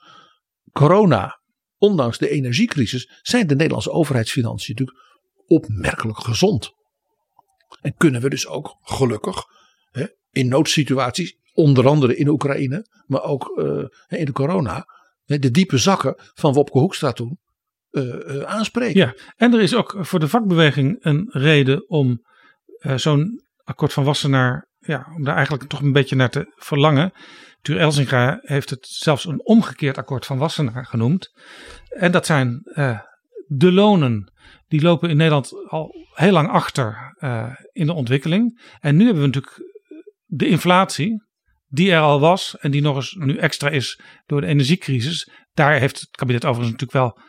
[0.72, 1.40] corona,
[1.78, 5.07] ondanks de energiecrisis, zijn de Nederlandse overheidsfinanciën natuurlijk
[5.48, 6.76] opmerkelijk gezond.
[7.82, 9.44] En kunnen we dus ook gelukkig
[9.92, 14.86] hè, in noodsituaties, onder andere in Oekraïne, maar ook eh, in de corona,
[15.26, 17.40] de diepe zakken van Wopke Hoekstra toen
[17.90, 19.00] eh, eh, aanspreken.
[19.00, 22.26] Ja, en er is ook voor de vakbeweging een reden om
[22.96, 27.12] zo'n akkoord van Wassenaar, ja, om daar eigenlijk toch een beetje naar te verlangen.
[27.62, 31.32] Tuur Elzinga heeft het zelfs een omgekeerd akkoord van Wassenaar genoemd.
[31.90, 32.62] En dat zijn
[33.48, 34.32] de lonen.
[34.68, 38.62] Die lopen in Nederland al heel lang achter eh, in de ontwikkeling.
[38.80, 39.72] En nu hebben we natuurlijk
[40.26, 41.24] de inflatie,
[41.68, 45.30] die er al was en die nog eens nu extra is door de energiecrisis.
[45.54, 47.26] Daar heeft het kabinet overigens natuurlijk wel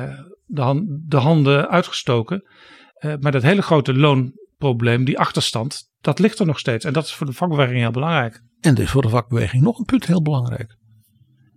[0.00, 2.48] eh, de, han- de handen uitgestoken.
[2.94, 6.84] Eh, maar dat hele grote loonprobleem, die achterstand, dat ligt er nog steeds.
[6.84, 8.42] En dat is voor de vakbeweging heel belangrijk.
[8.60, 10.76] En dus voor de vakbeweging nog een punt heel belangrijk.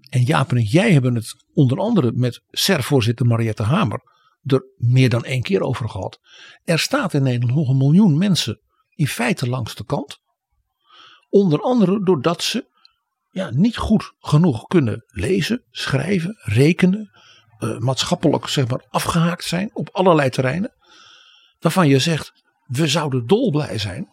[0.09, 4.01] En Jaap en jij hebben het onder andere met SER-voorzitter Mariette Hamer
[4.47, 6.19] er meer dan één keer over gehad.
[6.63, 8.61] Er staat in Nederland nog een miljoen mensen
[8.95, 10.19] in feite langs de kant.
[11.29, 12.75] Onder andere doordat ze
[13.29, 17.11] ja, niet goed genoeg kunnen lezen, schrijven, rekenen.
[17.57, 20.73] eh, maatschappelijk zeg maar afgehaakt zijn op allerlei terreinen.
[21.59, 22.31] Waarvan je zegt,
[22.65, 24.09] we zouden dolblij zijn.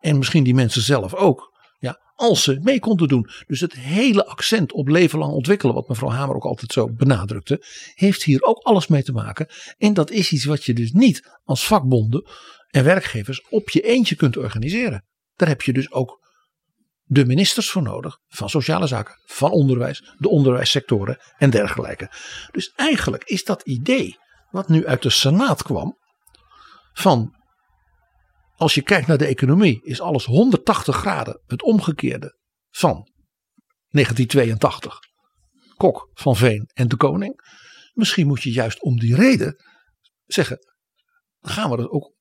[0.00, 1.53] En misschien die mensen zelf ook.
[1.84, 3.30] Ja, als ze mee konden doen.
[3.46, 7.64] Dus het hele accent op leven lang ontwikkelen, wat mevrouw Hamer ook altijd zo benadrukte,
[7.94, 9.48] heeft hier ook alles mee te maken.
[9.78, 12.30] En dat is iets wat je dus niet als vakbonden
[12.68, 15.04] en werkgevers op je eentje kunt organiseren.
[15.34, 16.20] Daar heb je dus ook
[17.02, 22.10] de ministers voor nodig, van sociale zaken, van onderwijs, de onderwijssectoren en dergelijke.
[22.50, 24.16] Dus eigenlijk is dat idee,
[24.50, 25.98] wat nu uit de Senaat kwam,
[26.92, 27.34] van
[28.64, 32.38] als je kijkt naar de economie, is alles 180 graden het omgekeerde
[32.70, 33.08] van
[33.88, 34.98] 1982.
[35.76, 37.40] Kok, Van Veen en de Koning.
[37.92, 39.64] Misschien moet je juist om die reden
[40.26, 40.58] zeggen,
[41.40, 42.12] gaan we dat ook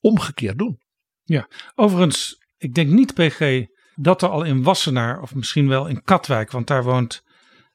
[0.00, 0.80] omgekeerd doen.
[1.22, 6.02] Ja, overigens, ik denk niet PG dat er al in Wassenaar of misschien wel in
[6.02, 7.22] Katwijk, want daar woont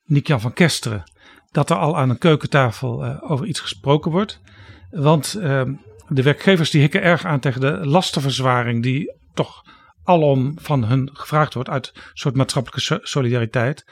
[0.03, 1.11] Nick-Jan van Kesteren,
[1.51, 4.41] dat er al aan een keukentafel eh, over iets gesproken wordt.
[4.89, 5.63] Want eh,
[6.07, 9.61] de werkgevers die hikken erg aan tegen de lastenverzwaring die toch
[10.03, 13.85] alom van hun gevraagd wordt uit een soort maatschappelijke so- solidariteit.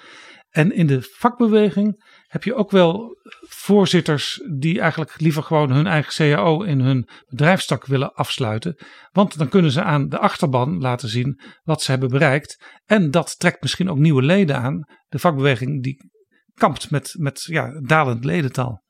[0.49, 3.17] En in de vakbeweging heb je ook wel
[3.47, 8.77] voorzitters die eigenlijk liever gewoon hun eigen CAO in hun bedrijfstak willen afsluiten.
[9.11, 12.63] Want dan kunnen ze aan de achterban laten zien wat ze hebben bereikt.
[12.85, 14.87] En dat trekt misschien ook nieuwe leden aan.
[15.07, 16.11] De vakbeweging die
[16.53, 18.82] kampt met, met ja, dalend ledental.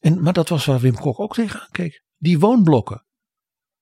[0.00, 2.04] En, maar dat was waar Wim Kok ook tegenaan keek.
[2.16, 3.04] Die woonblokken.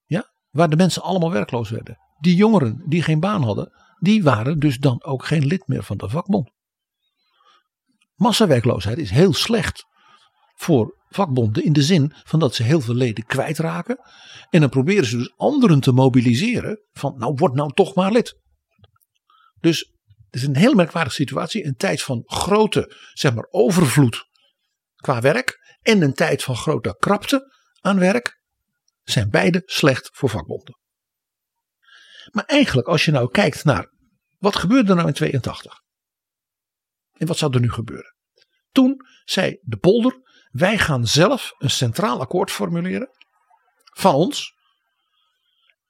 [0.05, 1.99] Ja, waar de mensen allemaal werkloos werden.
[2.21, 3.73] Die jongeren die geen baan hadden.
[3.99, 6.51] Die waren dus dan ook geen lid meer van de vakbond.
[8.15, 9.85] Massawerkloosheid is heel slecht
[10.55, 13.99] voor vakbonden in de zin van dat ze heel veel leden kwijtraken.
[14.51, 18.41] En dan proberen ze dus anderen te mobiliseren van nou word nou toch maar lid.
[19.61, 19.93] Dus
[20.31, 21.67] het is een heel merkwaardige situatie.
[21.67, 24.29] Een tijd van grote zeg maar overvloed
[24.97, 28.41] qua werk en een tijd van grote krapte aan werk
[29.03, 30.79] zijn beide slecht voor vakbonden.
[32.31, 33.93] Maar eigenlijk als je nou kijkt naar
[34.39, 35.81] wat gebeurde er nou in 82
[37.13, 38.15] en wat zou er nu gebeuren.
[38.73, 43.09] Toen zei de polder wij gaan zelf een centraal akkoord formuleren
[43.93, 44.55] van ons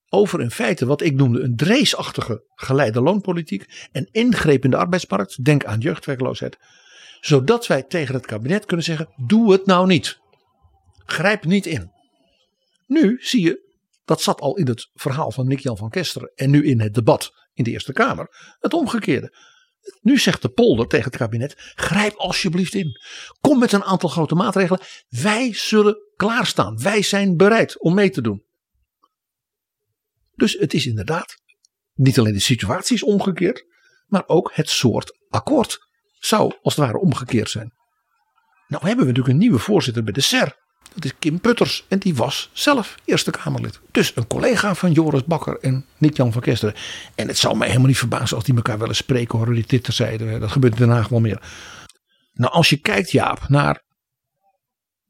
[0.09, 5.45] over in feite wat ik noemde een dreesachtige geleide loonpolitiek en ingreep in de arbeidsmarkt,
[5.45, 6.57] denk aan jeugdwerkloosheid,
[7.25, 10.21] zodat wij tegen het kabinet kunnen zeggen: doe het nou niet.
[11.05, 11.93] Grijp niet in.
[12.87, 13.73] Nu zie je,
[14.05, 17.33] dat zat al in het verhaal van Nick-Jan van Kesteren en nu in het debat
[17.53, 19.37] in de Eerste Kamer, het omgekeerde.
[20.01, 23.01] Nu zegt de polder tegen het kabinet: grijp alsjeblieft in.
[23.41, 24.81] Kom met een aantal grote maatregelen.
[25.09, 26.79] Wij zullen klaarstaan.
[26.79, 28.45] Wij zijn bereid om mee te doen.
[30.35, 31.43] Dus het is inderdaad
[31.95, 33.67] niet alleen de situatie is omgekeerd,
[34.07, 35.93] maar ook het soort akkoord
[36.25, 37.73] zou als het ware omgekeerd zijn.
[38.69, 40.57] Nou hebben we natuurlijk een nieuwe voorzitter bij de SER.
[40.95, 43.81] Dat is Kim Putters en die was zelf Eerste Kamerlid.
[43.91, 46.75] Dus een collega van Joris Bakker en Nick-Jan van Kesteren.
[47.15, 49.55] En het zou mij helemaal niet verbazen als die elkaar wel eens spreken horen.
[49.55, 50.39] Die dit terzijde.
[50.39, 51.43] Dat gebeurt in Den Haag wel meer.
[52.33, 53.83] Nou als je kijkt Jaap naar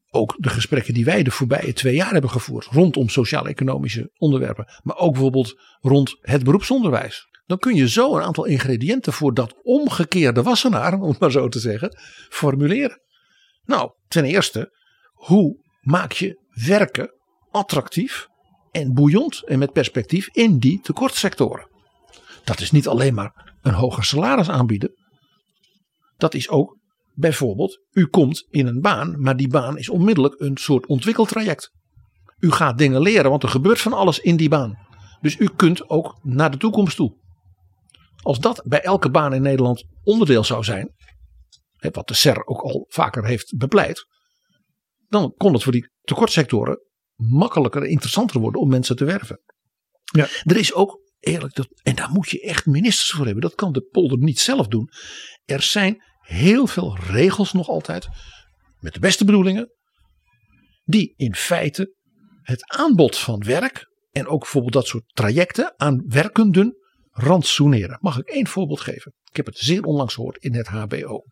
[0.09, 2.65] ook de gesprekken die wij de voorbije twee jaar hebben gevoerd.
[2.65, 4.67] Rondom sociaal-economische onderwerpen.
[4.83, 7.27] Maar ook bijvoorbeeld rond het beroepsonderwijs.
[7.45, 11.47] Dan kun je zo een aantal ingrediënten voor dat omgekeerde wassenaar, om het maar zo
[11.47, 11.97] te zeggen,
[12.29, 13.01] formuleren.
[13.63, 14.77] Nou, ten eerste,
[15.13, 17.13] hoe maak je werken
[17.49, 18.27] attractief
[18.71, 21.69] en boeiend en met perspectief in die tekortsectoren?
[22.43, 24.93] Dat is niet alleen maar een hoger salaris aanbieden.
[26.17, 26.77] Dat is ook
[27.13, 31.71] bijvoorbeeld, u komt in een baan, maar die baan is onmiddellijk een soort ontwikkeltraject.
[32.39, 34.77] U gaat dingen leren, want er gebeurt van alles in die baan.
[35.21, 37.23] Dus u kunt ook naar de toekomst toe.
[38.25, 40.93] Als dat bij elke baan in Nederland onderdeel zou zijn,
[41.91, 44.05] wat de SER ook al vaker heeft bepleit,
[45.07, 46.79] dan kon het voor die tekortsectoren
[47.15, 49.41] makkelijker en interessanter worden om mensen te werven.
[50.01, 50.27] Ja.
[50.43, 53.71] Er is ook eerlijk, dat, en daar moet je echt ministers voor hebben, dat kan
[53.71, 54.89] de polder niet zelf doen.
[55.45, 58.07] Er zijn heel veel regels nog altijd,
[58.79, 59.73] met de beste bedoelingen,
[60.83, 61.95] die in feite
[62.41, 66.83] het aanbod van werk en ook bijvoorbeeld dat soort trajecten aan werkenden
[67.15, 67.97] rantsoeneren.
[68.01, 69.13] Mag ik één voorbeeld geven?
[69.29, 71.23] Ik heb het zeer onlangs gehoord in het HBO.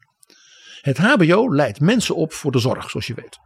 [0.82, 3.38] Het HBO leidt mensen op voor de zorg, zoals je weet.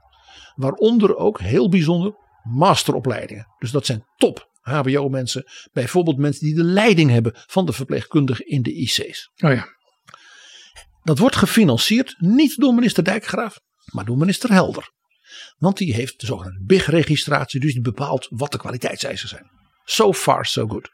[0.55, 3.47] Waaronder ook heel bijzonder masteropleidingen.
[3.57, 5.43] Dus dat zijn top HBO-mensen.
[5.71, 9.31] Bijvoorbeeld mensen die de leiding hebben van de verpleegkundigen in de IC's.
[9.35, 9.67] Oh ja.
[11.03, 14.91] Dat wordt gefinancierd niet door minister Dijkgraaf, maar door minister Helder.
[15.57, 19.51] Want die heeft de zogenaamde BIG-registratie, dus die bepaalt wat de kwaliteitseisen zijn.
[19.83, 20.89] So far, so good.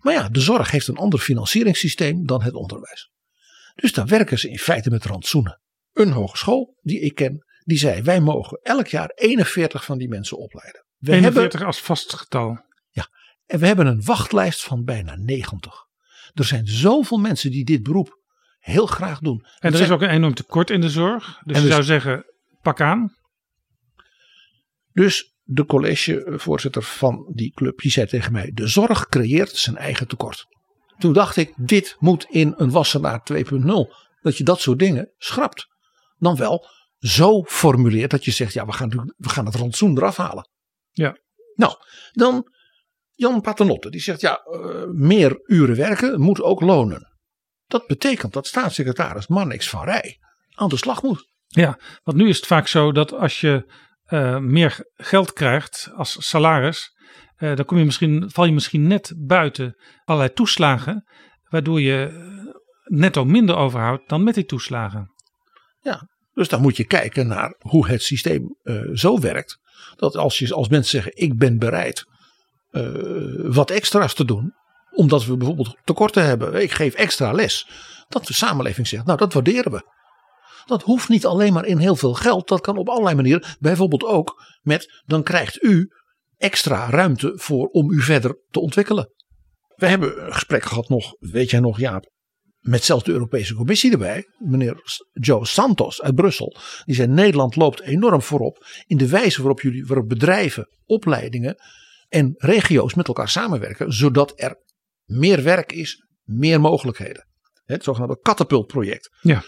[0.00, 3.10] Maar ja, de zorg heeft een ander financieringssysteem dan het onderwijs.
[3.74, 5.60] Dus daar werken ze in feite met rantsoenen.
[5.92, 10.38] Een hogeschool die ik ken, die zei: wij mogen elk jaar 41 van die mensen
[10.38, 10.84] opleiden.
[10.96, 12.64] We 41 hebben, als vast getal.
[12.90, 13.08] Ja,
[13.46, 15.74] en we hebben een wachtlijst van bijna 90.
[16.34, 18.18] Er zijn zoveel mensen die dit beroep
[18.58, 19.46] heel graag doen.
[19.58, 21.40] En er is ook een enorm tekort in de zorg.
[21.44, 22.24] Dus je dus, zou zeggen,
[22.62, 23.14] pak aan.
[24.92, 30.08] Dus de collegevoorzitter van die club, die zei tegen mij, de zorg creëert zijn eigen
[30.08, 30.46] tekort.
[30.98, 33.38] Toen dacht ik, dit moet in een wassenaar 2.0.
[34.20, 35.66] Dat je dat soort dingen schrapt.
[36.18, 36.66] Dan wel
[36.98, 40.48] zo formuleert dat je zegt, ja we gaan, we gaan het rantsoen eraf halen.
[40.90, 41.18] Ja.
[41.54, 41.74] Nou,
[42.12, 42.52] dan
[43.10, 47.18] Jan Paternotte, die zegt, ja uh, meer uren werken moet ook lonen.
[47.66, 50.18] Dat betekent dat staatssecretaris Mannix van Rij
[50.54, 51.28] aan de slag moet.
[51.46, 53.72] Ja, want nu is het vaak zo dat als je
[54.10, 56.96] uh, meer geld krijgt als salaris,
[57.38, 61.04] uh, dan kom je misschien, val je misschien net buiten allerlei toeslagen,
[61.48, 62.28] waardoor je
[62.84, 65.12] netto minder overhoudt dan met die toeslagen.
[65.80, 68.56] Ja, dus dan moet je kijken naar hoe het systeem
[68.92, 69.58] zo werkt.
[69.96, 72.04] Dat als, je, als mensen zeggen: Ik ben bereid
[73.42, 74.54] wat extra's te doen,
[74.90, 76.62] omdat we bijvoorbeeld tekorten hebben.
[76.62, 77.68] Ik geef extra les.
[78.08, 79.82] Dat de samenleving zegt, nou dat waarderen we.
[80.66, 82.48] Dat hoeft niet alleen maar in heel veel geld.
[82.48, 83.44] Dat kan op allerlei manieren.
[83.58, 85.88] Bijvoorbeeld ook met, dan krijgt u
[86.36, 89.12] extra ruimte voor om u verder te ontwikkelen.
[89.76, 92.10] We hebben een gesprek gehad nog, weet jij nog Jaap,
[92.60, 94.24] met zelfs de Europese Commissie erbij.
[94.38, 94.82] Meneer
[95.12, 96.56] Joe Santos uit Brussel.
[96.84, 101.56] Die zei Nederland loopt enorm voorop in de wijze waarop jullie, waarop bedrijven, opleidingen
[102.08, 103.92] en regio's met elkaar samenwerken.
[103.92, 104.56] Zodat er
[105.04, 107.26] meer werk is, meer mogelijkheden.
[107.64, 109.10] Het zogenaamde katapultproject.
[109.20, 109.42] Ja.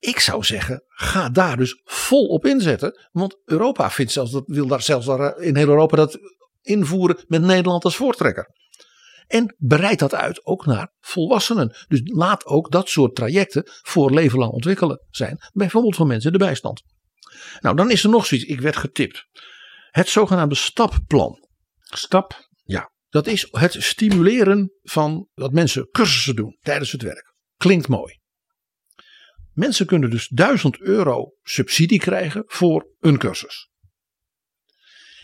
[0.00, 3.08] Ik zou zeggen, ga daar dus vol op inzetten.
[3.12, 6.18] Want Europa vindt zelfs dat, wil daar zelfs daar in heel Europa dat
[6.60, 8.58] invoeren met Nederland als voortrekker.
[9.26, 11.76] En breid dat uit ook naar volwassenen.
[11.88, 15.38] Dus laat ook dat soort trajecten voor leven lang ontwikkelen zijn.
[15.52, 16.82] Bijvoorbeeld voor mensen in de bijstand.
[17.60, 18.46] Nou, dan is er nog zoiets.
[18.46, 19.26] Ik werd getipt.
[19.90, 21.48] Het zogenaamde stapplan.
[21.78, 22.48] Stap?
[22.62, 22.90] Ja.
[23.08, 27.34] Dat is het stimuleren van dat mensen cursussen doen tijdens het werk.
[27.56, 28.19] Klinkt mooi.
[29.52, 33.68] Mensen kunnen dus 1000 euro subsidie krijgen voor een cursus.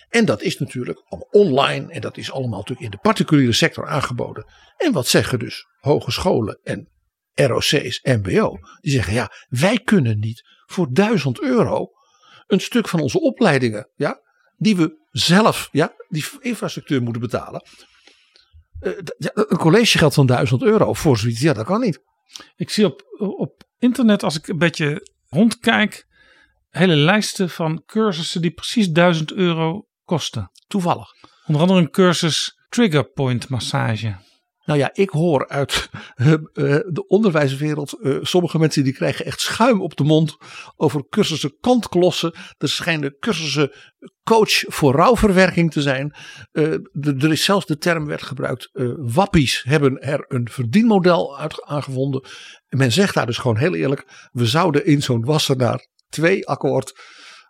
[0.08, 4.46] En dat is natuurlijk online en dat is allemaal natuurlijk in de particuliere sector aangeboden.
[4.76, 6.88] En wat zeggen dus hogescholen en
[7.34, 8.58] ROC's, MBO?
[8.80, 11.90] Die zeggen ja, wij kunnen niet voor 1000 euro
[12.46, 14.20] een stuk van onze opleidingen, ja,
[14.56, 17.62] die we zelf, ja, die infrastructuur moeten betalen.
[18.80, 18.92] Uh,
[19.32, 22.00] een collegegeld van 1000 euro voor zoiets, ja, dat kan niet.
[22.56, 26.06] Ik zie op, op internet, als ik een beetje rondkijk,
[26.70, 30.50] hele lijsten van cursussen die precies 1000 euro kosten.
[30.66, 31.14] Toevallig.
[31.46, 34.16] Onder andere een cursus trigger point massage.
[34.66, 36.32] Nou ja, ik hoor uit uh,
[36.96, 40.36] de onderwijswereld uh, sommige mensen die krijgen echt schuim op de mond
[40.76, 42.34] over cursussen kantklossen.
[42.58, 43.72] Er schijnen cursussen
[44.24, 46.14] coach voor rouwverwerking te zijn.
[46.52, 48.70] De, er is zelfs de term werd gebruikt.
[48.96, 52.28] wappies hebben er een verdienmodel uit aangevonden.
[52.68, 54.28] Men zegt daar dus gewoon heel eerlijk.
[54.32, 56.92] We zouden in zo'n Wassenaar 2 akkoord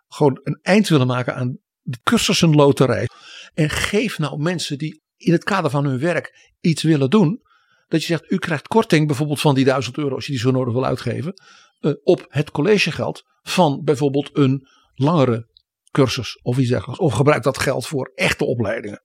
[0.07, 3.07] gewoon een eind willen maken aan de cursussenloterij.
[3.53, 7.41] En geef nou mensen die in het kader van hun werk iets willen doen.
[7.87, 10.51] Dat je zegt, u krijgt korting bijvoorbeeld van die 1000 euro als je die zo
[10.51, 11.41] nodig wil uitgeven.
[11.79, 15.47] Uh, op het collegegeld van bijvoorbeeld een langere
[15.91, 17.01] cursus of iets dergelijks.
[17.01, 19.03] Of gebruik dat geld voor echte opleidingen.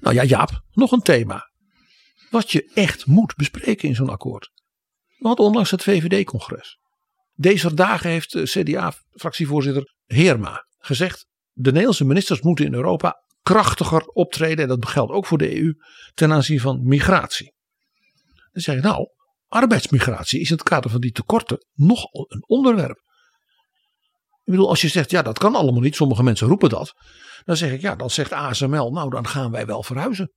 [0.00, 1.50] Nou ja, Jaap, nog een thema.
[2.30, 4.50] Wat je echt moet bespreken in zo'n akkoord.
[5.18, 6.78] We hadden onlangs het VVD-congres.
[7.34, 11.26] Deze dagen heeft CDA-fractievoorzitter Heerma gezegd.
[11.52, 14.68] De Nederlandse ministers moeten in Europa krachtiger optreden.
[14.70, 15.74] En dat geldt ook voor de EU
[16.14, 17.54] ten aanzien van migratie.
[18.52, 19.08] Dan zeg je nou,
[19.48, 23.02] arbeidsmigratie is in het kader van die tekorten nogal een onderwerp.
[24.44, 25.94] Ik bedoel, als je zegt, ja, dat kan allemaal niet.
[25.94, 26.94] Sommige mensen roepen dat.
[27.44, 30.32] Dan zeg ik, ja, dan zegt ASML, nou, dan gaan wij wel verhuizen.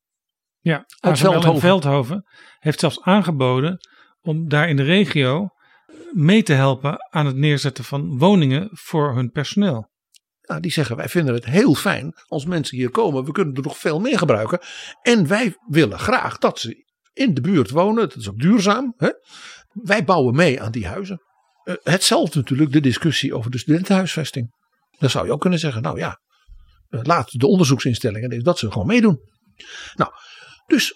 [0.59, 1.59] Ja, uit Veldhoven.
[1.59, 2.25] Veldhoven
[2.59, 3.77] heeft zelfs aangeboden
[4.21, 5.49] om daar in de regio
[6.11, 9.89] mee te helpen aan het neerzetten van woningen voor hun personeel.
[10.47, 13.25] Nou, die zeggen wij vinden het heel fijn als mensen hier komen.
[13.25, 14.59] We kunnen er nog veel meer gebruiken.
[15.01, 18.09] En wij willen graag dat ze in de buurt wonen.
[18.09, 18.93] Dat is ook duurzaam.
[18.97, 19.09] Hè?
[19.71, 21.21] Wij bouwen mee aan die huizen.
[21.63, 24.55] Uh, hetzelfde natuurlijk de discussie over de studentenhuisvesting.
[24.97, 26.19] Dan zou je ook kunnen zeggen, nou ja,
[26.89, 29.19] uh, laat de onderzoeksinstellingen dat ze gewoon meedoen.
[29.95, 30.11] Nou,
[30.65, 30.93] dus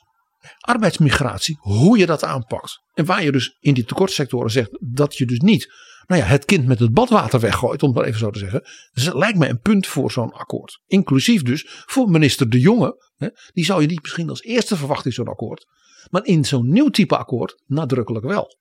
[0.59, 2.81] arbeidsmigratie, hoe je dat aanpakt.
[2.93, 5.73] En waar je dus in die tekortsectoren zegt dat je dus niet
[6.07, 8.61] nou ja, het kind met het badwater weggooit, om het maar even zo te zeggen.
[8.93, 10.81] Dus dat lijkt mij een punt voor zo'n akkoord.
[10.85, 13.11] Inclusief dus voor minister De Jonge.
[13.15, 15.65] Hè, die zou je niet misschien als eerste verwachten in zo'n akkoord.
[16.09, 18.59] Maar in zo'n nieuw type akkoord nadrukkelijk wel.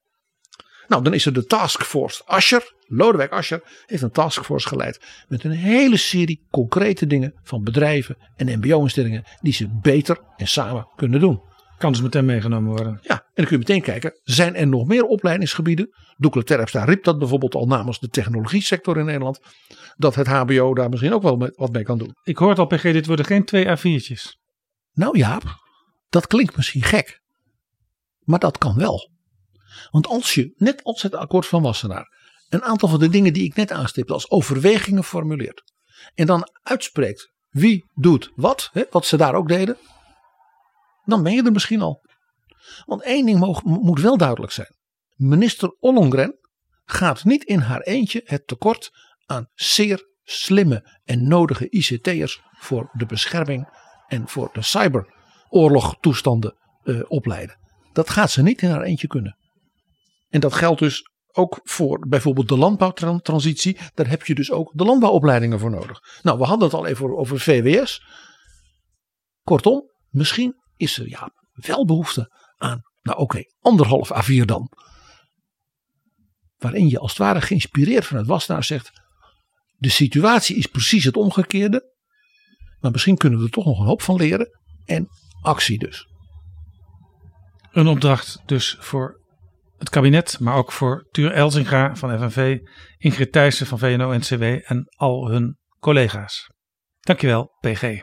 [0.88, 2.74] Nou, dan is er de taskforce Ascher.
[2.86, 8.58] Lodewijk Ascher heeft een taskforce geleid met een hele serie concrete dingen van bedrijven en
[8.58, 11.40] mbo-instellingen die ze beter en samen kunnen doen.
[11.80, 12.98] Kan dus meteen meegenomen worden.
[13.02, 15.94] Ja, en dan kun je meteen kijken, zijn er nog meer opleidingsgebieden?
[16.16, 19.40] Doekle Terpstra riep dat bijvoorbeeld al namens de technologie sector in Nederland.
[19.96, 22.14] Dat het HBO daar misschien ook wel wat mee kan doen.
[22.22, 24.22] Ik hoor het al PG, dit worden geen twee A4'tjes.
[24.92, 25.42] Nou Jaap,
[26.08, 27.20] dat klinkt misschien gek.
[28.20, 29.10] Maar dat kan wel.
[29.90, 32.06] Want als je, net als het akkoord van Wassenaar,
[32.48, 35.62] een aantal van de dingen die ik net aanstipte als overwegingen formuleert.
[36.14, 39.76] En dan uitspreekt wie doet wat, hè, wat ze daar ook deden
[41.10, 42.04] dan ben je er misschien al.
[42.84, 44.76] Want één ding moet wel duidelijk zijn.
[45.14, 46.38] Minister Ollongren
[46.84, 48.90] gaat niet in haar eentje het tekort
[49.26, 53.68] aan zeer slimme en nodige ICT'ers voor de bescherming
[54.06, 57.58] en voor de cyberoorlogtoestanden uh, opleiden.
[57.92, 59.36] Dat gaat ze niet in haar eentje kunnen.
[60.28, 63.78] En dat geldt dus ook voor bijvoorbeeld de landbouwtransitie.
[63.94, 66.00] Daar heb je dus ook de landbouwopleidingen voor nodig.
[66.22, 68.02] Nou, we hadden het al even over VWS.
[69.42, 74.72] Kortom, misschien is er ja, wel behoefte aan, nou oké, anderhalf A4 dan.
[76.56, 78.90] Waarin je als het ware geïnspireerd vanuit Wassenaar zegt,
[79.76, 81.88] de situatie is precies het omgekeerde.
[82.80, 84.60] Maar misschien kunnen we er toch nog een hoop van leren.
[84.84, 85.08] En
[85.42, 86.06] actie dus.
[87.70, 89.20] Een opdracht dus voor
[89.78, 92.58] het kabinet, maar ook voor Tuur Elzinga van FNV,
[92.96, 96.50] Ingrid Thijssen van VNO-NCW en al hun collega's.
[97.00, 98.02] Dankjewel, PG.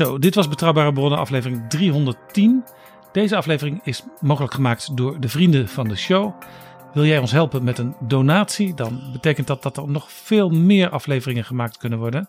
[0.00, 2.64] Zo, dit was Betrouwbare Bronnen aflevering 310.
[3.12, 6.32] Deze aflevering is mogelijk gemaakt door de vrienden van de show.
[6.92, 8.74] Wil jij ons helpen met een donatie?
[8.74, 12.28] Dan betekent dat dat er nog veel meer afleveringen gemaakt kunnen worden.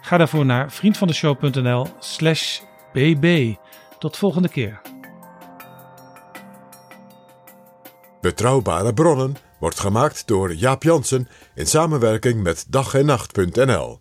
[0.00, 2.60] Ga daarvoor naar vriendvandeshow.nl slash
[2.92, 3.54] bb.
[3.98, 4.80] Tot volgende keer.
[8.20, 13.98] Betrouwbare Bronnen wordt gemaakt door Jaap Jansen in samenwerking met dag en nacht.nl.